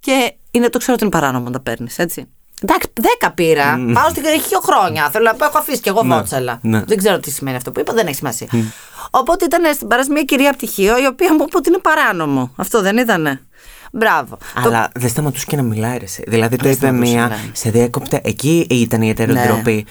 και 0.00 0.32
είναι, 0.50 0.68
το 0.68 0.78
ξέρω 0.78 0.92
ότι 0.94 1.02
είναι 1.04 1.12
παράνομο 1.12 1.44
να 1.44 1.50
τα 1.50 1.60
παίρνεις, 1.60 1.98
έτσι. 1.98 2.28
Εντάξει, 2.62 2.88
δέκα 3.00 3.32
πήρα. 3.34 3.80
Πάω 3.92 4.08
στην 4.08 4.22
δύο 4.22 4.60
χρόνια. 4.62 5.10
Θέλω 5.10 5.24
να 5.24 5.34
πω, 5.34 5.44
έχω 5.44 5.58
αφήσει 5.58 5.80
κι 5.80 5.88
εγώ 5.88 6.02
Ναι, 6.02 6.14
βότσαλα. 6.14 6.58
ναι. 6.62 6.82
Δεν 6.86 6.96
ξέρω 6.96 7.18
τι 7.20 7.30
σημαίνει 7.30 7.56
αυτό 7.56 7.72
που 7.72 7.80
είπα, 7.80 7.92
δεν 7.92 8.06
έχει 8.06 8.16
σημασία. 8.16 8.48
Οπότε 9.10 9.44
ήταν 9.44 9.74
στην 9.74 9.88
παράσταση 9.88 10.12
μια 10.12 10.22
κυρία 10.24 10.52
πτυχίο, 10.52 10.98
η 11.02 11.06
οποία 11.06 11.34
μου 11.34 11.44
είπε 11.46 11.56
ότι 11.56 11.68
είναι 11.68 11.78
παράνομο. 11.78 12.52
Αυτό 12.56 12.82
δεν 12.82 12.96
ήτανε; 12.96 13.40
Μπράβο. 13.92 14.36
Το- 14.54 14.60
Αλλά 14.68 14.88
δεν 14.94 15.08
σταματούσε 15.08 15.44
και 15.48 15.56
να 15.56 15.62
μιλάει, 15.62 15.98
ρε. 15.98 16.04
εσύ. 16.04 16.24
Δηλαδή 16.26 16.56
το 16.56 16.62
Δεν 16.62 16.72
είπε 16.72 16.80
σταματούσε, 16.86 17.12
μία, 17.14 17.26
ναι. 17.26 17.36
σε 17.52 17.70
διέκοπτε. 17.70 18.20
Εκεί 18.24 18.66
ήταν 18.70 19.02
η 19.02 19.08
ετεροτροπή. 19.08 19.86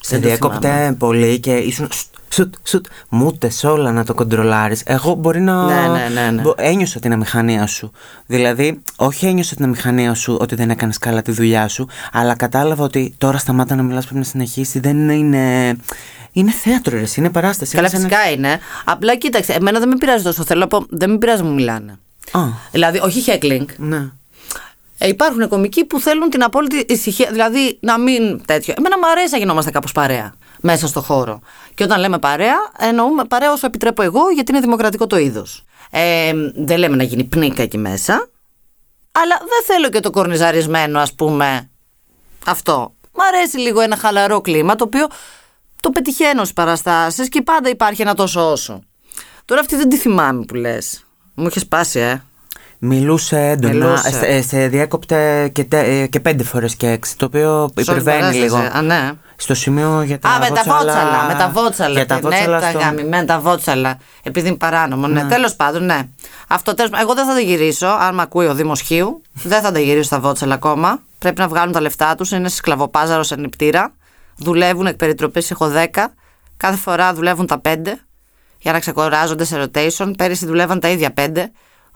Σε 0.00 0.10
Δεν 0.10 0.20
το 0.20 0.26
διέκοπτε 0.28 0.68
θυμάμαι. 0.68 0.94
πολύ 0.94 1.40
και 1.40 1.52
ήσουν. 1.56 1.88
Σουτ, 2.34 2.54
Σουτ, 2.54 2.54
σουτ, 2.68 2.86
μούτε 3.08 3.50
όλα 3.62 3.92
να 3.92 4.04
το 4.04 4.14
κοντρολάρεις. 4.14 4.82
Εγώ 4.86 5.14
μπορεί 5.14 5.40
να. 5.40 5.64
Ναι, 5.64 5.88
ναι, 5.98 6.08
ναι, 6.08 6.30
ναι. 6.30 6.42
μπο- 6.42 6.54
Ένιωσα 6.56 7.00
την 7.00 7.12
αμηχανία 7.12 7.66
σου. 7.66 7.92
Δηλαδή, 8.26 8.82
όχι 8.96 9.26
ένιωσα 9.26 9.54
την 9.54 9.64
αμηχανία 9.64 10.14
σου 10.14 10.36
ότι 10.40 10.54
δεν 10.54 10.70
έκανες 10.70 10.98
καλά 10.98 11.22
τη 11.22 11.32
δουλειά 11.32 11.68
σου, 11.68 11.88
αλλά 12.12 12.36
κατάλαβα 12.36 12.84
ότι 12.84 13.14
τώρα 13.18 13.38
σταμάτα 13.38 13.74
να 13.74 13.82
μιλάς, 13.82 14.04
πρέπει 14.04 14.18
να 14.18 14.24
συνεχίσεις. 14.24 14.80
Δεν 14.80 15.08
είναι. 15.08 15.76
Είναι 16.32 16.50
θέατρο, 16.50 16.96
ρε. 16.96 17.02
εσύ, 17.02 17.20
Είναι 17.20 17.30
παράσταση. 17.30 17.74
Καλά, 17.74 17.88
είναι 17.92 17.98
σαν 17.98 18.08
φυσικά 18.08 18.30
είναι. 18.30 18.58
Απλά 18.84 19.16
κοίταξε, 19.16 19.52
εμένα 19.52 19.78
δεν 19.78 19.88
με 19.88 19.96
πειράζει 19.96 20.24
τόσο. 20.24 20.44
Θέλω 20.44 20.60
να 20.60 20.66
πω, 20.66 20.86
δεν 20.88 21.10
με 21.10 21.18
πειράζει 21.18 21.42
να 21.42 21.48
μου 21.48 21.54
μιλάνε. 21.54 21.98
να- 22.32 22.40
Α, 22.40 22.48
Δηλαδή, 22.72 22.98
όχι 22.98 23.24
heckling. 23.26 23.64
ναι. 23.76 24.08
Ε, 24.98 25.08
υπάρχουν 25.08 25.48
κομικοί 25.48 25.84
που 25.84 26.00
θέλουν 26.00 26.30
την 26.30 26.42
απόλυτη 26.42 26.84
ησυχία, 26.94 27.28
δηλαδή 27.30 27.76
να 27.80 27.98
μην 27.98 28.40
τέτοιο. 28.44 28.74
Εμένα 28.78 28.98
μου 28.98 29.06
αρέσει 29.10 29.32
να 29.32 29.38
γινόμαστε 29.38 29.70
κάπως 29.70 29.92
παρέα 29.92 30.34
μέσα 30.66 30.86
στο 30.86 31.00
χώρο. 31.00 31.40
Και 31.74 31.84
όταν 31.84 32.00
λέμε 32.00 32.18
παρέα, 32.18 32.56
εννοούμε 32.78 33.24
παρέα 33.24 33.52
όσο 33.52 33.66
επιτρέπω 33.66 34.02
εγώ, 34.02 34.20
γιατί 34.34 34.52
είναι 34.52 34.60
δημοκρατικό 34.60 35.06
το 35.06 35.16
είδος. 35.16 35.64
Ε, 35.90 36.32
δεν 36.56 36.78
λέμε 36.78 36.96
να 36.96 37.02
γίνει 37.02 37.24
πνίκα 37.24 37.62
εκεί 37.62 37.78
μέσα. 37.78 38.28
Αλλά 39.12 39.36
δεν 39.38 39.64
θέλω 39.74 39.88
και 39.88 40.00
το 40.00 40.10
κορνιζαρισμένο, 40.10 41.00
ας 41.00 41.12
πούμε. 41.14 41.70
Αυτό. 42.46 42.94
Μ' 43.12 43.20
αρέσει 43.34 43.58
λίγο 43.58 43.80
ένα 43.80 43.96
χαλαρό 43.96 44.40
κλίμα, 44.40 44.76
το 44.76 44.84
οποίο 44.84 45.06
το 45.80 45.90
πετυχαίνω 45.90 46.40
στις 46.40 46.52
παραστάσεις 46.52 47.28
και 47.28 47.42
πάντα 47.42 47.68
υπάρχει 47.68 48.02
ένα 48.02 48.14
τόσο 48.14 48.50
όσο. 48.50 48.80
Τώρα 49.44 49.60
αυτή 49.60 49.76
δεν 49.76 49.88
τη 49.88 49.96
θυμάμαι 49.96 50.44
που 50.44 50.54
λες. 50.54 51.04
Μου 51.34 51.46
είχες 51.46 51.62
σπάσει, 51.62 51.98
ε. 51.98 52.22
Μιλούσε 52.78 53.38
έντονα. 53.40 53.74
Μιλούσε. 53.74 54.10
Σε, 54.10 54.42
σε 54.42 54.68
διέκοπτε 54.68 55.48
και, 55.48 55.64
τε- 55.64 55.86
ε, 55.88 56.06
και 56.06 56.20
πέντε 56.20 56.44
φορές 56.44 56.76
και 56.76 56.88
έξι. 56.88 57.16
Το 57.16 57.24
οποίο 57.24 57.50
Σ' 57.50 57.60
όλη 57.60 57.72
την 57.72 57.82
υπερβαίνει 57.82 58.18
παράσταση, 58.18 58.42
λίγο. 58.42 58.56
Α, 58.56 58.82
ναι. 58.82 59.12
Στο 59.36 59.54
σημείο 59.54 60.02
για 60.02 60.18
τα 60.18 60.28
Α, 60.28 60.38
με 60.38 60.48
τα 60.50 60.62
βότσαλα. 60.66 61.24
Με 61.26 61.34
τα 61.34 61.50
βότσαλα. 61.54 61.94
Για 61.94 62.06
τα 62.06 62.14
ναι, 62.14 62.20
βότσαλα 62.20 62.60
τα 62.60 62.68
στο... 62.68 62.78
γαμημένα 62.78 63.24
τα 63.24 63.40
βότσαλα. 63.40 63.98
Επειδή 64.22 64.48
είναι 64.48 64.56
παράνομο. 64.56 65.06
Ναι, 65.06 65.24
τέλος 65.24 65.54
πάντων, 65.54 65.84
ναι. 65.84 66.08
Αυτό 66.48 66.74
τέλος, 66.74 67.00
Εγώ 67.00 67.14
δεν 67.14 67.26
θα 67.26 67.32
τα 67.32 67.40
γυρίσω. 67.40 67.86
Αν 67.86 68.14
με 68.14 68.22
ακούει 68.22 68.46
ο 68.46 68.54
Δήμος 68.54 68.80
Χίου, 68.80 69.22
δεν 69.32 69.60
θα 69.60 69.72
τα 69.72 69.78
γυρίσω 69.78 70.02
στα 70.02 70.20
βότσαλα 70.20 70.54
ακόμα. 70.54 71.02
Πρέπει 71.18 71.40
να 71.40 71.48
βγάλουν 71.48 71.72
τα 71.72 71.80
λεφτά 71.80 72.14
τους. 72.14 72.30
Είναι 72.30 72.48
σκλαβοπάζαρος 72.48 73.26
σε 73.26 73.36
νηπτήρα. 73.36 73.92
Δουλεύουν 74.36 74.86
εκ 74.86 74.96
περιτροπής. 74.96 75.50
Έχω 75.50 75.72
10. 75.92 76.04
Κάθε 76.56 76.76
φορά 76.76 77.14
δουλεύουν 77.14 77.46
τα 77.46 77.60
5 77.64 77.76
για 78.58 78.72
να 78.72 78.78
ξεκουράζονται 78.78 79.44
σε 79.44 79.62
rotation. 79.62 80.12
Πέρυσι 80.18 80.46
δουλεύαν 80.46 80.80
τα 80.80 80.88
ίδια 80.88 81.12
5. 81.16 81.30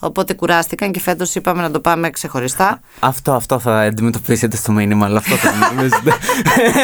Οπότε 0.01 0.33
κουράστηκαν 0.35 0.93
και 0.93 1.01
φέτος 1.01 1.35
είπαμε 1.35 1.63
να 1.63 1.71
το 1.71 1.81
πάμε 1.81 2.11
ξεχωριστά. 2.11 2.81
Αυτό, 3.01 3.33
αυτό 3.33 3.59
θα 3.59 3.81
αντιμετωπίσετε 3.81 4.57
στο 4.57 4.73
μήνυμα, 4.73 5.07
αλλά 5.07 5.19
αυτό 5.19 5.35
θα 5.35 5.53
νομίζετε. 5.75 6.13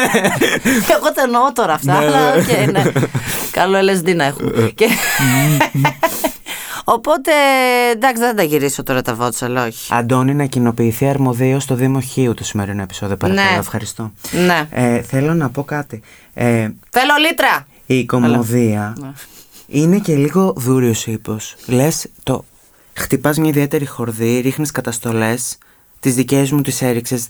Εγώ 0.97 1.11
τα 1.15 1.21
εννοώ 1.23 1.51
τώρα 1.53 1.73
αυτά, 1.73 1.99
Ναι, 1.99 2.05
αλλά 2.05 2.35
ναι. 2.35 2.41
οκ, 2.41 2.71
ναι. 2.71 2.91
Καλό 3.51 3.77
LSD 3.91 4.15
να 4.15 4.23
έχουμε. 4.23 4.71
Και- 4.75 4.89
Οπότε 6.87 7.31
εντάξει, 7.91 8.19
δεν 8.21 8.29
θα 8.29 8.35
τα 8.35 8.43
γυρίσω 8.43 8.83
τώρα 8.83 9.01
τα 9.01 9.13
βότσαλα, 9.13 9.65
όχι. 9.65 9.93
Αντώνη, 9.93 10.33
να 10.33 10.45
κοινοποιηθεί 10.45 11.07
αρμοδίως 11.07 11.63
στο 11.63 11.75
Δήμο 11.75 11.99
Χίου 12.01 12.33
το 12.33 12.43
σημερινό 12.43 12.81
επεισόδιο. 12.81 13.17
Παρακαλώ, 13.17 13.49
Ναι. 13.51 13.57
ευχαριστώ. 13.57 14.11
Ναι. 14.45 14.67
Ε, 14.71 15.01
θέλω 15.01 15.33
να 15.33 15.49
πω 15.49 15.63
κάτι. 15.63 16.01
Ε, 16.33 16.69
Θέλω 16.89 17.11
λίτρα! 17.29 17.67
η 17.85 18.05
κομμωδία 18.05 18.93
Ναι. 18.99 19.07
είναι 19.67 19.97
και 19.97 20.15
λίγο 20.15 20.53
δούριος 20.57 21.05
ύπος. 21.07 21.55
Λες 21.65 22.07
το. 22.23 22.45
Χτυπάς 22.97 23.37
μια 23.37 23.49
ιδιαίτερη 23.49 23.85
χορδή, 23.85 24.39
ρίχνεις 24.39 24.71
καταστολές. 24.71 25.57
Τις 25.99 26.15
δικές 26.15 26.51
μου 26.51 26.61
τις 26.61 26.81
έριξες. 26.81 27.27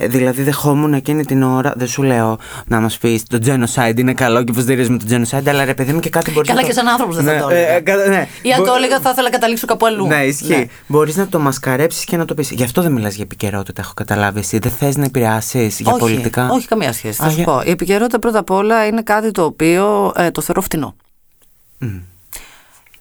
Δηλαδή, 0.00 0.42
δεχόμουν 0.42 0.94
εκείνη 0.94 1.24
την 1.24 1.42
ώρα. 1.42 1.72
Δεν 1.76 1.86
σου 1.86 2.02
λέω 2.02 2.38
να 2.66 2.80
μας 2.80 2.98
πεις 2.98 3.22
το 3.26 3.38
genocide 3.44 3.92
είναι 3.98 4.14
καλό 4.14 4.44
και 4.44 4.50
υποστηρίζουμε 4.52 4.98
το 4.98 5.04
genocide, 5.10 5.48
αλλά 5.48 5.64
ρε 5.64 5.74
παιδί 5.74 5.92
μου 5.92 6.00
και 6.00 6.08
κάτι 6.10 6.30
μπορείς 6.30 6.48
Καλά 6.48 6.60
να. 6.60 6.66
και 6.66 6.72
σαν 6.72 6.88
άνθρωπος 6.88 7.16
δεν 7.16 7.24
θα 7.24 7.32
Ναι, 7.32 7.40
το 7.40 7.48
ε, 7.48 7.54
έλεγα. 7.58 7.74
ε, 7.76 7.80
κα- 7.80 7.96
ναι. 7.96 8.28
Ή 8.42 8.52
αν 8.52 8.60
Μπο- 8.60 8.66
το 8.66 8.74
έλεγα, 8.74 9.00
θα 9.00 9.10
ήθελα 9.10 9.22
να 9.28 9.30
καταλήξω 9.34 9.66
κάπου 9.66 9.86
αλλού. 9.86 10.06
Ναι, 10.06 10.24
ισχύει. 10.24 10.48
Ναι. 10.56 10.66
Μπορείς 10.86 11.16
να 11.16 11.26
το 11.28 11.38
μασκαρέψεις 11.38 12.04
και 12.04 12.16
να 12.16 12.24
το 12.24 12.34
πεις. 12.34 12.50
Γι' 12.50 12.62
αυτό 12.62 12.82
δεν 12.82 12.92
μιλάς 12.92 13.14
για 13.14 13.24
επικαιρότητα, 13.24 13.80
έχω 13.82 13.92
καταλάβει. 13.94 14.38
Εσύ 14.38 14.58
δεν 14.58 14.70
θες 14.72 14.96
να 14.96 15.04
επηρεάσεις 15.04 15.80
για 15.80 15.90
όχι, 15.92 16.00
πολιτικά; 16.00 16.48
όχι, 16.50 16.66
καμία 16.66 16.92
σχέση. 16.92 17.18
Θα 17.20 17.26
Α, 17.26 17.30
σου 17.30 17.36
για- 17.36 17.44
πω. 17.44 17.62
Η 17.64 17.70
επικαιρότητα 17.70 18.18
πρώτα 18.18 18.38
απ' 18.38 18.50
όλα 18.50 18.86
είναι 18.86 19.02
κάτι 19.02 19.30
το 19.30 19.44
οποίο 19.44 20.12
ε, 20.16 20.30
το 20.30 20.40
θεωρώ 20.40 20.60
φτηνό. 20.60 20.94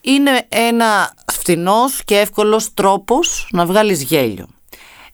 Είναι 0.01 0.45
ένα 0.49 1.13
φτηνός 1.51 2.03
και 2.03 2.17
εύκολος 2.17 2.73
τρόπος 2.73 3.47
να 3.51 3.65
βγάλεις 3.65 4.03
γέλιο. 4.03 4.47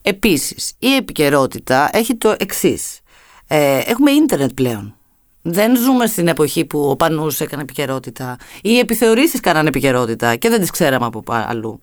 Επίσης, 0.02 0.72
η 0.78 0.94
επικαιρότητα 0.94 1.88
έχει 1.92 2.14
το 2.16 2.34
εξής. 2.38 3.00
Ε, 3.46 3.78
έχουμε 3.86 4.10
ίντερνετ 4.10 4.50
πλέον. 4.54 4.96
Δεν 5.42 5.76
ζούμε 5.76 6.06
στην 6.06 6.28
εποχή 6.28 6.64
που 6.64 6.90
ο 6.90 6.96
Πανούς 6.96 7.40
έκανε 7.40 7.62
επικαιρότητα 7.62 8.36
ή 8.56 8.60
οι 8.70 8.78
επιθεωρήσεις 8.78 9.40
κάνανε 9.40 9.68
επικαιρότητα 9.68 10.36
και 10.36 10.48
δεν 10.48 10.60
τις 10.60 10.70
ξέραμε 10.70 11.06
από 11.06 11.22
πα- 11.22 11.46
αλλού. 11.48 11.80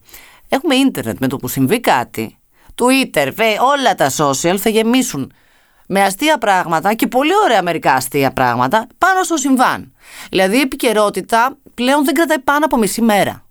Έχουμε 0.50 0.76
ίντερνετ 0.76 1.18
με 1.20 1.28
το 1.28 1.38
που 1.38 1.48
συμβεί 1.48 1.80
κάτι. 1.80 2.38
Twitter, 2.76 3.30
βε- 3.34 3.60
όλα 3.62 3.96
τα 3.96 4.12
social 4.18 4.56
θα 4.58 4.70
γεμίσουν 4.70 5.32
με 5.88 6.02
αστεία 6.02 6.38
πράγματα 6.38 6.94
και 6.94 7.08
πολύ 7.08 7.32
ωραία 7.44 7.62
μερικά 7.62 7.94
αστεία 7.94 8.32
πράγματα 8.34 8.88
πάνω 8.98 9.24
στο 9.24 9.38
συμβάν. 9.38 9.94
Δηλαδή 10.30 10.58
η 10.58 10.62
επικαιρότητα 10.62 11.58
πλέον 11.74 12.06
δεν 12.06 12.14
κρατάει 12.14 12.40
πάνω 12.40 12.66
από 12.66 12.78
μισή 12.78 13.02
μέρα. 13.02 13.46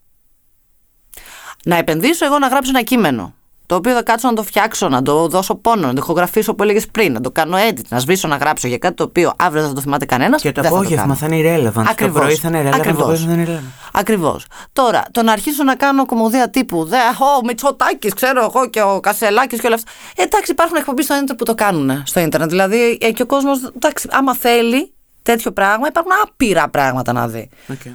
Να 1.64 1.76
επενδύσω 1.76 2.24
εγώ 2.24 2.38
να 2.38 2.46
γράψω 2.46 2.70
ένα 2.74 2.82
κείμενο 2.82 3.34
το 3.70 3.76
οποίο 3.76 3.94
θα 3.94 4.02
κάτσω 4.02 4.28
να 4.28 4.34
το 4.34 4.42
φτιάξω, 4.42 4.88
να 4.88 5.02
το 5.02 5.28
δώσω 5.28 5.54
πόνο, 5.54 5.86
να 5.86 5.92
το 5.92 6.00
ηχογραφήσω 6.02 6.54
που 6.54 6.62
έλεγες 6.62 6.86
πριν, 6.86 7.12
να 7.12 7.20
το 7.20 7.30
κάνω 7.30 7.56
edit, 7.70 7.84
να 7.88 7.98
σβήσω, 7.98 8.28
να 8.28 8.36
γράψω 8.36 8.68
για 8.68 8.78
κάτι 8.78 8.94
το 8.94 9.02
οποίο 9.02 9.32
αύριο 9.38 9.60
δεν 9.60 9.68
θα 9.68 9.74
το 9.74 9.80
θυμάται 9.80 10.04
κανένας. 10.04 10.42
Και 10.42 10.52
το 10.52 10.60
απόγευμα 10.64 11.14
θα, 11.14 11.26
είναι 11.26 11.36
irrelevant. 11.36 11.84
Ακριβώς. 11.88 12.14
Το 12.14 12.20
πρωί 12.20 12.34
θα 12.34 12.48
είναι 12.48 12.70
relevant, 12.70 12.94
το 12.96 13.16
θα 13.16 13.32
είναι 13.32 13.44
irrelevant. 13.46 13.90
Ακριβώς. 13.92 14.46
Τώρα, 14.72 15.02
το 15.10 15.22
να 15.22 15.32
αρχίσω 15.32 15.64
να 15.64 15.74
κάνω 15.74 16.06
κομμωδία 16.06 16.50
τύπου 16.50 16.84
Δε, 16.84 16.96
ο 16.96 17.44
Μητσοτάκης, 17.44 18.14
ξέρω 18.14 18.44
εγώ 18.44 18.68
και 18.68 18.82
ο 18.82 19.00
Κασελάκης 19.00 19.60
και 19.60 19.66
όλα 19.66 19.74
αυτά. 19.74 19.90
Ε, 20.16 20.22
εντάξει, 20.22 20.50
υπάρχουν 20.50 20.76
εκπομπή 20.76 21.02
στο 21.02 21.14
ίντερνετ 21.14 21.38
που 21.38 21.44
το 21.44 21.54
κάνουν 21.54 22.02
στο 22.06 22.20
ίντερνετ. 22.20 22.48
Δηλαδή, 22.48 22.98
ε, 23.00 23.10
και 23.10 23.22
ο 23.22 23.26
κόσμος, 23.26 23.72
εντάξει, 23.76 24.08
άμα 24.10 24.34
θέλει 24.34 24.92
τέτοιο 25.22 25.52
πράγμα, 25.52 25.86
υπάρχουν 25.86 26.12
άπειρα 26.22 26.68
πράγματα 26.68 27.12
να 27.12 27.28
δει. 27.28 27.50
Okay. 27.68 27.92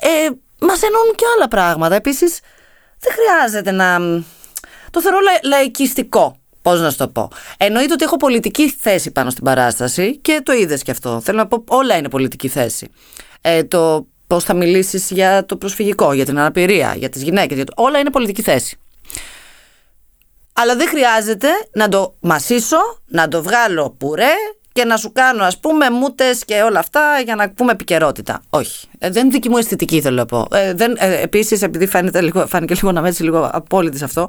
Ε, 0.00 0.30
Μας 0.66 0.82
ενώνουν 0.82 1.14
και 1.14 1.24
άλλα 1.36 1.48
πράγματα. 1.48 1.94
Επίσης, 1.94 2.40
δεν 3.00 3.12
χρειάζεται 3.12 3.70
να. 3.70 3.98
Το 4.90 5.00
θεωρώ 5.00 5.18
λα, 5.20 5.30
λαϊκιστικό. 5.42 6.34
Πώς 6.62 6.80
να 6.80 6.90
σου 6.90 6.96
το 6.96 7.08
πω. 7.08 7.30
Εννοείται 7.56 7.92
ότι 7.92 8.04
έχω 8.04 8.16
πολιτική 8.16 8.70
θέση 8.70 9.10
πάνω 9.10 9.30
στην 9.30 9.44
παράσταση 9.44 10.16
και 10.16 10.40
το 10.42 10.52
είδες 10.52 10.82
και 10.82 10.90
αυτό. 10.90 11.20
Θέλω 11.20 11.38
να 11.38 11.46
πω, 11.46 11.64
όλα 11.68 11.96
είναι 11.96 12.08
πολιτική 12.08 12.48
θέση. 12.48 12.88
Ε, 13.40 13.64
το 13.64 14.06
πώς 14.26 14.44
θα 14.44 14.54
μιλήσεις 14.54 15.10
για 15.10 15.46
το 15.46 15.56
προσφυγικό, 15.56 16.12
για 16.12 16.24
την 16.24 16.38
αναπηρία, 16.38 16.94
για 16.96 17.08
τις 17.08 17.22
γυναίκες. 17.22 17.56
Για 17.56 17.64
το... 17.64 17.72
Όλα 17.76 17.98
είναι 17.98 18.10
πολιτική 18.10 18.42
θέση. 18.42 18.78
Αλλά 20.52 20.76
δεν 20.76 20.88
χρειάζεται 20.88 21.48
να 21.72 21.88
το 21.88 22.14
μασίσω, 22.20 22.78
να 23.06 23.28
το 23.28 23.42
βγάλω 23.42 23.90
πουρέ 23.90 24.34
και 24.72 24.84
να 24.84 24.96
σου 24.96 25.12
κάνω 25.12 25.44
ας 25.44 25.58
πούμε 25.58 25.90
μούτες 25.90 26.44
και 26.44 26.62
όλα 26.62 26.78
αυτά 26.78 27.20
για 27.24 27.34
να 27.34 27.50
πούμε 27.50 27.72
επικαιρότητα. 27.72 28.42
Όχι. 28.50 28.88
Ε, 28.98 29.10
δεν 29.10 29.22
είναι 29.22 29.32
δική 29.32 29.48
μου 29.48 29.56
αισθητική 29.56 30.00
θέλω 30.00 30.16
να 30.16 30.26
πω. 30.26 30.46
Ε, 30.52 30.74
δεν, 30.74 30.96
ε, 30.98 31.20
επίσης 31.20 31.62
επειδή 31.62 31.86
φαίνεται 31.86 32.20
λίγο, 32.20 32.46
φάνηκε 32.46 32.74
λίγο 32.74 32.92
να 32.92 33.00
είμαι 33.00 33.08
έτσι 33.08 33.22
λίγο 33.22 33.50
απόλυτη 33.52 33.98
σε 33.98 34.04
αυτό 34.04 34.28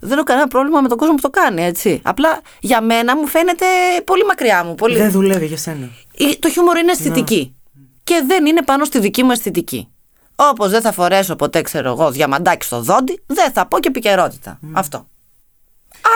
δεν 0.00 0.12
έχω 0.12 0.22
κανένα 0.22 0.48
πρόβλημα 0.48 0.80
με 0.80 0.88
τον 0.88 0.98
κόσμο 0.98 1.14
που 1.14 1.20
το 1.20 1.30
κάνει, 1.30 1.64
έτσι. 1.64 2.00
Απλά 2.04 2.40
για 2.60 2.80
μένα 2.80 3.16
μου 3.16 3.26
φαίνεται 3.26 3.66
πολύ 4.04 4.24
μακριά 4.24 4.64
μου. 4.64 4.74
Πολύ... 4.74 4.96
Δεν 4.96 5.10
δουλεύει 5.10 5.46
για 5.46 5.56
σένα. 5.56 5.90
Το 6.38 6.50
χιούμορ 6.50 6.76
είναι 6.76 6.90
αισθητική. 6.90 7.56
Και 8.04 8.22
δεν 8.26 8.46
είναι 8.46 8.62
πάνω 8.62 8.84
στη 8.84 8.98
δική 8.98 9.22
μου 9.22 9.30
αισθητική. 9.30 9.88
Όπως 10.36 10.70
δεν 10.70 10.80
θα 10.80 10.92
φορέσω 10.92 11.36
ποτέ, 11.36 11.62
ξέρω 11.62 11.88
εγώ, 11.88 12.10
διαμαντάκι 12.10 12.64
στο 12.64 12.80
δόντι, 12.80 13.22
δεν 13.26 13.52
θα 13.52 13.66
πω 13.66 13.78
και 13.78 13.88
επικαιρότητα. 13.88 14.58
Αυτό. 14.72 15.06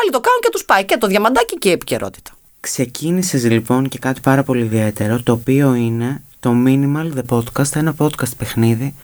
Άλλοι 0.00 0.10
το 0.10 0.20
κάνουν 0.20 0.40
και 0.40 0.48
τους 0.50 0.64
πάει 0.64 0.84
και 0.84 0.96
το 0.96 1.06
διαμαντάκι 1.06 1.58
και 1.58 1.68
η 1.68 1.72
επικαιρότητα. 1.72 2.30
Ξεκίνησες 2.60 3.44
λοιπόν 3.44 3.88
και 3.88 3.98
κάτι 3.98 4.20
πάρα 4.20 4.42
πολύ 4.42 4.62
ιδιαίτερο, 4.62 5.22
το 5.22 5.32
οποίο 5.32 5.74
είναι 5.74 6.22
το 6.40 6.52
Minimal 6.66 7.12
The 7.18 7.36
Podcast, 7.36 7.74
ένα 7.76 7.94
podcast 7.98 8.36
παιχνίδι 8.36 8.94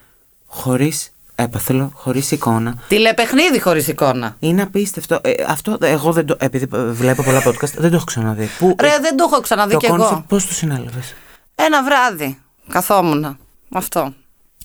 χωρίς 0.47 1.13
έπαθελο, 1.35 1.91
χωρίς 1.95 2.31
εικόνα. 2.31 2.79
Τηλεπαιχνίδι 2.89 3.61
χωρίς 3.61 3.89
εικόνα. 3.89 4.37
Είναι 4.39 4.63
απίστευτο. 4.63 5.19
Ε, 5.23 5.33
αυτό 5.49 5.77
εγώ 5.81 6.13
δεν 6.13 6.27
το. 6.27 6.37
Επειδή 6.39 6.67
βλέπω 6.91 7.23
πολλά 7.23 7.43
podcast, 7.47 7.73
δεν 7.77 7.91
το 7.91 7.97
έχω 7.97 8.05
ξαναδεί. 8.05 8.49
Που, 8.59 8.75
Ρε, 8.81 8.99
δεν 9.01 9.17
το 9.17 9.29
έχω 9.33 9.41
ξαναδεί 9.41 9.77
κι 9.77 9.87
εγώ. 9.87 10.25
Πώς 10.29 10.47
το 10.47 10.53
συνέλαβες; 10.53 11.15
Ένα 11.55 11.85
βράδυ. 11.85 12.39
Καθόμουν. 12.69 13.39
Αυτό. 13.73 14.13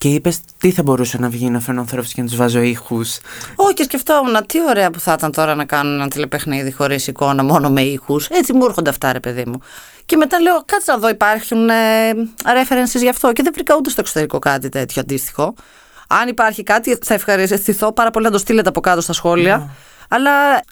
Και 0.02 0.08
είπες 0.08 0.40
τι 0.58 0.72
θα 0.72 0.84
μπορούσε 0.84 1.18
να 1.18 1.30
βγει 1.30 1.50
να 1.50 1.60
φέρνω 1.60 1.82
ανθρώπου 1.82 2.08
και 2.14 2.22
να 2.22 2.28
τους 2.28 2.36
βάζω 2.36 2.62
ήχους; 2.62 3.20
Όχι, 3.56 3.74
και 3.74 3.84
σκεφτόμουν 3.84 4.46
τι 4.46 4.58
ωραία 4.70 4.92
που 4.92 5.00
θα 5.00 5.14
ήταν 5.18 5.32
τώρα 5.32 5.56
να 5.56 5.66
κάνουν 5.66 5.94
ένα 5.94 6.08
τηλεπαιχνίδι 6.08 6.72
χωρίς 6.72 7.08
εικόνα, 7.08 7.44
μόνο 7.44 7.70
με 7.70 7.82
ήχους. 7.82 8.28
Έτσι 8.28 8.54
μου 8.54 8.66
έρχονται 8.66 8.90
αυτά, 8.90 9.12
ρε 9.12 9.20
παιδί 9.20 9.44
μου. 9.46 9.60
Και 10.06 10.16
μετά 10.18 10.40
λέω, 10.40 10.64
κάτσε 10.66 10.92
να 10.92 10.98
δω, 10.98 11.10
υπάρχουν 11.10 11.70
ε, 11.70 11.74
references 12.44 13.00
γι' 13.00 13.10
αυτό. 13.10 13.34
Και 13.34 13.44
δεν 13.44 13.52
βρήκα 13.54 13.76
ούτε 13.76 13.90
στο 13.90 14.02
εξωτερικό 14.02 14.40
κάτι 14.40 14.70
τέτοιο 14.70 15.02
αντίστοιχο. 15.02 15.54
Αν 16.08 16.28
υπάρχει 16.28 16.64
κάτι, 16.64 16.98
θα 17.04 17.14
ευχαριστηθώ 17.14 17.94
πάρα 17.94 18.12
πολύ 18.12 18.26
να 18.26 18.32
το 18.32 18.38
στείλετε 18.38 18.70
από 18.70 18.80
κάτω 18.80 19.02
στα 19.02 19.14
σχόλια. 19.14 19.58
Ναι. 19.58 19.68
Αλλά 20.10 20.32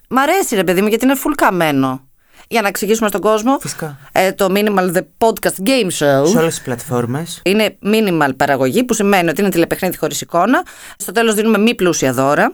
μ' 0.10 0.18
αρέσει, 0.18 0.56
ρε 0.56 0.64
παιδί 0.64 0.82
μου, 0.82 0.88
γιατί 0.88 1.06
είναι 1.06 1.16
full 1.24 1.34
καμένο 1.36 2.09
για 2.52 2.62
να 2.62 2.68
εξηγήσουμε 2.68 3.08
στον 3.08 3.22
κόσμο. 3.22 3.60
Φυσικά. 3.60 3.98
Ε, 4.12 4.32
το 4.32 4.48
Minimal 4.50 4.96
The 4.96 5.02
Podcast 5.18 5.68
Game 5.68 5.86
Show. 5.86 6.28
Σε 6.28 6.38
όλες 6.38 6.54
τις 6.54 6.62
πλατφόρμες. 6.62 7.42
Είναι 7.46 7.78
minimal 7.84 8.30
παραγωγή, 8.38 8.84
που 8.84 8.94
σημαίνει 8.94 9.30
ότι 9.30 9.42
είναι 9.42 9.50
τηλεπαιχνίδι 9.50 9.98
χωρίς 9.98 10.22
εικόνα. 10.22 10.66
Στο 10.98 11.12
τέλος 11.12 11.34
δίνουμε 11.34 11.58
μη 11.58 11.76
πλούσια 11.76 12.14
δώρα. 12.14 12.54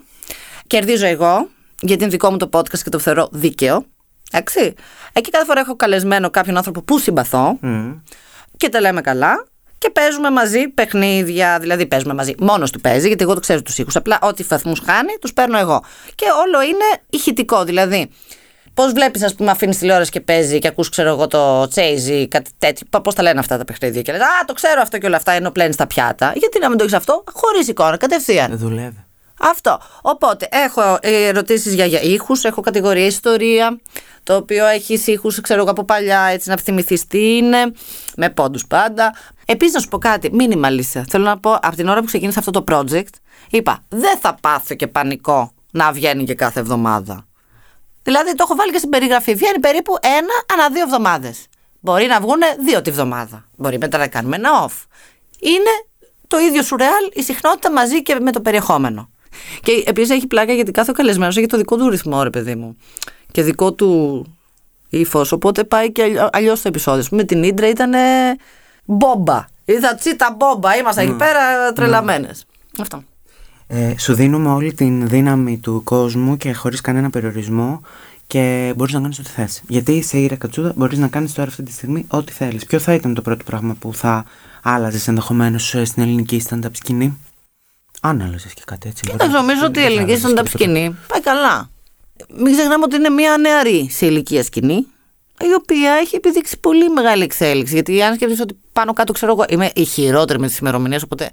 Κερδίζω 0.68 1.06
εγώ, 1.06 1.50
γιατί 1.82 2.02
είναι 2.02 2.12
δικό 2.12 2.32
μου 2.32 2.38
το 2.38 2.50
podcast 2.52 2.80
και 2.84 2.90
το 2.90 3.00
θεωρώ 3.00 3.28
δίκαιο. 3.32 3.86
Εντάξει. 4.32 4.74
Εκεί 5.14 5.30
κάθε 5.30 5.46
φορά 5.46 5.60
έχω 5.60 5.76
καλεσμένο 5.76 6.30
κάποιον 6.30 6.58
άνθρωπο 6.58 6.82
που 6.82 7.00
συμπαθώ 7.00 7.60
mm. 7.64 8.02
και 8.58 8.70
τα 8.70 8.82
λέμε 8.82 9.02
καλά. 9.02 9.48
Και 9.78 9.90
παίζουμε 9.90 10.30
μαζί 10.30 10.68
παιχνίδια, 10.68 11.60
δηλαδή 11.60 11.86
παίζουμε 11.86 12.14
μαζί. 12.14 12.36
Μόνος 12.40 12.72
του 12.72 12.82
παίζει, 12.82 13.08
γιατί 13.08 13.24
εγώ 13.24 13.34
το 13.34 13.40
ξέρω 13.40 13.62
τους 13.62 13.78
ήχους. 13.78 13.96
Απλά 13.96 14.20
ό,τι 14.22 14.44
βαθμούς 14.44 14.82
χάνει, 14.86 15.18
τους 15.22 15.34
παίρνω 15.34 15.58
εγώ. 15.58 15.84
Και 16.16 16.26
όλο 16.46 16.62
είναι 16.62 17.02
ηχητικό. 17.10 17.64
Δηλαδή, 17.64 18.10
Πώς 18.76 18.92
βλέπεις, 18.92 19.24
ας 19.24 19.36
πούμε, 19.36 19.52
αφήνεις 19.52 19.78
τηλεόραση 19.78 20.12
και 20.12 20.22
παίζει 20.22 20.60
και 20.60 20.68
ακούς, 20.68 20.90
ξέρω 20.90 21.10
εγώ, 21.10 21.28
το 21.28 21.62
Chase 21.62 22.26
κάτι 22.30 22.50
τέτοιο. 22.58 22.88
Πώς 23.04 23.14
τα 23.14 23.22
λένε 23.22 23.40
αυτά 23.40 23.58
τα 23.58 23.66
παιχνίδια. 23.66 24.02
Και 24.02 24.12
λες, 24.12 24.22
Α, 24.22 24.46
το 24.46 24.54
ξέρω 24.54 24.82
αυτό 24.82 24.98
και 24.98 25.06
όλα 25.06 25.16
αυτά, 25.16 25.32
ενώ 25.32 25.52
πλένεις 25.52 25.76
τα 25.76 25.88
πιάτα. 25.88 26.34
Γιατί 26.36 26.60
να 26.60 26.70
μην 26.70 26.78
το 26.78 26.84
έχεις 26.84 26.96
αυτό, 26.96 27.24
χωρίς 27.34 27.68
εικόνα, 27.68 27.98
κατευθείαν. 27.98 28.50
Δεν 28.50 28.58
δουλεύει. 28.58 29.06
Αυτό. 29.40 29.80
Οπότε 30.02 30.48
έχω 30.52 30.98
ερωτήσεις 31.02 31.74
για, 31.74 31.86
για 31.86 32.02
ήχους, 32.02 32.44
έχω 32.44 32.62
κατηγορία 32.62 33.06
ιστορία, 33.06 33.80
το 34.24 34.36
οποίο 34.36 34.66
έχει 34.66 35.12
ήχους, 35.12 35.42
ξέρω 35.42 35.62
εγώ 35.62 35.70
από 35.70 35.84
παλιά, 35.84 36.22
έτσι 36.22 36.50
να 36.50 36.58
θυμηθείς 36.58 37.08
τι 37.08 37.38
είναι, 37.38 37.58
με 38.16 38.30
πόντους 38.30 38.68
πάντα. 38.68 39.14
Επίσης, 39.46 39.74
να 39.74 39.80
σου 39.80 39.88
πω 39.88 39.98
κάτι, 39.98 40.30
μήνυμα 40.34 40.70
Θέλω 41.08 41.24
να 41.24 41.38
πω, 41.38 41.54
από 41.54 41.76
την 41.76 41.88
ώρα 41.88 42.00
που 42.00 42.06
ξεκίνησε 42.06 42.40
αυτό 42.40 42.52
το 42.52 42.64
project, 42.72 43.14
είπα, 43.50 43.84
δεν 43.90 44.18
θα 44.20 44.38
πάθω 44.42 44.76
και 44.76 44.88
πανικό 44.88 45.52
να 45.72 45.92
βγαίνει 45.92 46.24
και 46.24 46.34
κάθε 46.34 46.60
εβδομάδα. 46.60 47.26
Δηλαδή 48.06 48.36
το 48.36 48.44
έχω 48.48 48.56
βάλει 48.56 48.72
και 48.72 48.78
στην 48.78 48.90
περιγραφή. 48.90 49.34
Βγαίνει 49.34 49.60
περίπου 49.60 49.98
ένα 50.02 50.36
ανά 50.54 50.70
δύο 50.74 50.82
εβδομάδες. 50.82 51.46
Μπορεί 51.80 52.06
να 52.06 52.20
βγουν 52.20 52.42
δύο 52.66 52.82
τη 52.82 52.92
βδομάδα. 52.92 53.46
Μπορεί 53.58 53.78
μετά 53.78 53.98
να 53.98 54.08
κάνουμε 54.08 54.36
ένα 54.36 54.50
off. 54.66 54.84
Είναι 55.40 55.74
το 56.28 56.38
ίδιο 56.38 56.62
σουρεάλ 56.64 57.10
η 57.14 57.22
συχνότητα 57.22 57.72
μαζί 57.72 58.02
και 58.02 58.20
με 58.20 58.32
το 58.32 58.42
περιεχόμενο. 58.42 59.10
Και 59.62 59.84
επίσης 59.86 60.10
έχει 60.16 60.28
πλάκα 60.28 60.54
γιατί 60.54 60.72
κάθε 60.72 60.92
καλεσμένος 60.96 61.38
έχει 61.38 61.46
το 61.46 61.58
δικό 61.58 61.78
του 61.78 61.90
ρυθμό, 61.90 62.24
ρε 62.24 62.30
παιδί 62.30 62.56
μου. 62.56 62.78
Και 63.32 63.42
δικό 63.42 63.74
του 63.74 64.24
ύφος. 64.90 65.32
Οπότε 65.32 65.64
πάει 65.64 65.92
και 65.92 66.28
αλλιώς 66.32 66.62
το 66.62 66.68
επεισόδιο. 66.68 67.04
Με 67.12 67.24
την 67.24 67.44
ίντρα 67.44 67.68
ήταν 67.68 67.94
μπόμπα. 68.86 69.46
Είδα 69.66 69.96
τσίτα 69.96 70.36
μπόμπα. 70.38 70.78
Ήμασταν 70.78 71.06
mm. 71.06 71.08
εκεί 71.08 71.18
πέρα 71.18 71.74
τρελαμένες. 71.74 72.46
Mm. 72.46 72.80
Αυτό. 72.82 73.04
Ε, 73.68 73.94
σου 73.98 74.14
δίνουμε 74.14 74.50
όλη 74.50 74.74
την 74.74 75.08
δύναμη 75.08 75.58
του 75.58 75.82
κόσμου 75.84 76.38
και 76.38 76.54
χωρίς 76.54 76.82
κανένα 76.82 77.10
περιορισμό 77.10 77.82
και 78.28 78.74
μπορείς 78.76 78.94
να 78.94 79.00
κάνεις 79.02 79.20
ό,τι 79.20 79.30
θες. 79.30 79.62
Γιατί 79.68 80.02
σε 80.02 80.18
Ήρα 80.18 80.36
Κατσούδα 80.36 80.74
μπορείς 80.76 80.98
να 80.98 81.08
κάνεις 81.08 81.34
τώρα 81.34 81.50
αυτή 81.50 81.64
τη 81.64 81.72
στιγμή 81.72 82.06
ό,τι 82.08 82.32
θέλεις. 82.32 82.66
Ποιο 82.66 82.80
θα 82.80 82.94
ήταν 82.94 83.14
το 83.14 83.22
πρώτο 83.22 83.44
πράγμα 83.44 83.76
που 83.80 83.94
θα 83.94 84.26
άλλαζες 84.64 85.08
ενδεχομένως 85.08 85.74
ε, 85.74 85.86
στην 85.86 86.04
ελληνική 86.04 86.44
stand-up 86.50 86.70
σκηνή; 86.72 87.18
Αν 88.02 88.22
άλλαζες 88.22 88.54
και 88.54 88.62
κάτι 88.66 88.90
έτσι. 88.90 89.04
Κοίτας, 89.04 89.30
νομίζω 89.32 89.66
ότι 89.66 89.80
η 89.80 89.84
ελληνική 89.84 90.22
stand-up 90.24 90.48
σκηνή 90.48 90.96
πάει 91.08 91.22
καλά. 91.22 91.70
Μην 92.38 92.54
ξεχνάμε 92.54 92.84
ότι 92.84 92.96
είναι 92.96 93.10
μια 93.10 93.38
νεαρή 93.38 93.90
σε 93.92 94.06
ηλικία 94.06 94.44
σκηνή, 94.44 94.76
η 95.42 95.54
οποία 95.58 95.92
έχει 95.92 96.16
επιδείξει 96.16 96.60
πολύ 96.60 96.90
μεγάλη 96.90 97.24
εξέλιξη. 97.24 97.74
Γιατί 97.74 98.04
αν 98.04 98.16
σκεφτεί 98.16 98.42
ότι 98.42 98.58
πάνω 98.74 98.94
κάτω 98.94 99.14
ξέρω 99.14 99.32
εγώ 99.32 99.46
είμαι 99.50 99.72
η 99.76 99.84
χειρότερη 99.84 100.40
με 100.40 100.48
τις 100.48 100.58
ημερομηνίες, 100.58 101.04
οπότε 101.04 101.30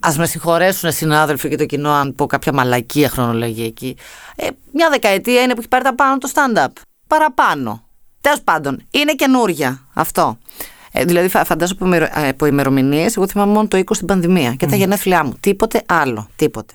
Α 0.00 0.12
με 0.16 0.26
συγχωρέσουν 0.26 0.88
οι 0.88 0.92
συνάδελφοι 0.92 1.48
και 1.48 1.56
το 1.56 1.66
κοινό 1.66 1.90
αν 1.90 2.14
πω 2.14 2.26
κάποια 2.26 2.52
μαλακία 2.52 3.08
χρονολογική. 3.08 3.96
Ε, 4.36 4.48
μια 4.72 4.90
δεκαετία 4.90 5.42
είναι 5.42 5.52
που 5.52 5.58
έχει 5.58 5.68
πάρει 5.68 5.84
τα 5.84 5.94
πάνω 5.94 6.18
το 6.18 6.30
stand-up. 6.34 6.72
Παραπάνω. 7.06 7.82
Τέλος 8.20 8.40
πάντων, 8.42 8.82
είναι 8.90 9.12
καινούρια 9.14 9.86
αυτό. 9.94 10.38
Ε, 10.92 11.04
δηλαδή, 11.04 11.28
φαντάζομαι 11.28 11.96
από, 11.96 12.20
ε, 12.20 12.28
από 12.28 12.46
ημερομηνίες, 12.46 13.16
εγώ 13.16 13.28
θυμάμαι 13.28 13.52
μόνο 13.52 13.68
το 13.68 13.76
20 13.76 13.82
στην 13.94 14.06
πανδημία 14.06 14.54
και 14.54 14.66
τα 14.66 14.76
γενέθλιά 14.76 15.24
μου. 15.24 15.36
Τίποτε 15.40 15.82
άλλο. 15.86 16.28
Τίποτε. 16.36 16.74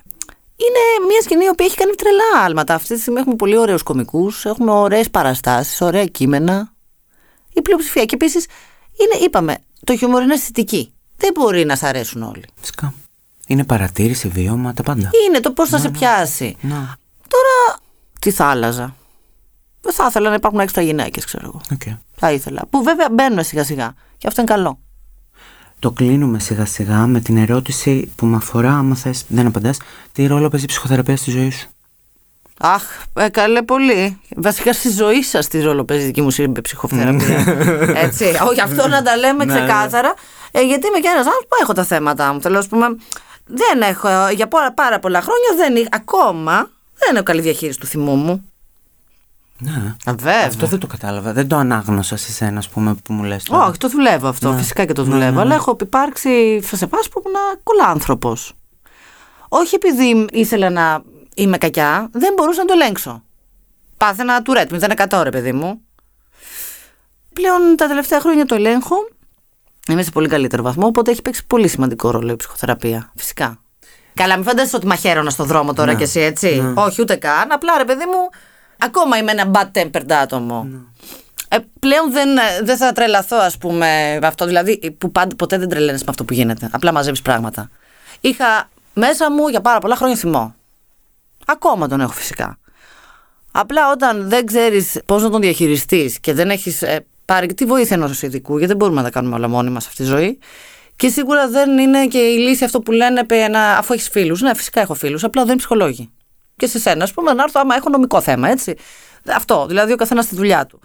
Είναι 0.56 1.06
μια 1.08 1.20
σκηνή 1.22 1.44
η 1.44 1.48
οποία 1.48 1.66
έχει 1.66 1.76
κάνει 1.76 1.92
τρελά 1.94 2.44
άλματα. 2.44 2.74
Αυτή 2.74 2.94
τη 2.94 3.00
στιγμή 3.00 3.20
έχουμε 3.20 3.36
πολύ 3.36 3.56
ωραίους 3.56 3.82
κομικούς, 3.82 4.44
έχουμε 4.44 4.70
ωραίες 4.70 5.10
παραστάσεις, 5.10 5.80
ωραία 5.80 6.04
κείμενα. 6.04 6.72
Η 7.52 7.62
πλειοψηφία. 7.62 8.04
Και 8.04 8.14
επίσης, 8.14 8.46
είπαμε, 9.24 9.56
το 9.84 9.96
χιούμορ 9.96 10.22
είναι 10.22 10.34
αισθητική. 10.34 10.92
Δεν 11.16 11.30
μπορεί 11.34 11.64
να 11.64 11.76
σ' 11.76 11.82
αρέσουν 11.82 12.22
όλοι. 12.22 12.44
Φυσικά. 12.60 12.94
Είναι 13.48 13.64
παρατήρηση, 13.64 14.28
βίωμα, 14.28 14.74
τα 14.74 14.82
πάντα. 14.82 15.10
Είναι 15.26 15.40
το 15.40 15.52
πώς 15.52 15.68
θα 15.68 15.78
σε 15.78 15.90
πιάσει. 15.90 16.56
Τώρα, 17.28 17.80
τι 18.20 18.30
θα 18.30 18.44
άλλαζα. 18.44 18.94
Δεν 19.80 19.92
θα 19.92 20.06
ήθελα 20.08 20.28
να 20.28 20.34
υπάρχουν 20.34 20.60
έξτρα 20.60 20.82
γυναίκες, 20.82 21.24
ξέρω 21.24 21.44
εγώ. 21.46 21.60
Okay. 21.74 21.98
Θα 22.14 22.32
ήθελα. 22.32 22.62
Που 22.70 22.82
βέβαια 22.82 23.08
μπαίνουν 23.10 23.44
σιγά 23.44 23.64
σιγά. 23.64 23.94
Και 24.18 24.26
αυτό 24.26 24.40
είναι 24.40 24.50
καλό. 24.50 24.78
Το 25.78 25.90
κλείνουμε 25.90 26.38
σιγά 26.38 26.64
σιγά 26.64 27.06
με 27.06 27.20
την 27.20 27.36
ερώτηση 27.36 28.12
που 28.16 28.26
με 28.26 28.36
αφορά, 28.36 28.72
άμα 28.72 28.94
θες, 28.94 29.24
δεν 29.28 29.46
απαντάς, 29.46 29.78
τι 30.12 30.26
ρόλο 30.26 30.48
παίζει 30.48 30.64
η 30.64 30.68
ψυχοθεραπεία 30.68 31.16
στη 31.16 31.30
ζωή 31.30 31.50
σου; 31.50 31.68
Αχ, 32.60 32.82
ε, 33.14 33.28
καλέ 33.28 33.62
πολύ. 33.62 34.20
Βασικά 34.36 34.72
στη 34.72 34.90
ζωή 34.90 35.22
σας 35.22 35.48
τι 35.48 35.60
ρόλο 35.60 35.84
παίζει 35.84 36.02
η 36.02 36.06
δική 36.06 36.22
μου 36.22 36.60
ψυχοθεραπεία. 36.62 37.44
Έτσι. 38.04 38.24
Όχι, 38.24 38.60
αυτό 38.60 38.88
να 38.88 39.02
τα 39.02 39.16
λέμε 39.16 39.44
ναι, 39.44 39.52
ναι. 39.52 39.58
ξεκάθαρα. 39.58 40.14
Ε, 40.50 40.60
γιατί 40.60 40.86
είμαι 40.86 40.98
και 40.98 41.08
ένας 41.08 41.26
άνθρωπος 41.26 41.46
που 41.48 41.56
έχω 41.62 41.72
τα 41.72 41.84
θέματα 41.84 42.32
μου. 42.32 42.40
Θέλω, 42.40 42.58
ας 42.58 42.68
πούμε, 42.68 42.86
δεν 43.48 43.80
έχω, 43.82 44.08
για 44.34 44.48
πάρα, 44.48 44.72
πάρα 44.72 44.98
πολλά 44.98 45.20
χρόνια 45.20 45.64
δεν 45.64 45.76
είχα, 45.76 45.88
ακόμα 45.92 46.70
Δεν 46.94 47.10
είναι 47.10 47.22
καλή 47.22 47.40
διαχείριση 47.40 47.78
του 47.78 47.86
θυμού 47.86 48.14
μου. 48.14 48.50
Ναι. 49.60 49.94
Βέβαια. 50.06 50.46
Αυτό 50.46 50.66
δεν 50.66 50.78
το 50.78 50.86
κατάλαβα. 50.86 51.32
Δεν 51.32 51.48
το 51.48 51.56
ανάγνωσα 51.56 52.16
σε 52.16 52.32
σένα, 52.32 52.58
ας 52.58 52.68
πούμε, 52.68 52.94
που 53.04 53.12
μου 53.12 53.22
λες. 53.22 53.44
Όχι, 53.50 53.78
το 53.78 53.88
δουλεύω 53.88 54.28
αυτό. 54.28 54.52
Ναι. 54.52 54.58
Φυσικά 54.58 54.84
και 54.84 54.92
το 54.92 55.02
Ναι, 55.04 55.10
δουλεύω. 55.10 55.30
ναι, 55.30 55.36
ναι. 55.36 55.40
Αλλά 55.40 55.54
έχω 55.54 55.76
υπάρξει 55.80 56.60
σε 56.62 56.86
φάση 56.86 57.08
που 57.08 57.22
ήμουν 57.26 57.36
κολάνθρωπο. 57.62 58.36
Όχι 59.48 59.74
επειδή 59.74 60.26
ήθελα 60.32 60.70
να 60.70 61.02
είμαι 61.34 61.58
κακιά, 61.58 62.08
δεν 62.12 62.32
μπορούσα 62.36 62.58
να 62.60 62.64
το 62.66 62.72
ελέγξω. 62.72 63.22
Πάθαινα 63.96 64.42
τουρέτ, 64.42 64.72
0% 65.08 65.20
ρε 65.22 65.30
παιδί 65.30 65.52
μου. 65.52 65.80
Πλέον 67.32 67.76
τα 67.76 67.86
τελευταία 67.88 68.20
χρόνια 68.20 68.46
το 68.46 68.54
ελέγχω. 68.54 68.96
Είμαι 69.88 70.02
σε 70.02 70.10
πολύ 70.10 70.28
καλύτερο 70.28 70.62
βαθμό, 70.62 70.86
οπότε 70.86 71.10
έχει 71.10 71.22
παίξει 71.22 71.46
πολύ 71.46 71.68
σημαντικό 71.68 72.10
ρόλο 72.10 72.32
η 72.32 72.36
ψυχοθεραπεία. 72.36 73.12
Φυσικά. 73.16 73.58
Καλά, 74.14 74.34
μην 74.36 74.44
φαντάζεσαι 74.44 74.76
ότι 74.76 74.86
μαχαίρωνας 74.86 75.32
στον 75.32 75.46
δρόμο 75.46 75.72
τώρα 75.72 75.90
Ναι. 75.92 75.96
κι 75.98 76.02
εσύ, 76.02 76.20
έτσι. 76.20 76.60
Ναι. 76.60 76.72
Όχι, 76.82 77.00
ούτε 77.00 77.14
καν. 77.16 77.52
Απλά 77.52 77.78
ρε 77.78 77.84
παιδί 77.84 78.04
μου, 78.04 78.28
ακόμα 78.78 79.16
είμαι 79.16 79.30
ένα 79.30 79.50
bad 79.54 79.78
tempered 79.80 80.12
άτομο. 80.22 80.66
Ναι. 80.70 80.78
Ε, 81.48 81.56
πλέον 81.78 82.12
δεν, 82.12 82.28
δεν 82.62 82.76
θα 82.76 82.92
τρελαθώ, 82.92 83.36
ας 83.36 83.58
πούμε, 83.58 84.18
με 84.20 84.26
αυτό. 84.26 84.46
Δηλαδή, 84.46 84.94
που 84.98 85.12
πάντ- 85.12 85.32
ποτέ 85.34 85.58
δεν 85.58 85.68
τρελαίνεσαι 85.68 86.04
με 86.04 86.10
αυτό 86.10 86.24
που 86.24 86.32
γίνεται. 86.32 86.68
Απλά 86.72 86.92
μαζεύεις 86.92 87.22
πράγματα. 87.22 87.70
Είχα 88.20 88.68
μέσα 88.94 89.30
μου 89.32 89.48
για 89.48 89.60
πάρα 89.60 89.78
πολλά 89.78 89.96
χρόνια 89.96 90.16
θυμό. 90.16 90.54
Ακόμα 91.46 91.88
τον 91.88 92.00
έχω 92.00 92.12
φυσικά. 92.12 92.58
Απλά 93.52 93.90
όταν 93.92 94.28
δεν 94.28 94.46
ξέρεις 94.46 95.00
πώς 95.06 95.22
να 95.22 95.30
τον 95.30 95.40
διαχειριστείς 95.40 96.20
και 96.20 96.32
δεν 96.34 96.50
έχεις 96.50 96.82
πάρει 97.28 97.54
τη 97.54 97.64
βοήθεια 97.64 97.96
ενός 97.96 98.22
ειδικού, 98.22 98.52
γιατί 98.52 98.66
δεν 98.66 98.76
μπορούμε 98.76 98.98
να 98.98 99.04
τα 99.04 99.10
κάνουμε 99.10 99.34
όλα 99.34 99.48
μόνοι 99.48 99.70
μας 99.70 99.86
αυτή 99.86 99.96
τη 99.96 100.08
ζωή. 100.08 100.38
Και 100.96 101.08
σίγουρα 101.08 101.48
δεν 101.48 101.78
είναι 101.78 102.06
και 102.06 102.18
η 102.18 102.38
λύση 102.38 102.64
αυτό 102.64 102.80
που 102.80 102.92
λένε 102.92 103.24
πε, 103.24 103.36
ένα, 103.36 103.78
αφού 103.78 103.92
έχεις 103.92 104.08
φίλους. 104.08 104.40
Ναι, 104.40 104.54
φυσικά 104.54 104.80
έχω 104.80 104.94
φίλους, 104.94 105.24
απλά 105.24 105.40
δεν 105.42 105.50
είναι 105.50 105.58
ψυχολόγοι. 105.58 106.10
Και 106.56 106.66
σε 106.66 106.78
σένα, 106.78 107.04
ας 107.04 107.12
πούμε, 107.12 107.32
να 107.32 107.42
έρθω 107.42 107.60
άμα 107.62 107.74
έχω 107.74 107.88
νομικό 107.88 108.20
θέμα, 108.20 108.48
έτσι. 108.48 108.74
Αυτό, 109.26 109.66
δηλαδή 109.66 109.92
ο 109.92 109.96
καθένας 109.96 110.24
στη 110.24 110.34
δουλειά 110.34 110.66
του. 110.66 110.80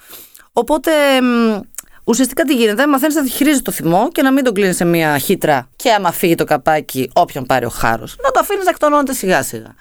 Οπότε 0.54 0.91
μ, 1.22 1.60
ουσιαστικά 2.04 2.44
τι 2.44 2.56
γίνεται, 2.56 2.88
μαθαίνεις 2.88 3.16
να 3.16 3.22
διαχειρίζει 3.22 3.62
το 3.62 3.72
θυμό 3.72 4.08
και 4.12 4.22
να 4.22 4.32
μην 4.32 4.44
τον 4.44 4.54
κλείνεις 4.54 4.76
σε 4.76 4.86
μια 4.86 5.18
χύτρα 5.18 5.70
και 5.76 5.91
άμα 5.91 6.12
φύγει 6.12 6.36
το 6.36 6.44
καπάκι, 6.44 7.10
όποιον 7.14 7.46
πάρει 7.46 7.66
ο 7.66 7.70
χάρος, 7.70 8.16
να 8.24 8.32
το 8.32 8.39
αφήνεις 8.39 8.64
να 8.64 8.70
εκτονώνεται 8.70 9.14
σιγά 9.14 9.44
σιγά. 9.44 9.76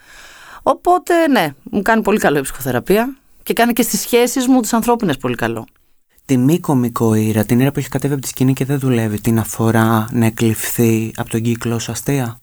Οπότε 0.62 1.28
ναι, 1.28 1.54
μου 1.62 1.82
κάνει 1.82 2.02
πολύ 2.02 2.18
καλό 2.18 2.38
η 2.38 2.42
ψυχοθεραπεία 2.42 3.16
και 3.42 3.52
κάνει 3.52 3.72
και 3.72 3.82
στις 3.82 4.00
σχέσεις 4.00 4.46
μου 4.46 4.60
τις 4.60 4.72
ανθρώπινες 4.72 5.16
πολύ 5.16 5.34
καλό. 5.34 5.66
Τη 6.24 6.36
μη 6.36 6.60
κομικό 6.60 7.14
ήρα, 7.14 7.44
την 7.44 7.60
ήρα 7.60 7.72
που 7.72 7.78
έχει 7.78 7.88
κατέβει 7.88 8.12
από 8.12 8.22
τη 8.22 8.28
σκηνή 8.28 8.52
και 8.52 8.64
δεν 8.64 8.78
δουλεύει, 8.78 9.20
την 9.20 9.38
αφορά 9.38 10.06
να 10.10 10.26
εκλειφθεί 10.26 11.12
από 11.16 11.30
τον 11.30 11.40
κύκλο 11.40 11.78
σου 11.78 11.92
αστεία; 11.92 12.38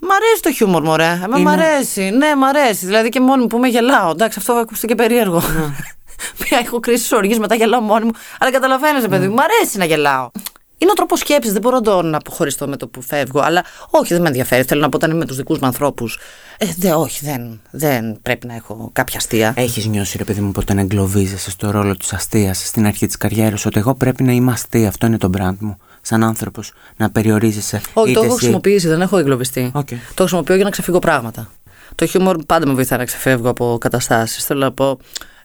Μ' 0.00 0.10
αρέσει 0.10 0.42
το 0.42 0.52
χιούμορ, 0.52 0.82
μωρέ. 0.82 1.04
Εμένα 1.04 1.38
Μ' 1.38 1.40
Είναι- 1.40 1.50
αρέσει. 1.50 2.10
Ναι, 2.10 2.34
μ' 2.36 2.44
αρέσει. 2.44 2.86
Δηλαδή 2.86 3.08
και 3.08 3.20
μόνη 3.20 3.40
μου 3.40 3.46
που 3.46 3.58
με 3.58 3.68
γελάω. 3.68 4.10
Εντάξει, 4.10 4.38
αυτό 4.38 4.52
ακούστε 4.52 4.86
και 4.86 4.94
περίεργο. 4.94 5.40
Ναι. 5.40 5.74
Μια 6.50 6.58
έχω 6.64 6.80
κρίση 6.80 7.14
οργής, 7.14 7.38
μετά 7.38 7.54
γελάω 7.54 7.80
μόνη 7.80 8.04
μου. 8.04 8.10
Αλλά 8.38 8.50
καταλαβαίνετε, 8.52 9.08
παιδί 9.08 9.28
μου, 9.28 9.34
μ' 9.34 9.40
αρέσει 9.40 9.78
να 9.78 9.84
γελάω. 9.84 10.30
Είναι 10.78 10.90
ο 10.90 10.94
τρόπος 10.94 11.18
σκέψης, 11.18 11.52
δεν 11.52 11.60
μπορώ 11.60 11.76
να 11.76 11.82
τον 11.82 12.14
αποχωριστώ 12.14 12.68
με 12.68 12.76
το 12.76 12.88
που 12.88 13.02
φεύγω. 13.02 13.40
Αλλά 13.40 13.64
όχι, 13.90 14.12
δεν 14.12 14.22
με 14.22 14.28
ενδιαφέρει. 14.28 14.62
Θέλω 14.62 14.80
να 14.80 14.88
πω 14.88 14.96
όταν 14.96 15.10
είμαι 15.10 15.18
με 15.18 15.24
τους 15.24 15.36
δικούς 15.36 15.58
μου 15.58 15.66
ανθρώπους. 15.66 16.18
Ε, 16.58 16.66
δε, 16.78 16.92
όχι, 16.92 17.24
δεν, 17.24 17.60
δεν 17.70 18.18
πρέπει 18.22 18.46
να 18.46 18.54
έχω 18.54 18.90
κάποια 18.92 19.18
αστεία. 19.18 19.52
Έχεις 19.56 19.86
νιώσει, 19.86 20.18
ρε 20.18 20.24
παιδί 20.24 20.40
μου, 20.40 20.52
ποτέ 20.52 20.74
να 20.74 20.80
εγκλωβίζεσαι 20.80 21.50
στο 21.50 21.70
ρόλο 21.70 21.96
της 21.96 22.12
αστείας 22.12 22.66
στην 22.66 22.86
αρχή 22.86 23.06
της 23.06 23.16
καριέρας, 23.16 23.66
ότι 23.66 23.78
εγώ 23.78 23.94
πρέπει 23.94 24.22
να 24.22 24.32
είμαι 24.32 24.52
αστεία. 24.52 24.88
Αυτό 24.88 25.06
είναι 25.06 25.18
το 25.18 25.30
brand 25.38 25.56
μου. 25.58 25.76
Σαν 26.00 26.24
άνθρωπος, 26.24 26.72
να 26.96 27.10
περιορίζεσαι. 27.10 27.76
Όχι, 27.76 27.92
το 27.92 28.02
είτε 28.02 28.18
έχω 28.18 28.24
εσύ- 28.24 28.36
χρησιμοποιήσει, 28.38 28.88
δεν 28.88 29.00
έχω 29.00 29.18
εγκλωβιστεί. 29.18 29.70
Οκ. 29.74 29.88
Το 29.88 29.96
χρησιμοποιώ 30.16 30.54
για 30.54 30.64
να 30.64 30.70
ξεφύγω 30.70 30.98
πράγματα. 30.98 31.50
Το 31.94 32.06
χιούμορ 32.06 32.36
πάντα 32.46 32.66
με 32.66 32.72
βοηθάει 32.74 32.98
να 32.98 33.04
ξεφεύγω 33.04 33.48
από 33.48 33.78
καταστάσεις. 33.80 34.44
Θέλω 34.44 34.60
να 34.60 34.72
πω, 34.72 34.98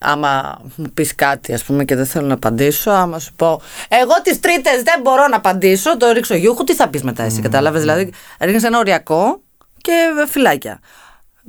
άμα 0.03 0.61
μου 0.75 0.89
πεις 0.93 1.15
κάτι, 1.15 1.53
ας 1.53 1.63
πούμε, 1.63 1.83
και 1.83 1.95
δεν 1.95 2.05
θέλω 2.05 2.27
να 2.27 2.33
απαντήσω, 2.33 2.91
άμα 2.91 3.19
σου 3.19 3.33
πω, 3.33 3.61
Εγώ 3.87 4.13
τις 4.23 4.39
τρίτες 4.39 4.83
δεν 4.83 5.01
μπορώ 5.01 5.27
να 5.27 5.35
απαντήσω, 5.35 5.97
το 5.97 6.11
ρίξω 6.11 6.35
γιούχου, 6.35 6.63
τι 6.63 6.73
θα 6.75 6.87
πεις 6.87 7.03
μετά, 7.03 7.23
εσύ, 7.23 7.41
κατάλαβες. 7.41 7.81
Δηλαδή, 7.81 8.11
ρίχνει 8.39 8.61
ένα 8.63 8.79
οριακό 8.79 9.41
και 9.77 9.93
φυλάκια. 10.27 10.79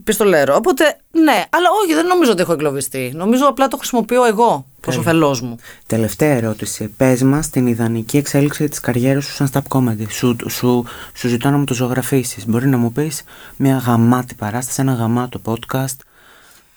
Πιστολέρο. 0.05 0.55
Οπότε, 0.55 0.85
ναι, 1.11 1.45
αλλά 1.51 1.69
όχι, 1.83 1.95
δεν 1.95 2.07
νομίζω 2.07 2.31
ότι 2.31 2.41
έχω 2.41 2.53
εγκλωβιστεί. 2.53 3.13
Νομίζω 3.15 3.47
απλά 3.47 3.69
το 3.69 3.77
χρησιμοποιώ 3.77 4.25
εγώ 4.25 4.67
προ 4.81 4.95
όφελό 4.99 5.39
μου. 5.43 5.57
Τελευταία 5.87 6.35
ερώτηση. 6.35 6.89
Πες 6.89 7.23
μας 7.23 7.51
την 7.51 7.67
ιδανική 7.67 8.17
εξέλιξη 8.17 8.69
της 8.69 8.81
καριέρας 8.81 9.25
σου 9.25 9.33
σαν 9.33 9.51
stand 9.53 9.63
comedy. 9.69 10.07
Σου, 10.11 10.37
σου, 10.49 10.85
σου 11.15 11.29
ζητώ 11.29 11.51
να 11.51 11.57
μου 11.57 11.65
το 11.65 11.75
ζωγραφίσεις. 11.75 12.47
Μπορεί 12.47 12.69
να 12.69 12.77
μου 12.77 12.93
πεις 12.93 13.23
μια 13.57 13.77
γαμάτη 13.77 14.35
παράσταση, 14.35 14.81
ένα 14.81 14.93
γαμάτο 14.93 15.41
podcast. 15.45 15.97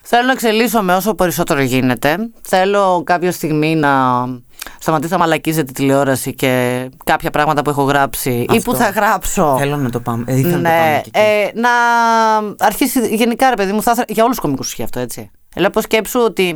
Θέλω 0.10 0.26
να 0.26 0.32
εξελίσσομαι 0.32 0.96
όσο 0.96 1.14
περισσότερο 1.16 1.62
γίνεται. 1.62 2.18
Θέλω 2.42 3.04
κάποια 3.06 3.32
στιγμή 3.32 3.76
να 3.76 3.92
σταματήσω 4.80 5.14
να 5.14 5.20
μαλακίζεται 5.20 5.66
τη 5.66 5.74
τηλεόραση 5.74 6.34
και 6.34 6.86
κάποια 7.04 7.30
πράγματα 7.30 7.62
που 7.62 7.70
έχω 7.70 7.84
γράψει 7.84 8.30
ή 8.32 8.48
Αυτό. 8.50 8.72
που 8.72 8.78
θα 8.78 8.90
γράψω. 8.90 9.56
Θέλω 9.60 9.78
να 9.78 9.90
το 9.90 10.00
πάμε. 10.00 10.24
Ε, 10.28 10.38
ήθελα 10.40 10.58
να 10.58 10.62
το 10.62 10.70
πάμε 10.70 10.90
ναι, 10.92 11.02
και 11.02 11.10
εκεί. 11.20 11.20
ε, 11.56 11.60
να 11.60 11.70
αρχίσει 12.60 13.16
γενικά 13.16 13.50
ρε 13.50 13.56
παιδί 13.56 13.72
μου, 13.72 13.82
θα 13.82 13.92
ήθελα- 13.92 14.08
για 14.10 14.24
όλους 14.24 14.36
τους 14.36 14.46
κομικούς 14.46 14.68
ισχύει 14.68 14.84
αυτό 14.84 15.00
έτσι. 15.00 15.32
Έλα 15.56 15.70
πω 15.70 15.82
σκέψου 15.82 16.20
ότι 16.20 16.56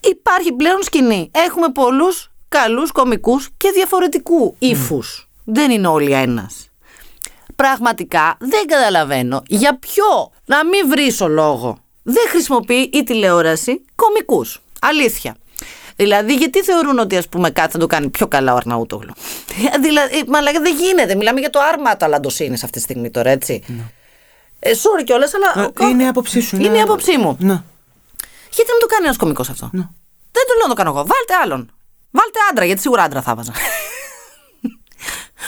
υπάρχει 0.00 0.52
πλέον 0.52 0.82
σκηνή. 0.82 1.30
Έχουμε 1.46 1.68
πολλούς 1.68 2.30
καλούς 2.48 2.92
κομικούς 2.92 3.50
και 3.56 3.70
διαφορετικού 3.74 4.54
ύφους. 4.58 5.28
Δεν 5.44 5.70
είναι 5.70 5.86
όλοι 5.86 6.12
ένας. 6.12 6.68
Πραγματικά 7.56 8.36
δεν 8.38 8.66
καταλαβαίνω 8.66 9.42
για 9.46 9.78
ποιο 9.78 10.30
να 10.44 10.64
μην 10.64 10.88
βρίσω 10.88 11.28
λόγο. 11.28 11.76
Δεν 12.02 12.28
χρησιμοποιεί 12.28 12.90
η 12.92 13.02
τηλεόραση 13.02 13.84
κομικούς. 13.94 14.62
Αλήθεια. 14.80 15.36
Δηλαδή, 15.96 16.34
γιατί 16.34 16.62
θεωρούν 16.62 16.98
ότι 16.98 17.16
ας 17.16 17.28
πούμε 17.28 17.50
κάτι 17.50 17.72
θα 17.72 17.78
το 17.78 17.86
κάνει 17.86 18.08
πιο 18.08 18.26
καλά 18.26 18.52
ο 18.52 18.56
Αρναούτογλου; 18.56 19.12
δηλαδή, 19.80 20.24
μαλάκα 20.26 20.60
δεν 20.60 20.76
γίνεται. 20.76 21.14
Μιλάμε 21.14 21.40
για 21.40 21.50
το 21.50 21.60
άρμα 21.72 21.96
ταλαντοσύνη 21.96 22.54
αυτή 22.54 22.70
τη 22.70 22.80
στιγμή 22.80 23.10
τώρα, 23.10 23.30
έτσι. 23.30 23.64
Ε, 24.58 24.70
sorry 24.70 25.04
κιόλας, 25.04 25.32
αλλά. 25.34 25.72
Ε, 25.80 25.86
είναι 25.86 26.02
η 26.02 26.06
άποψή 26.06 26.40
σου. 26.40 26.56
Είναι 26.56 26.76
η 26.76 26.80
άποψή 26.80 27.18
μου. 27.18 27.36
Ναι. 27.40 27.62
Γιατί 28.50 28.70
να 28.70 28.76
μην 28.76 28.80
το 28.80 28.86
κάνει 28.86 29.04
ένας 29.04 29.16
κωμικό 29.16 29.42
αυτό; 29.42 29.70
Ναι. 29.72 29.88
Δεν 30.32 30.42
το 30.46 30.52
λέω 30.56 30.62
να 30.62 30.68
το 30.68 30.74
κάνω 30.74 30.90
εγώ. 30.90 30.98
Βάλτε 30.98 31.34
άλλον. 31.42 31.70
Βάλτε 32.10 32.38
άντρα, 32.50 32.64
γιατί 32.64 32.80
σίγουρα 32.80 33.02
άντρα 33.02 33.22
θα 33.22 33.34
βάζα. 33.34 33.52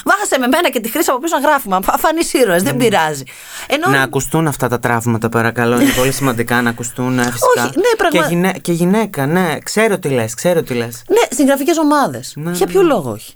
Βάχασε 0.05 0.39
με 0.39 0.47
μένα 0.47 0.71
και 0.71 0.81
τη 0.81 0.91
χρήση 0.91 1.11
από 1.11 1.19
πίσω 1.19 1.37
ένα 1.37 1.47
γράφημα. 1.49 1.81
Αφανεί 1.87 2.21
ήρωες, 2.33 2.63
δεν 2.63 2.77
πειράζει. 2.77 3.23
Ενώ. 3.67 3.89
Να 3.91 4.03
ακουστούν 4.03 4.47
αυτά 4.47 4.69
τα 4.69 4.79
τραύματα, 4.79 5.29
παρακαλώ. 5.29 5.81
Είναι 5.81 5.93
πολύ 5.93 6.13
σημαντικά 6.13 6.63
να 6.63 6.71
ακουστούν. 6.71 7.19
ε, 7.19 7.23
Φυσικά. 7.23 7.65
Όχι, 7.65 7.77
ναι, 7.79 7.97
πραγμα- 7.97 8.21
και, 8.23 8.35
γυναί- 8.35 8.61
και 8.61 8.73
γυναίκα, 8.73 9.27
ναι. 9.27 9.59
Ξέρω 9.59 9.99
τι 9.99 10.09
λες, 10.09 10.35
ξέρω 10.35 10.63
τι 10.63 10.75
λες. 10.75 11.03
Ναι, 11.09 11.37
συγγραφικέ 11.37 11.73
ομάδες. 11.81 12.33
Ναι, 12.37 12.51
Για 12.51 12.67
ναι, 12.67 12.73
ποιο 12.73 12.83
ναι. 12.83 12.89
λόγο 12.89 13.11
όχι; 13.11 13.33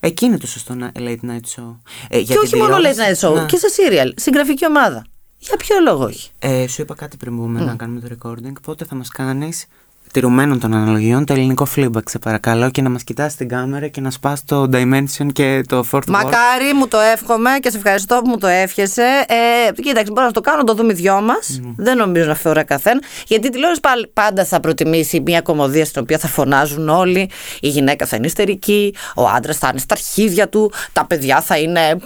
Εκεί 0.00 0.24
είναι 0.24 0.38
το 0.38 0.46
σωστό 0.46 0.74
να- 0.74 0.92
late 0.98 1.00
night 1.30 1.60
show. 1.60 1.76
Ε, 2.08 2.18
για 2.18 2.20
και 2.20 2.32
την 2.32 2.38
όχι 2.42 2.56
μόνο 2.56 2.76
late 2.76 2.80
τηλεόραση, 2.90 3.18
night 3.22 3.28
show, 3.28 3.34
ναι. 3.34 3.44
και 3.46 3.56
σε 3.56 3.66
serial. 3.76 4.10
Συγγραφική 4.16 4.66
ομάδα. 4.66 5.06
Για 5.38 5.56
ποιο 5.56 5.76
λόγο 5.82 6.04
όχι; 6.04 6.30
Ε, 6.38 6.66
σου 6.68 6.82
είπα 6.82 6.94
κάτι 6.94 7.16
πριν 7.16 7.36
μπούμε 7.36 7.60
να 7.60 7.74
κάνουμε 7.74 8.00
το 8.00 8.16
recording. 8.18 8.52
Πότε 8.62 8.84
θα 8.84 8.94
μας 8.94 9.08
κάνεις; 9.08 9.66
Τηρουμένων 10.12 10.60
των 10.60 10.74
αναλογιών 10.74 11.24
το 11.24 11.32
ελληνικό 11.32 11.66
feedback, 11.76 12.02
σε 12.08 12.18
παρακαλώ, 12.18 12.70
και 12.70 12.82
να 12.82 12.88
μας 12.90 13.04
κοιτάς 13.04 13.34
την 13.34 13.48
κάμερα 13.48 13.88
και 13.88 14.00
να 14.00 14.10
σπάς 14.10 14.44
το 14.44 14.62
dimension 14.72 15.26
και 15.32 15.64
το 15.68 15.84
fourth 15.90 15.96
wall. 15.98 16.02
Μακάρι, 16.08 16.72
μου 16.74 16.88
το 16.88 16.98
εύχομαι 16.98 17.50
και 17.60 17.70
σε 17.70 17.76
ευχαριστώ 17.76 18.20
που 18.24 18.28
μου 18.28 18.38
το 18.38 18.46
εύχεσαι. 18.46 19.24
Ε, 19.28 19.82
κοίταξε, 19.82 20.12
μπορώ 20.12 20.26
να 20.26 20.32
το 20.32 20.40
κάνω, 20.40 20.56
να 20.58 20.64
το 20.64 20.74
δούμε 20.74 20.92
οι 20.92 20.96
δυο 20.96 21.20
μας. 21.20 21.60
Δεν 21.76 21.96
νομίζω 21.96 22.26
να 22.28 22.34
φέρω 22.34 22.64
καθένα. 22.64 23.00
Γιατί 23.26 23.46
η 23.46 23.50
τηλεόραση 23.50 23.80
πάλι- 23.80 24.06
πάντα 24.12 24.44
θα 24.44 24.60
προτιμήσει 24.60 25.20
μια 25.20 25.40
κομμωδία 25.40 25.84
στην 25.84 26.02
οποία 26.02 26.18
θα 26.18 26.28
φωνάζουν 26.28 26.88
όλοι. 26.88 27.30
Η 27.60 27.68
γυναίκα 27.68 28.06
θα 28.06 28.16
είναι 28.16 28.26
ιστερική, 28.26 28.94
ο 29.14 29.28
άντρας 29.28 29.58
θα 29.58 29.68
είναι 29.70 29.78
στα 29.78 29.94
αρχίδια 29.94 30.48
του, 30.48 30.72
τα 30.92 31.06
παιδιά 31.06 31.40
θα 31.40 31.58
είναι 31.58 31.96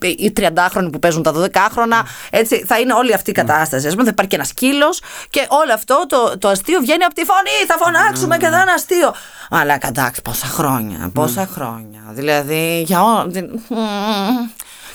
οι 0.00 0.32
30χρονοι 0.36 0.88
που 0.92 0.98
παίζουν 0.98 1.22
τα 1.22 1.32
12χρονα. 1.32 2.02
Έτσι, 2.30 2.64
θα 2.66 2.78
είναι 2.78 2.92
όλη 2.92 3.14
αυτή 3.14 3.30
η 3.30 3.32
κατάσταση. 3.32 3.86
Α 3.86 3.90
πούμε, 3.90 4.02
θα 4.04 4.10
υπάρχει 4.10 4.30
και 4.30 4.36
ένας 4.36 4.48
σκύλος 4.48 5.00
και 5.30 5.46
όλο 5.48 5.72
αυτό 5.74 6.04
το, 6.08 6.38
το 6.38 6.48
αστείο 6.48 6.80
βγαίνει 6.80 7.04
από 7.04 7.14
τη 7.14 7.24
φωνή. 7.24 7.45
Θα 7.66 7.76
φωνάξουμε 7.78 8.36
και 8.36 8.46
θα 8.48 8.60
είναι 8.60 8.70
αστείο. 8.72 9.14
Αλλά 9.50 9.78
εντάξει, 9.82 10.22
πόσα 10.22 10.46
χρόνια, 10.46 11.10
πόσα 11.14 11.46
χρόνια. 11.46 12.00
Δηλαδή, 12.10 12.82
για 12.86 13.02
όλα. 13.02 13.26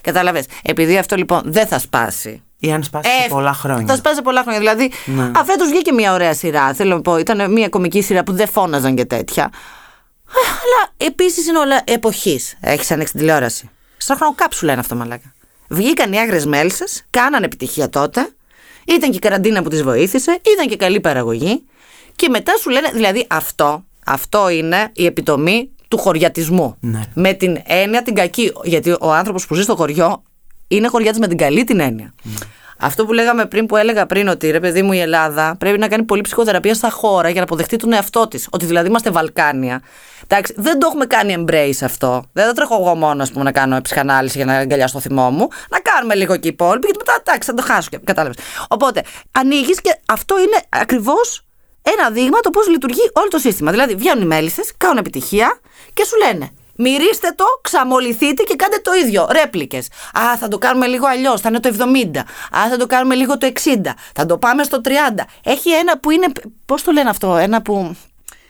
Κατάλαβες. 0.01 0.45
Επειδή 0.63 0.97
αυτό 0.97 1.15
λοιπόν 1.15 1.41
δεν 1.45 1.67
θα 1.67 1.79
σπάσει. 1.79 2.41
Ή 2.59 2.71
αν 2.71 2.83
σπάσει 2.83 3.09
σε 3.09 3.23
Ε, 3.25 3.27
πολλά 3.27 3.53
χρόνια. 3.53 3.85
Θα 3.87 3.95
σπάσει 3.95 4.15
σε 4.15 4.21
πολλά 4.21 4.41
χρόνια. 4.41 4.59
Δηλαδή, 4.59 4.91
Ναι. 5.05 5.31
αφέτο 5.35 5.65
βγήκε 5.65 5.91
μια 5.91 6.13
ωραία 6.13 6.33
σειρά. 6.33 6.73
Θέλω 6.73 6.95
να 6.95 7.01
πω, 7.01 7.17
ήταν 7.17 7.51
μια 7.51 7.69
κομική 7.69 8.01
σειρά 8.01 8.23
που 8.23 8.31
δεν 8.33 8.47
φώναζαν 8.47 8.95
και 8.95 9.05
τέτοια. 9.05 9.43
Ε, 9.43 10.47
Αλλά 10.47 11.09
επίσης 11.11 11.47
είναι 11.47 11.57
όλα 11.57 11.81
εποχής. 11.85 12.57
Έχεις 12.59 12.91
ανοίξει 12.91 13.11
την 13.13 13.21
τηλεόραση. 13.21 13.69
Σαν 13.97 14.17
χρονοκάψουλα 14.17 14.71
είναι 14.71 14.81
αυτό, 14.81 14.95
μαλάκα. 14.95 15.33
Βγήκαν 15.69 16.13
οι 16.13 16.19
άγρες 16.19 16.45
μέλισσες, 16.45 17.03
κάναν 17.09 17.43
επιτυχία 17.43 17.89
τότε. 17.89 18.29
Ήταν 18.85 19.09
και 19.09 19.15
η 19.15 19.19
καραντίνα 19.19 19.61
που 19.61 19.69
τις 19.69 19.83
βοήθησε, 19.83 20.39
ήταν 20.53 20.67
και 20.67 20.75
καλή 20.75 20.99
παραγωγή. 20.99 21.63
Και 22.15 22.29
μετά 22.29 22.57
σου 22.57 22.69
λένε, 22.69 22.89
δηλαδή 22.93 23.25
αυτό, 23.29 23.83
αυτό 24.05 24.49
είναι 24.49 24.89
η 24.93 25.05
επιτομή 25.05 25.69
του 25.87 25.97
χωριατισμού. 25.97 26.75
Ναι. 26.79 27.01
Με 27.13 27.33
την 27.33 27.57
έννοια 27.65 28.01
την 28.01 28.15
κακή. 28.15 28.51
Γιατί 28.63 28.95
ο 28.99 29.13
άνθρωπος 29.13 29.47
που 29.47 29.55
ζει 29.55 29.61
στο 29.61 29.75
χωριό 29.75 30.23
είναι 30.67 30.87
χωριάτης 30.87 31.19
με 31.19 31.27
την 31.27 31.37
καλή 31.37 31.63
την 31.63 31.79
έννοια. 31.79 32.13
Αυτό 32.83 33.05
που 33.05 33.13
λέγαμε 33.13 33.45
πριν, 33.45 33.65
που 33.65 33.75
έλεγα 33.75 34.05
πριν, 34.05 34.27
ότι 34.27 34.51
ρε 34.51 34.59
παιδί 34.59 34.81
μου 34.81 34.91
η 34.91 34.99
Ελλάδα 34.99 35.55
πρέπει 35.59 35.77
να 35.79 35.87
κάνει 35.87 36.03
πολύ 36.03 36.21
ψυχοθεραπεία 36.21 36.73
στα 36.73 36.89
χώρα 36.89 37.27
για 37.29 37.37
να 37.37 37.43
αποδεχτεί 37.43 37.75
τον 37.75 37.93
εαυτό 37.93 38.27
της. 38.27 38.47
Ότι 38.51 38.65
δηλαδή 38.65 38.87
είμαστε 38.87 39.09
Βαλκάνια. 39.09 39.81
Εντάξει, 40.23 40.53
δεν 40.57 40.79
το 40.79 40.87
έχουμε 40.89 41.05
κάνει 41.05 41.35
embrace 41.37 41.83
αυτό. 41.83 42.23
Δεν 42.33 42.45
θα 42.45 42.53
τρέχω 42.53 42.75
εγώ 42.75 42.95
μόνος 42.95 43.31
πούμε, 43.31 43.43
να 43.43 43.51
κάνω 43.51 43.81
ψυχανάλυση 43.81 44.37
για 44.37 44.45
να 44.45 44.53
αγκαλιάσω 44.53 44.93
το 44.93 44.99
θυμό 44.99 45.29
μου. 45.29 45.47
Να 45.69 45.79
κάνουμε 45.79 46.15
λίγο 46.15 46.37
και 46.37 46.47
οι 46.47 46.51
υπόλοιποι, 46.53 46.85
γιατί 46.85 46.99
μετά 47.05 47.21
εντάξει, 47.23 47.49
θα 47.49 47.55
το 47.55 47.63
χάσω. 47.73 47.89
Κατάλαβες. 48.03 48.37
Οπότε 48.67 49.03
ανοίγεις 49.31 49.81
και 49.81 49.99
αυτό 50.05 50.39
είναι 50.39 50.61
ακριβώς 50.69 51.45
ένα 51.81 52.09
δείγμα 52.09 52.39
το 52.39 52.49
πώς 52.49 52.67
λειτουργεί 52.67 53.09
όλο 53.13 53.27
το 53.27 53.37
σύστημα. 53.37 53.71
Δηλαδή 53.71 53.95
βγαίνουν 53.95 54.23
οι 54.23 54.25
μέλισσες, 54.25 54.71
κάνουν 54.77 54.97
επιτυχία 54.97 55.59
και 55.93 56.05
σου 56.05 56.17
λένε 56.17 56.51
Μυρίστε 56.83 57.33
το, 57.35 57.43
ξαμολυθείτε 57.61 58.43
και 58.43 58.55
κάντε 58.55 58.77
το 58.83 58.91
ίδιο. 58.93 59.27
Ρέπλικες. 59.31 59.87
Α, 60.13 60.37
θα 60.37 60.47
το 60.47 60.57
κάνουμε 60.57 60.87
λίγο 60.87 61.07
αλλιώς. 61.07 61.41
Θα 61.41 61.49
είναι 61.49 61.59
το 61.59 61.69
70. 61.77 62.17
Α, 62.57 62.69
θα 62.69 62.77
το 62.77 62.87
κάνουμε 62.87 63.15
λίγο 63.15 63.37
το 63.37 63.51
60. 63.63 63.93
Θα 64.13 64.25
το 64.25 64.37
πάμε 64.37 64.63
στο 64.63 64.81
30. 64.83 64.89
Έχει 65.43 65.69
ένα 65.69 65.99
που 65.99 66.11
είναι. 66.11 66.25
Πώς 66.65 66.83
το 66.83 66.91
λένε 66.91 67.09
αυτό, 67.09 67.35
ένα 67.35 67.61
που. 67.61 67.95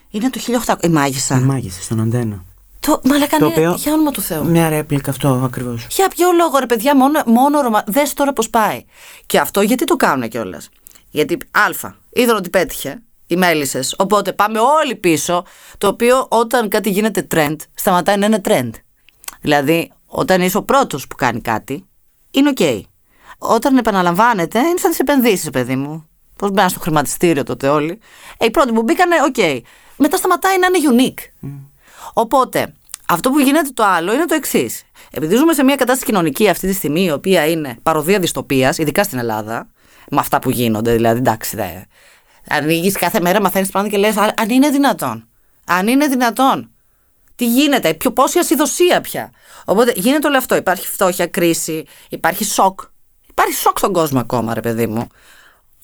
Είναι 0.10 0.30
το 0.30 0.40
1800. 0.66 0.84
Η 0.84 0.90
μάγισσα. 0.90 1.38
Η 1.38 1.40
μάγισσα, 1.40 1.82
στον 1.82 2.02
αντένα. 2.02 2.44
Το, 2.80 3.02
μα 3.04 3.28
κάνει 3.28 3.44
οποίο, 3.44 3.76
για 3.78 3.94
όνομα 3.94 4.12
του 4.12 4.22
Θεού. 4.22 4.46
Μια 4.46 4.70
ρέπλικα 4.70 5.12
αυτό 5.12 5.42
ακριβώς. 5.46 5.88
Για 5.90 6.08
ποιο 6.08 6.32
λόγο, 6.32 6.58
ρε 6.60 6.66
παιδιά, 6.66 6.96
μόνο, 6.96 7.22
μόνο 7.26 7.62
ρωμα... 7.62 7.84
Δες 7.88 8.14
τώρα 8.14 8.34
πώς 8.34 8.50
πάει. 8.50 8.86
Και 9.26 9.40
αυτό 9.40 9.62
γιατί 9.62 9.84
το 9.84 9.96
κάνουν 9.96 10.30
κιόλας. 10.30 10.70
Γιατί, 11.10 11.38
Α, 11.52 11.92
είδαν 12.10 12.36
ότι 12.36 12.50
πέτυχε 12.50 13.02
οι 13.32 13.38
μέλισσες. 13.38 13.96
Οπότε 13.98 14.34
πάμε 14.34 14.60
όλοι 14.60 14.96
πίσω. 14.96 15.44
Το 15.78 15.88
οποίο 15.88 16.26
όταν 16.30 16.70
κάτι 16.70 16.90
γίνεται 16.90 17.28
trend, 17.36 17.56
σταματάει 17.74 18.18
να 18.18 18.26
είναι 18.26 18.42
trend. 18.44 18.70
Δηλαδή, 19.42 19.92
όταν 20.06 20.42
είσαι 20.42 20.58
ο 20.58 20.64
πρώτος 20.64 21.08
που 21.08 21.16
κάνει 21.16 21.42
κάτι, 21.42 21.86
είναι 22.32 22.52
OK. 22.56 22.82
Όταν 23.38 23.78
επαναλαμβάνεται, 23.78 24.60
είναι 24.60 24.78
σαν 24.78 24.90
τις 24.90 25.00
επενδύσεις, 25.00 25.50
παιδί 25.50 25.76
μου. 25.76 26.10
Πώς 26.36 26.52
μπαίνουν 26.52 26.70
στο 26.70 26.80
χρηματιστήριο 26.80 27.44
τότε 27.44 27.68
όλοι. 27.68 28.00
Ε, 28.38 28.46
οι 28.46 28.52
πρώτοι 28.52 28.72
που 28.72 28.82
μπήκανε, 28.82 29.16
OK. 29.34 29.60
Μετά 29.98 30.18
σταματάει 30.18 30.56
να 30.60 30.68
είναι 30.68 30.88
unique. 30.92 31.50
Οπότε, 32.14 32.74
αυτό 33.08 33.30
που 33.30 33.40
γίνεται 33.40 33.70
το 33.74 33.84
άλλο 33.84 34.14
είναι 34.14 34.26
το 34.26 34.34
εξής. 34.34 34.84
Επειδή 35.12 35.36
ζούμε 35.36 35.54
σε 35.54 35.64
μια 35.64 35.76
κατάσταση 35.76 36.06
κοινωνική 36.06 36.50
αυτή 36.50 36.68
τη 36.68 36.74
στιγμή, 36.74 37.04
η 37.04 37.12
οποία 37.12 37.48
είναι 37.48 37.78
παροδία 37.84 38.20
δυστοπίας, 38.20 38.78
ειδικά 38.78 39.04
στην 39.04 39.20
Ελλάδα, 39.20 39.68
με 40.10 40.20
αυτά 40.20 40.40
που 40.40 40.50
γίνονται, 40.50 40.94
δηλαδή 40.94 41.18
εντάξει, 41.18 41.56
δε, 41.56 41.70
Ανοίγει 42.52 42.92
κάθε 42.92 43.20
μέρα, 43.20 43.42
μαθαίνεις 43.42 43.70
πράγματα 43.70 43.96
και 43.96 44.02
λες: 44.02 44.18
Αν 44.18 44.50
είναι 44.50 44.70
δυνατόν. 44.70 45.28
Αν 45.66 45.88
είναι 45.88 46.08
δυνατόν. 46.08 46.72
Τι 47.36 47.46
γίνεται, 47.46 47.94
πιο 47.94 48.12
πόση 48.12 48.40
ασυδοσία 48.40 49.02
πια. 49.02 49.32
Οπότε 49.66 49.94
γίνεται 49.96 50.28
όλο 50.28 50.38
αυτό. 50.38 50.56
Υπάρχει 50.56 50.88
φτώχεια, 50.88 51.28
κρίση, 51.28 51.86
υπάρχει 52.10 52.44
σοκ. 52.44 52.80
Υπάρχει 53.30 53.54
σοκ 53.54 53.78
στον 53.78 53.94
κόσμο 53.94 54.20
ακόμα, 54.20 54.54
ρε 54.54 54.60
παιδί 54.60 54.88
μου. 54.88 55.08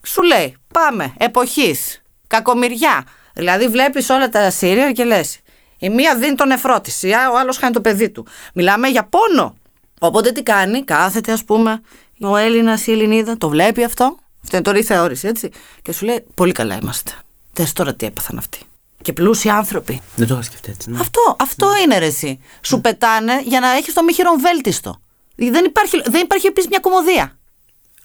Σου 0.05 0.21
λέει: 0.21 0.57
Πάμε, 0.73 1.13
εποχής, 1.17 2.01
κακομοιριά. 2.27 3.03
Δηλαδή, 3.33 3.67
βλέπεις 3.67 4.09
όλα 4.09 4.29
τα 4.29 4.51
σύρια 4.51 4.91
και 4.91 5.03
λες: 5.03 5.39
Η 5.77 5.89
μία 5.89 6.15
δίνει 6.15 6.35
τον 6.35 6.47
νεφρό 6.47 6.81
τη, 6.81 7.13
ο 7.33 7.37
άλλος 7.39 7.57
χάνει 7.57 7.73
το 7.73 7.81
παιδί 7.81 8.09
του. 8.09 8.27
Μιλάμε 8.53 8.87
για 8.87 9.03
πόνο. 9.03 9.57
Οπότε 9.99 10.31
τι 10.31 10.43
κάνει, 10.43 10.83
κάθεται, 10.83 11.31
ας 11.31 11.43
πούμε, 11.43 11.81
ο 12.21 12.35
Έλληνας 12.35 12.81
ή 12.81 12.85
η 12.87 12.91
Ελληνίδα, 12.91 13.37
το 13.37 13.49
βλέπει 13.49 13.83
αυτό 13.83 14.17
αυτό 14.47 14.55
είναι 14.55 14.65
τώρα 14.65 14.77
η 14.77 14.83
θεώρηση, 14.83 15.27
έτσι. 15.27 15.49
Και 15.81 15.91
σου 15.91 16.05
λέει, 16.05 16.25
Πολύ 16.33 16.51
καλά 16.51 16.77
είμαστε. 16.81 17.11
Θε 17.53 17.65
τώρα 17.73 17.95
τι 17.95 18.05
έπαθαν 18.05 18.37
αυτοί. 18.37 18.59
Και 19.01 19.13
πλούσιοι 19.13 19.49
άνθρωποι. 19.49 20.01
Δεν 20.15 20.27
το 20.27 20.33
είχα 20.33 20.43
σκεφτεί 20.43 20.71
έτσι. 20.71 20.89
Ναι. 20.89 20.99
Αυτό, 20.99 21.35
αυτό 21.39 21.69
ναι. 21.69 21.79
είναι 21.79 21.97
ρε, 21.97 22.05
εσύ. 22.05 22.39
Σου 22.61 22.81
πετάνε 22.81 23.41
για 23.43 23.59
να 23.59 23.71
έχεις 23.71 23.93
το 23.93 24.03
μήχυρο 24.03 24.31
βέλτιστο. 24.39 24.99
Δεν 25.35 25.65
υπάρχει, 25.65 26.01
δεν 26.05 26.21
υπάρχει 26.21 26.47
επίσης 26.47 26.69
μια 26.69 26.79
κομμωδία 26.79 27.37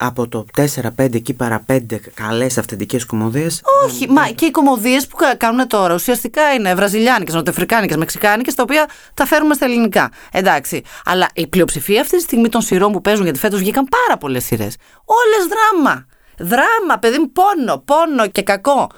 από 0.04 0.28
το 0.28 0.46
4-5 0.56 1.14
εκεί 1.14 1.34
παρά 1.34 1.64
5 1.68 1.80
καλές 2.14 2.58
αυθεντικές 2.58 3.06
κομμωδίες. 3.06 3.62
Όχι, 3.84 4.10
μα 4.10 4.28
και 4.28 4.44
οι 4.44 4.50
κομμωδίες 4.50 5.06
που 5.06 5.16
κάνουν 5.36 5.68
τώρα 5.68 5.94
ουσιαστικά 5.94 6.52
είναι 6.52 6.74
βραζιλιάνικες, 6.74 7.34
νοτεφρικάνικε, 7.34 7.96
μεξικάνικες, 7.96 8.54
τα 8.54 8.62
οποία 8.62 8.88
τα 9.14 9.26
φέρουμε 9.26 9.54
στα 9.54 9.64
ελληνικά. 9.64 10.10
Εντάξει. 10.32 10.82
Αλλά 11.04 11.28
η 11.34 11.46
πλειοψηφία 11.46 12.00
αυτή 12.00 12.16
τη 12.16 12.22
στιγμή 12.22 12.48
των 12.48 12.60
σειρών 12.60 12.92
που 12.92 13.00
παίζουν, 13.00 13.24
γιατί 13.24 13.38
φέτος 13.38 13.58
βγήκαν 13.58 13.88
πάρα 13.88 14.18
πολλές 14.18 14.44
σειρές. 14.44 14.76
Όλες 15.04 15.48
δράμα. 15.48 16.06
Δράμα, 16.38 16.98
παιδί 17.00 17.18
μου, 17.18 17.32
πόνο, 17.32 17.82
πόνο 17.84 18.26
και 18.26 18.42
κακό. 18.42 18.90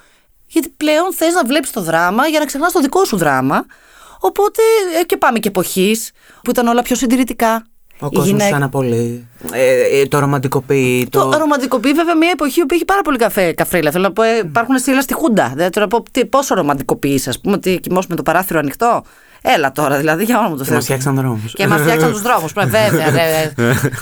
Γιατί 0.47 0.69
πλέον 0.77 1.13
θες 1.13 1.33
να 1.33 1.43
βλέπεις 1.43 1.71
το 1.71 1.81
δράμα 1.81 2.27
για 2.27 2.39
να 2.39 2.45
ξεχνάς 2.45 2.71
το 2.71 2.79
δικό 2.79 3.05
σου 3.05 3.17
δράμα. 3.17 3.65
Οπότε 4.19 4.61
ε, 4.99 5.03
και 5.03 5.17
πάμε 5.17 5.39
και 5.39 5.47
εποχής 5.47 6.11
που 6.43 6.49
ήταν 6.49 6.67
όλα 6.67 6.81
πιο 6.81 6.95
συντηρητικά. 6.95 7.65
Ο 7.99 8.09
κόσμος 8.09 8.25
γυναίκα... 8.25 8.69
πολύ. 8.69 9.27
Ε, 9.51 9.99
ε, 9.99 10.05
το 10.05 10.19
ρομαντικοποιεί. 10.19 11.07
Το... 11.11 11.29
το 11.29 11.37
ρομαντικοποιεί, 11.37 11.93
βέβαια, 11.93 12.15
μια 12.15 12.29
εποχή 12.29 12.65
που 12.65 12.73
έχει 12.73 12.85
πάρα 12.85 13.01
πολύ 13.01 13.17
καφέ, 13.17 13.53
καφρίλα. 13.53 13.91
Θέλω 13.91 14.03
να 14.03 14.13
πω, 14.13 14.21
ε, 14.21 14.37
υπάρχουν 14.37 14.77
στήλα 14.77 15.01
στη 15.01 15.13
Χούντα. 15.13 15.53
Δεν 15.55 15.71
θέλω 15.71 15.87
να 15.91 15.97
πω 15.97 16.03
τι, 16.11 16.25
πόσο 16.25 16.55
ρομαντικοποιείς, 16.55 17.27
ας 17.27 17.39
πούμε, 17.39 17.55
ότι 17.55 17.79
κοιμώσουμε 17.79 18.07
με 18.09 18.15
το 18.15 18.23
παράθυρο 18.23 18.59
ανοιχτό. 18.59 19.03
Έλα 19.47 19.71
τώρα, 19.71 19.97
δηλαδή, 19.97 20.23
για 20.23 20.39
όνομα 20.39 20.55
του 20.55 20.65
Θεού. 20.65 20.67
Και 20.67 20.73
μας 20.73 20.83
φτιάξαν 20.83 21.15
δρόμους. 21.15 21.53
Και 21.53 21.67
μας 21.67 21.81
φτιάξαν 21.81 22.11
τους 22.11 22.21
δρόμους. 22.21 22.53
Βέβαια, 22.77 23.11
δε, 23.11 23.49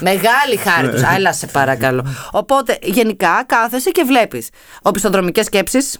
Μεγάλη 0.00 0.56
χάρη 0.64 0.88
τους. 0.88 1.02
Έλα, 1.16 1.32
σε 1.32 1.46
παρακαλώ. 1.46 2.06
Οπότε, 2.30 2.78
γενικά, 2.82 3.44
κάθεσαι 3.46 3.90
και 3.90 4.02
βλέπεις 4.02 4.48
οπισθοδρομικές 4.82 5.46
σκέψεις, 5.46 5.98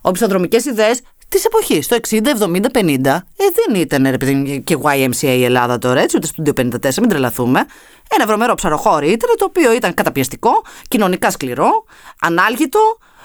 οπισθοδρομικές 0.00 0.64
ιδέες 0.64 1.00
της 1.28 1.44
εποχής. 1.44 1.88
Το 1.88 1.94
60, 1.94 2.30
70, 2.30 2.70
50. 2.70 3.24
Ε, 3.36 3.44
δεν 3.54 3.80
ήταν 3.80 4.10
ρε 4.10 4.16
παιδί 4.16 4.62
και 4.64 4.76
YMCA 4.82 5.22
η 5.22 5.44
Ελλάδα 5.44 5.78
τώρα, 5.78 6.00
έτσι, 6.00 6.16
ούτε 6.16 6.26
στο 6.26 6.42
54, 6.56 7.00
μην 7.00 7.08
τρελαθούμε. 7.08 7.64
Ένα 8.14 8.26
βρωμερό 8.26 8.54
ψαροχώρι 8.54 9.10
ήταν, 9.10 9.30
το 9.38 9.44
οποίο 9.44 9.72
ήταν 9.72 9.94
καταπιεστικό, 9.94 10.50
κοινωνικά 10.88 11.30
σκληρό, 11.30 11.70
ανάλγητο 12.20 12.80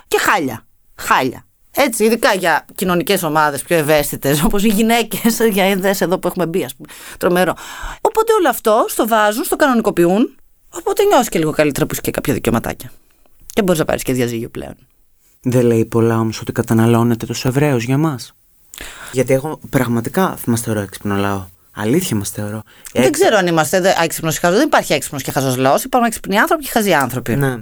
και 0.08 0.18
χάλια. 0.20 0.66
Χάλια. 0.96 1.44
Έτσι, 1.72 2.04
ειδικά 2.04 2.34
για 2.34 2.66
κοινωνικές 2.76 3.24
ομάδες 3.24 3.62
πιο 3.62 3.78
ευαίσθητες, 3.78 4.42
όπως 4.46 4.64
οι 4.64 4.68
γυναίκες, 4.68 5.40
για 5.52 5.70
είδε 5.70 5.96
εδώ 6.00 6.18
που 6.18 6.28
έχουμε 6.28 6.46
μπει, 6.46 6.64
ας 6.64 6.76
πούμε. 6.76 6.88
Τρομερό. 7.18 7.54
Οπότε 8.02 8.34
όλο 8.34 8.50
αυτό 8.50 8.86
στο 8.88 9.08
βάζουν, 9.08 9.44
στο 9.44 9.56
κανονικοποιούν. 9.56 10.36
Οπότε 10.70 11.04
νιώσει 11.04 11.30
και 11.30 11.40
λίγο 11.40 11.52
καλύτερα 11.52 11.86
που 11.86 11.92
είσαι 11.94 12.02
και 12.02 12.12
κάποια 12.12 12.34
δικαιωματάκια. 12.34 12.92
Και 13.54 13.62
μπορείς 13.62 13.80
να 13.80 13.86
πάρεις 13.86 14.04
και 14.04 14.14
διαζύγιο 14.14 14.50
πλέον. 14.50 14.76
Δεν 15.42 15.66
λέει 15.66 15.86
πολλά 15.86 16.20
όμως 16.20 16.42
ότι 16.42 16.52
καταναλώνεται 16.52 17.26
τόσο 17.26 17.48
ευρέω 17.48 17.78
για 17.78 17.98
μας. 17.98 18.34
Γιατί 19.12 19.34
εγώ 19.34 19.60
πραγματικά 19.70 20.38
μας 20.46 20.62
θεωρώ 20.62 20.80
έξυπνο 20.80 21.16
λαό. 21.16 21.46
Αλήθεια 21.72 22.16
μας 22.16 22.30
θεωρώ. 22.30 22.64
Δεν 22.94 23.12
ξέρω 23.12 23.38
αν 23.38 23.48
είμαστε 23.48 23.96
έξυπνος 24.04 24.38
ή 24.38 24.40
χαζός. 24.40 24.58
Δεν 24.58 24.68
υπάρχει 24.68 24.94
έξυπνος 24.94 25.24
και 25.24 25.32
χαζός 25.32 25.58
λαός. 25.58 25.84
Υπάρχουν 25.84 26.10
έξυπνοι 26.10 26.38
άνθρωποι 26.38 26.64
και 26.64 26.70
χαζοί 26.72 26.94
άνθρωποι. 26.94 27.36
Ναι. 27.36 27.56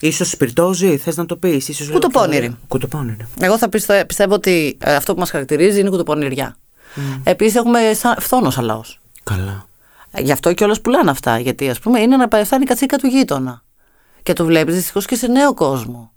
Σω 0.00 0.24
σπιρτόζει, 0.24 0.96
θες 0.96 1.16
να 1.16 1.26
το 1.26 1.36
πεις. 1.36 1.88
Κουτοπώνηρη. 1.92 2.56
Κουτοπώνηρη. 2.68 3.26
Εγώ 3.40 3.58
θα 3.58 3.68
πιστεύω, 3.68 4.04
πιστεύω 4.04 4.34
ότι 4.34 4.78
ε, 4.80 4.94
αυτό 4.94 5.12
που 5.14 5.18
μας 5.18 5.30
χαρακτηρίζει 5.30 5.80
είναι 5.80 5.90
κουτοπώνηριά. 5.90 6.56
Mm. 6.96 7.20
Επίσης 7.24 7.54
έχουμε 7.54 7.78
φθόνος 8.18 8.54
σαν 8.54 8.64
λαός. 8.64 9.00
Καλά. 9.24 9.66
Ε, 10.10 10.22
γι' 10.22 10.32
αυτό 10.32 10.52
κιόλας 10.52 10.80
πουλάνε 10.80 11.10
αυτά. 11.10 11.38
Γιατί 11.38 11.68
ας 11.68 11.78
πούμε 11.78 12.00
είναι 12.00 12.16
να 12.16 12.28
πεθάνει 12.28 12.62
η 12.62 12.66
κατσίκα 12.66 12.96
του 12.96 13.06
γείτονα. 13.06 13.62
Και 14.22 14.32
το 14.32 14.44
βλέπεις 14.44 14.74
δυστυχώς 14.74 15.06
και 15.06 15.14
σε 15.14 15.26
νέο 15.26 15.54
κόσμο. 15.54 16.12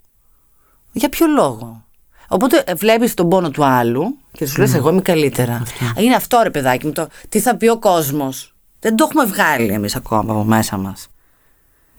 Για 0.91 1.09
ποιο 1.09 1.27
λόγο; 1.27 1.85
Οπότε 2.27 2.63
ε, 2.65 2.73
βλέπεις 2.73 3.13
τον 3.13 3.29
πόνο 3.29 3.49
του 3.49 3.65
άλλου 3.65 4.17
και 4.31 4.45
σου 4.45 4.59
λες: 4.59 4.73
Εγώ 4.73 4.89
είμαι 4.89 5.01
καλύτερα. 5.01 5.55
Αυτό. 5.61 6.01
Είναι 6.01 6.15
αυτό 6.15 6.39
ρε 6.43 6.49
παιδάκι 6.49 6.85
μου. 6.85 6.91
Το, 6.91 7.07
τι 7.29 7.39
θα 7.39 7.55
πει 7.55 7.67
ο 7.67 7.79
κόσμος. 7.79 8.53
Δεν 8.79 8.95
το 8.95 9.07
έχουμε 9.09 9.25
βγάλει 9.25 9.71
εμείς 9.73 9.95
ακόμα 9.95 10.33
από 10.33 10.43
μέσα 10.43 10.77
μας. 10.77 11.07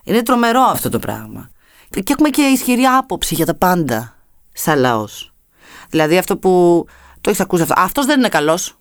Είναι 0.04 0.22
τρομερό 0.22 0.60
αυτό 0.60 0.88
το 0.88 0.98
πράγμα. 0.98 1.50
Και 2.00 2.12
έχουμε 2.12 2.28
και 2.28 2.42
ισχυρή 2.42 2.84
άποψη 2.84 3.34
για 3.34 3.46
τα 3.46 3.54
πάντα, 3.54 4.16
σαν 4.52 4.78
λαός. 4.78 5.32
Δηλαδή 5.88 6.18
αυτό 6.18 6.36
που. 6.36 6.84
Το 7.20 7.30
έχεις 7.30 7.40
ακούσει 7.40 7.62
αυτό. 7.62 7.74
Αυτός 7.76 8.06
δεν 8.06 8.18
είναι 8.18 8.28
καλός. 8.28 8.78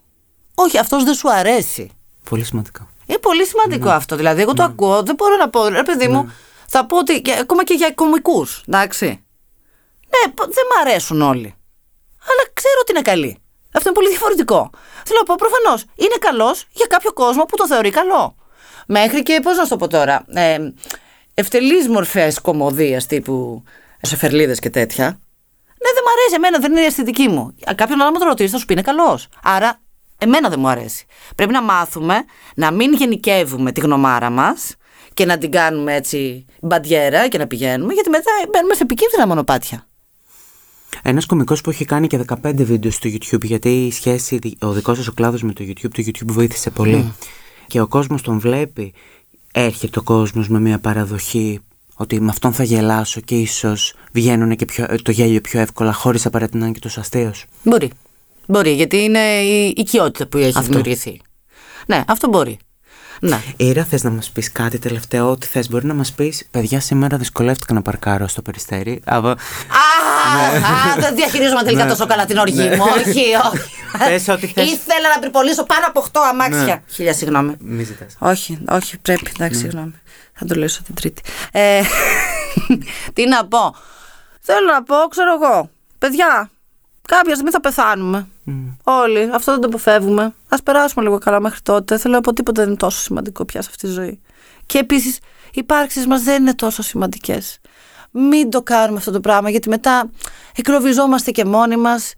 Όχι, 0.54 0.78
αυτός 0.78 1.04
δεν 1.04 1.14
σου 1.14 1.30
αρέσει. 1.30 1.90
Πολύ 2.30 2.44
σημαντικό. 2.44 2.88
Είναι 3.06 3.18
πολύ 3.18 3.46
σημαντικό 3.46 3.88
ναι. 3.88 3.94
αυτό. 3.94 4.16
Δηλαδή, 4.16 4.40
εγώ 4.40 4.54
το 4.54 4.62
ναι. 4.62 4.68
ακούω, 4.72 5.02
δεν 5.02 5.14
μπορώ 5.14 5.36
να 5.36 5.48
πω. 5.48 5.68
Ρε 5.68 5.82
παιδί 5.82 6.08
μου, 6.08 6.22
ναι. 6.22 6.30
θα 6.66 6.86
πω 6.86 6.98
ότι. 6.98 7.22
Και, 7.22 7.36
ακόμα 7.40 7.64
και 7.64 7.74
για 7.74 7.92
κομικούς. 7.94 8.62
Εντάξει. 8.68 9.06
Ναι, 10.12 10.32
δεν 10.36 10.64
μ' 10.70 10.86
αρέσουν 10.86 11.22
όλοι. 11.22 11.54
Αλλά 12.28 12.50
ξέρω 12.52 12.78
ότι 12.80 12.92
είναι 12.92 13.02
καλή. 13.02 13.42
Αυτό 13.74 13.88
είναι 13.88 13.98
πολύ 13.98 14.08
διαφορετικό. 14.08 14.70
Θέλω 15.04 15.18
να 15.18 15.24
πω, 15.24 15.34
προφανώς 15.38 15.84
είναι 15.94 16.16
καλός 16.18 16.66
για 16.72 16.86
κάποιο 16.86 17.12
κόσμο 17.12 17.44
που 17.44 17.56
το 17.56 17.66
θεωρεί 17.66 17.90
καλό. 17.90 18.36
Μέχρι 18.86 19.22
και, 19.22 19.40
πώς 19.42 19.56
να 19.56 19.62
σου 19.62 19.68
το 19.68 19.76
πω 19.76 19.88
τώρα, 19.88 20.24
ε, 20.28 20.58
ευτελείς 21.34 21.88
μορφές 21.88 22.40
κομμωδίας 22.40 23.06
τύπου 23.06 23.62
σεφερλίδε 24.00 24.54
και 24.54 24.70
τέτοια. 24.70 25.04
Ναι, 25.82 25.90
δεν 25.94 26.02
μου 26.04 26.12
αρέσει. 26.12 26.34
Εμένα 26.34 26.58
δεν 26.58 26.70
είναι 26.70 26.80
η 26.80 26.84
αισθητική 26.84 27.28
μου. 27.28 27.54
Κάποιον 27.74 28.00
άλλο 28.00 28.10
μου 28.10 28.18
το 28.18 28.24
ρωτήσει, 28.24 28.48
θα 28.48 28.58
σου 28.58 28.66
πει 28.66 28.72
είναι 28.72 28.82
καλός. 28.82 29.28
Άρα, 29.42 29.80
εμένα 30.18 30.48
δεν 30.48 30.60
μου 30.60 30.68
αρέσει. 30.68 31.06
Πρέπει 31.34 31.52
να 31.52 31.62
μάθουμε 31.62 32.24
να 32.54 32.70
μην 32.70 32.92
γενικεύουμε 32.92 33.72
τη 33.72 33.80
γνωμάρα 33.80 34.30
μας 34.30 34.76
και 35.14 35.24
να 35.24 35.38
την 35.38 35.50
κάνουμε 35.50 35.94
έτσι 35.94 36.44
μπαντιέρα 36.60 37.28
και 37.28 37.38
να 37.38 37.46
πηγαίνουμε, 37.46 37.92
γιατί 37.92 38.08
μετά 38.08 38.30
μπαίνουμε 38.50 38.74
σε 38.74 38.82
επικίνδυνα 38.82 39.26
μονοπάτια. 39.26 39.86
Ένας 41.02 41.26
κωμικό 41.26 41.56
που 41.62 41.70
έχει 41.70 41.84
κάνει 41.84 42.06
και 42.06 42.24
15 42.42 42.54
βίντεο 42.54 42.90
στο 42.90 43.10
YouTube, 43.12 43.44
γιατί 43.44 43.86
η 43.86 43.92
σχέση, 43.92 44.38
ο 44.60 44.72
δικός 44.72 44.98
σα 44.98 45.10
ο 45.10 45.14
κλάδος 45.14 45.42
με 45.42 45.52
το 45.52 45.64
YouTube, 45.64 45.90
το 45.92 46.02
YouTube 46.06 46.26
βοήθησε 46.26 46.70
πολύ. 46.70 47.04
Mm. 47.08 47.26
Και 47.66 47.80
ο 47.80 47.86
κόσμος 47.86 48.22
τον 48.22 48.38
βλέπει, 48.38 48.94
έρχεται 49.52 49.98
ο 49.98 50.02
κόσμος 50.02 50.48
με 50.48 50.60
μια 50.60 50.78
παραδοχή 50.78 51.60
ότι 51.94 52.20
με 52.20 52.30
αυτόν 52.30 52.52
θα 52.52 52.62
γελάσω 52.62 53.20
και 53.20 53.34
ίσως 53.34 53.94
βγαίνουν 54.12 54.56
και 54.56 54.64
πιο, 54.64 54.86
το 55.02 55.10
γέλιο 55.10 55.40
πιο 55.40 55.60
εύκολα, 55.60 55.92
χωρίς 55.92 56.26
απαραίτητα 56.26 56.58
να 56.58 56.64
είναι 56.64 56.74
και 56.74 56.80
τόσο 56.80 57.00
αστείο. 57.00 57.32
Μπορεί. 57.62 57.90
Μπορεί, 58.46 58.72
γιατί 58.72 58.96
είναι 58.96 59.18
η 59.42 59.74
οικειότητα 59.76 60.26
που 60.26 60.36
έχει 60.38 60.48
Αυτό. 60.48 60.62
δημιουργηθεί. 60.62 61.20
Ναι, 61.86 62.04
αυτό 62.06 62.28
μπορεί. 62.28 62.58
Ναι. 63.20 63.42
Ήρα, 63.56 63.84
θες 63.84 64.02
να 64.02 64.10
μας 64.10 64.30
πεις 64.30 64.52
κάτι 64.52 64.78
τελευταίο, 64.78 65.30
ό,τι 65.30 65.46
θες. 65.46 65.68
Μπορεί 65.68 65.86
να 65.86 65.94
μας 65.94 66.12
πεις, 66.12 66.46
παιδιά, 66.50 66.80
σήμερα 66.80 67.16
δυσκολεύτηκα 67.16 67.74
να 67.74 67.82
παρκάρω 67.82 68.28
στο 68.28 68.42
περιστέρι. 68.42 69.00
Από... 69.04 69.28
Α, 69.28 69.34
α, 69.34 69.36
δεν 70.98 71.14
διαχειρίζομαι 71.14 71.62
τελικά 71.62 71.86
τόσο 71.86 72.06
καλά 72.06 72.24
την 72.24 72.36
οργή 72.36 72.68
μου. 72.68 72.84
Όχι, 72.96 73.24
όχι. 73.52 73.70
Πες 73.98 74.28
ό,τι 74.28 74.46
θες. 74.46 74.70
Ήθελα 74.70 75.08
να 75.14 75.20
πυρπολίσω 75.20 75.64
πάνω 75.64 75.86
από 75.86 76.06
8 76.12 76.20
αμάξια. 76.30 76.82
Χίλια 76.88 77.14
συγγνώμη. 77.14 77.56
Μη 77.60 77.82
ζητάς. 77.82 78.16
Όχι, 78.18 78.58
όχι, 78.68 78.98
πρέπει. 78.98 79.30
Εντάξει, 79.34 79.58
συγγνώμη. 79.58 79.92
Θα 80.32 80.44
το 80.46 80.54
λύσω 80.54 80.82
την 80.82 80.94
Τρίτη. 80.94 81.22
Ε, 81.52 81.82
τι 83.14 83.28
να 83.28 83.46
πω. 83.46 83.74
Θέλω 84.40 84.66
να 84.72 84.82
πω, 84.82 84.96
ξέρω 85.10 85.32
εγώ. 85.42 85.70
Παιδιά, 85.98 86.50
κάποια 87.08 87.34
στιγμή 87.34 87.50
θα 87.50 87.60
πεθάνουμε. 87.60 88.28
Όλοι. 88.84 89.30
Αυτό 89.32 89.52
δεν 89.52 89.60
το 89.60 89.66
αποφεύγουμε. 89.66 90.34
Α 90.48 90.62
περάσουμε 90.62 91.04
λίγο 91.04 91.18
καλά 91.18 91.40
μέχρι 91.40 91.60
τότε. 91.60 91.98
Θέλω 91.98 92.14
να 92.14 92.20
πω 92.20 92.32
τίποτα 92.32 92.60
δεν 92.60 92.70
είναι 92.70 92.78
τόσο 92.78 93.00
σημαντικό 93.00 93.44
πια 93.44 93.62
σε 93.62 93.68
αυτή 93.70 93.86
τη 93.86 93.92
ζωή. 93.92 94.20
Και 94.66 94.78
επίσης, 94.78 95.16
οι 95.16 95.50
υπάρξεις 95.52 96.06
μας 96.06 96.22
δεν 96.22 96.40
είναι 96.42 96.54
τόσο 96.54 96.82
σημαντικές. 96.82 97.58
Μην 98.10 98.50
το 98.50 98.62
κάνουμε 98.62 98.98
αυτό 98.98 99.10
το 99.10 99.20
πράγμα, 99.20 99.50
γιατί 99.50 99.68
μετά 99.68 100.10
εκροβιζόμαστε 100.56 101.30
και 101.30 101.44
μόνοι 101.44 101.76
μας 101.76 102.14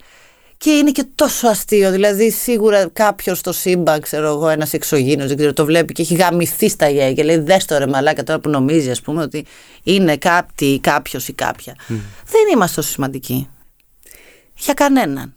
και 0.64 0.70
είναι 0.70 0.90
και 0.90 1.06
τόσο 1.14 1.48
αστείο. 1.48 1.90
Δηλαδή, 1.90 2.30
σίγουρα 2.30 2.88
κάποιος 2.92 3.38
στο 3.38 3.52
σύμπαν, 3.52 4.00
ξέρω 4.00 4.26
εγώ, 4.26 4.48
ένας 4.48 4.72
εξωγήινο, 4.72 5.26
δεν 5.26 5.36
ξέρω, 5.36 5.52
το 5.52 5.64
βλέπει 5.64 5.92
και 5.92 6.02
έχει 6.02 6.14
γαμηθεί 6.14 6.68
στα 6.68 6.88
γέα 6.88 7.12
και 7.12 7.22
λέει: 7.22 7.36
Δες 7.38 7.64
το 7.64 7.78
ρε 7.78 7.86
μαλάκα 7.86 8.22
τώρα 8.22 8.38
που 8.38 8.48
νομίζει, 8.48 8.90
ας 8.90 9.00
πούμε, 9.00 9.22
ότι 9.22 9.46
είναι 9.82 10.16
κάτι 10.16 10.64
ή 10.64 10.80
κάποιος 10.80 11.28
ή 11.28 11.32
κάποια. 11.32 11.74
Δεν 12.26 12.40
είμαστε 12.52 12.76
τόσο 12.76 12.90
σημαντικοί. 12.90 13.48
Για 14.56 14.74
κανέναν. 14.74 15.32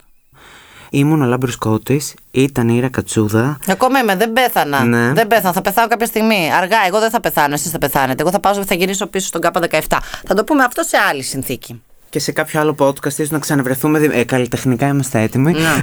Ήμουν 0.90 1.22
ο 1.22 1.26
Λάμπρος 1.26 1.56
Κώτη, 1.56 2.02
ήταν 2.32 2.70
η 2.70 2.74
Ήρα 2.78 2.90
Κατσούδα. 2.90 3.60
Ακόμα 3.68 4.00
είμαι, 4.00 4.16
δεν 4.16 4.34
πέθανα. 4.34 4.84
Ναι. 4.84 5.14
Δεν 5.14 5.28
πέθανα, 5.28 5.54
θα 5.54 5.62
πεθάω 5.62 5.88
κάποια 5.88 6.06
στιγμή. 6.06 6.52
Αργά, 6.54 6.78
εγώ 6.88 7.00
δεν 7.00 7.10
θα 7.10 7.20
πεθάνω, 7.20 7.54
εσείς 7.54 7.72
θα 7.72 7.78
πεθάνετε. 7.78 8.22
Εγώ 8.22 8.32
θα 8.32 8.40
πάω, 8.40 8.66
θα 8.66 8.76
γυρίσω 8.76 9.08
πίσω 9.08 9.28
στον 9.28 9.42
ΚΑΠΑ 9.42 9.62
17. 9.70 9.80
Θα 10.28 10.34
το 10.36 10.44
πούμε 10.44 10.64
αυτό 10.64 10.84
σε 10.84 10.98
άλλη 11.10 11.24
συνθήκη. 11.24 11.82
Και 12.10 12.20
σε 12.20 12.32
κάποιο 12.32 12.60
άλλο 12.60 12.76
podcast, 12.80 13.06
ίσως 13.12 13.30
να 13.30 13.40
ξαναβρεθούμε. 13.40 14.00
δι- 14.00 14.12
Ε, 14.14 14.24
καλλιτεχνικά 14.24 14.88
είμαστε 14.88 15.22
έτοιμοι. 15.22 15.52
Ναι. 15.52 15.76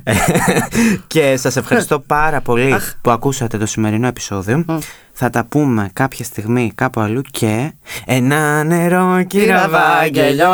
και 1.07 1.37
σας 1.37 1.57
ευχαριστώ 1.57 1.99
πάρα 2.01 2.41
πολύ 2.41 2.75
που 3.01 3.11
ακούσατε 3.11 3.59
το 3.59 3.67
σημερινό 3.67 4.07
επεισόδιο. 4.07 4.65
Θα 5.13 5.31
τα 5.31 5.45
πούμε 5.45 5.91
κάποια 5.93 6.25
στιγμή 6.25 6.73
κάπου 6.75 7.01
αλλού 7.01 7.21
και. 7.31 7.73
Ένα 8.07 8.65
νερό, 8.65 9.23
κύριε 9.27 9.67
Βάγγελιο. 9.69 10.51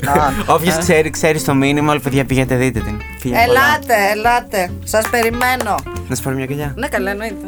ένα. 0.00 0.32
Όποιος 0.46 0.76
ξέρει, 0.78 1.10
ξέρει 1.10 1.40
το 1.42 1.54
μήνυμα. 1.54 1.90
Όλοι 1.92 2.00
παιδιά 2.00 2.24
πήγαινε 2.24 2.56
δείτε 2.56 2.80
την. 2.80 3.00
Φιλιά 3.18 3.44
πολλά. 3.44 3.60
Ελάτε, 3.60 3.94
ελάτε. 4.12 4.70
Σας 4.84 5.08
περιμένω. 5.10 5.74
Να 6.08 6.14
σου 6.14 6.22
πάρω 6.22 6.36
μια 6.36 6.46
κοιλιά. 6.46 6.72
Ναι, 6.76 6.88
καλά, 6.88 7.10
εννοείται. 7.10 7.46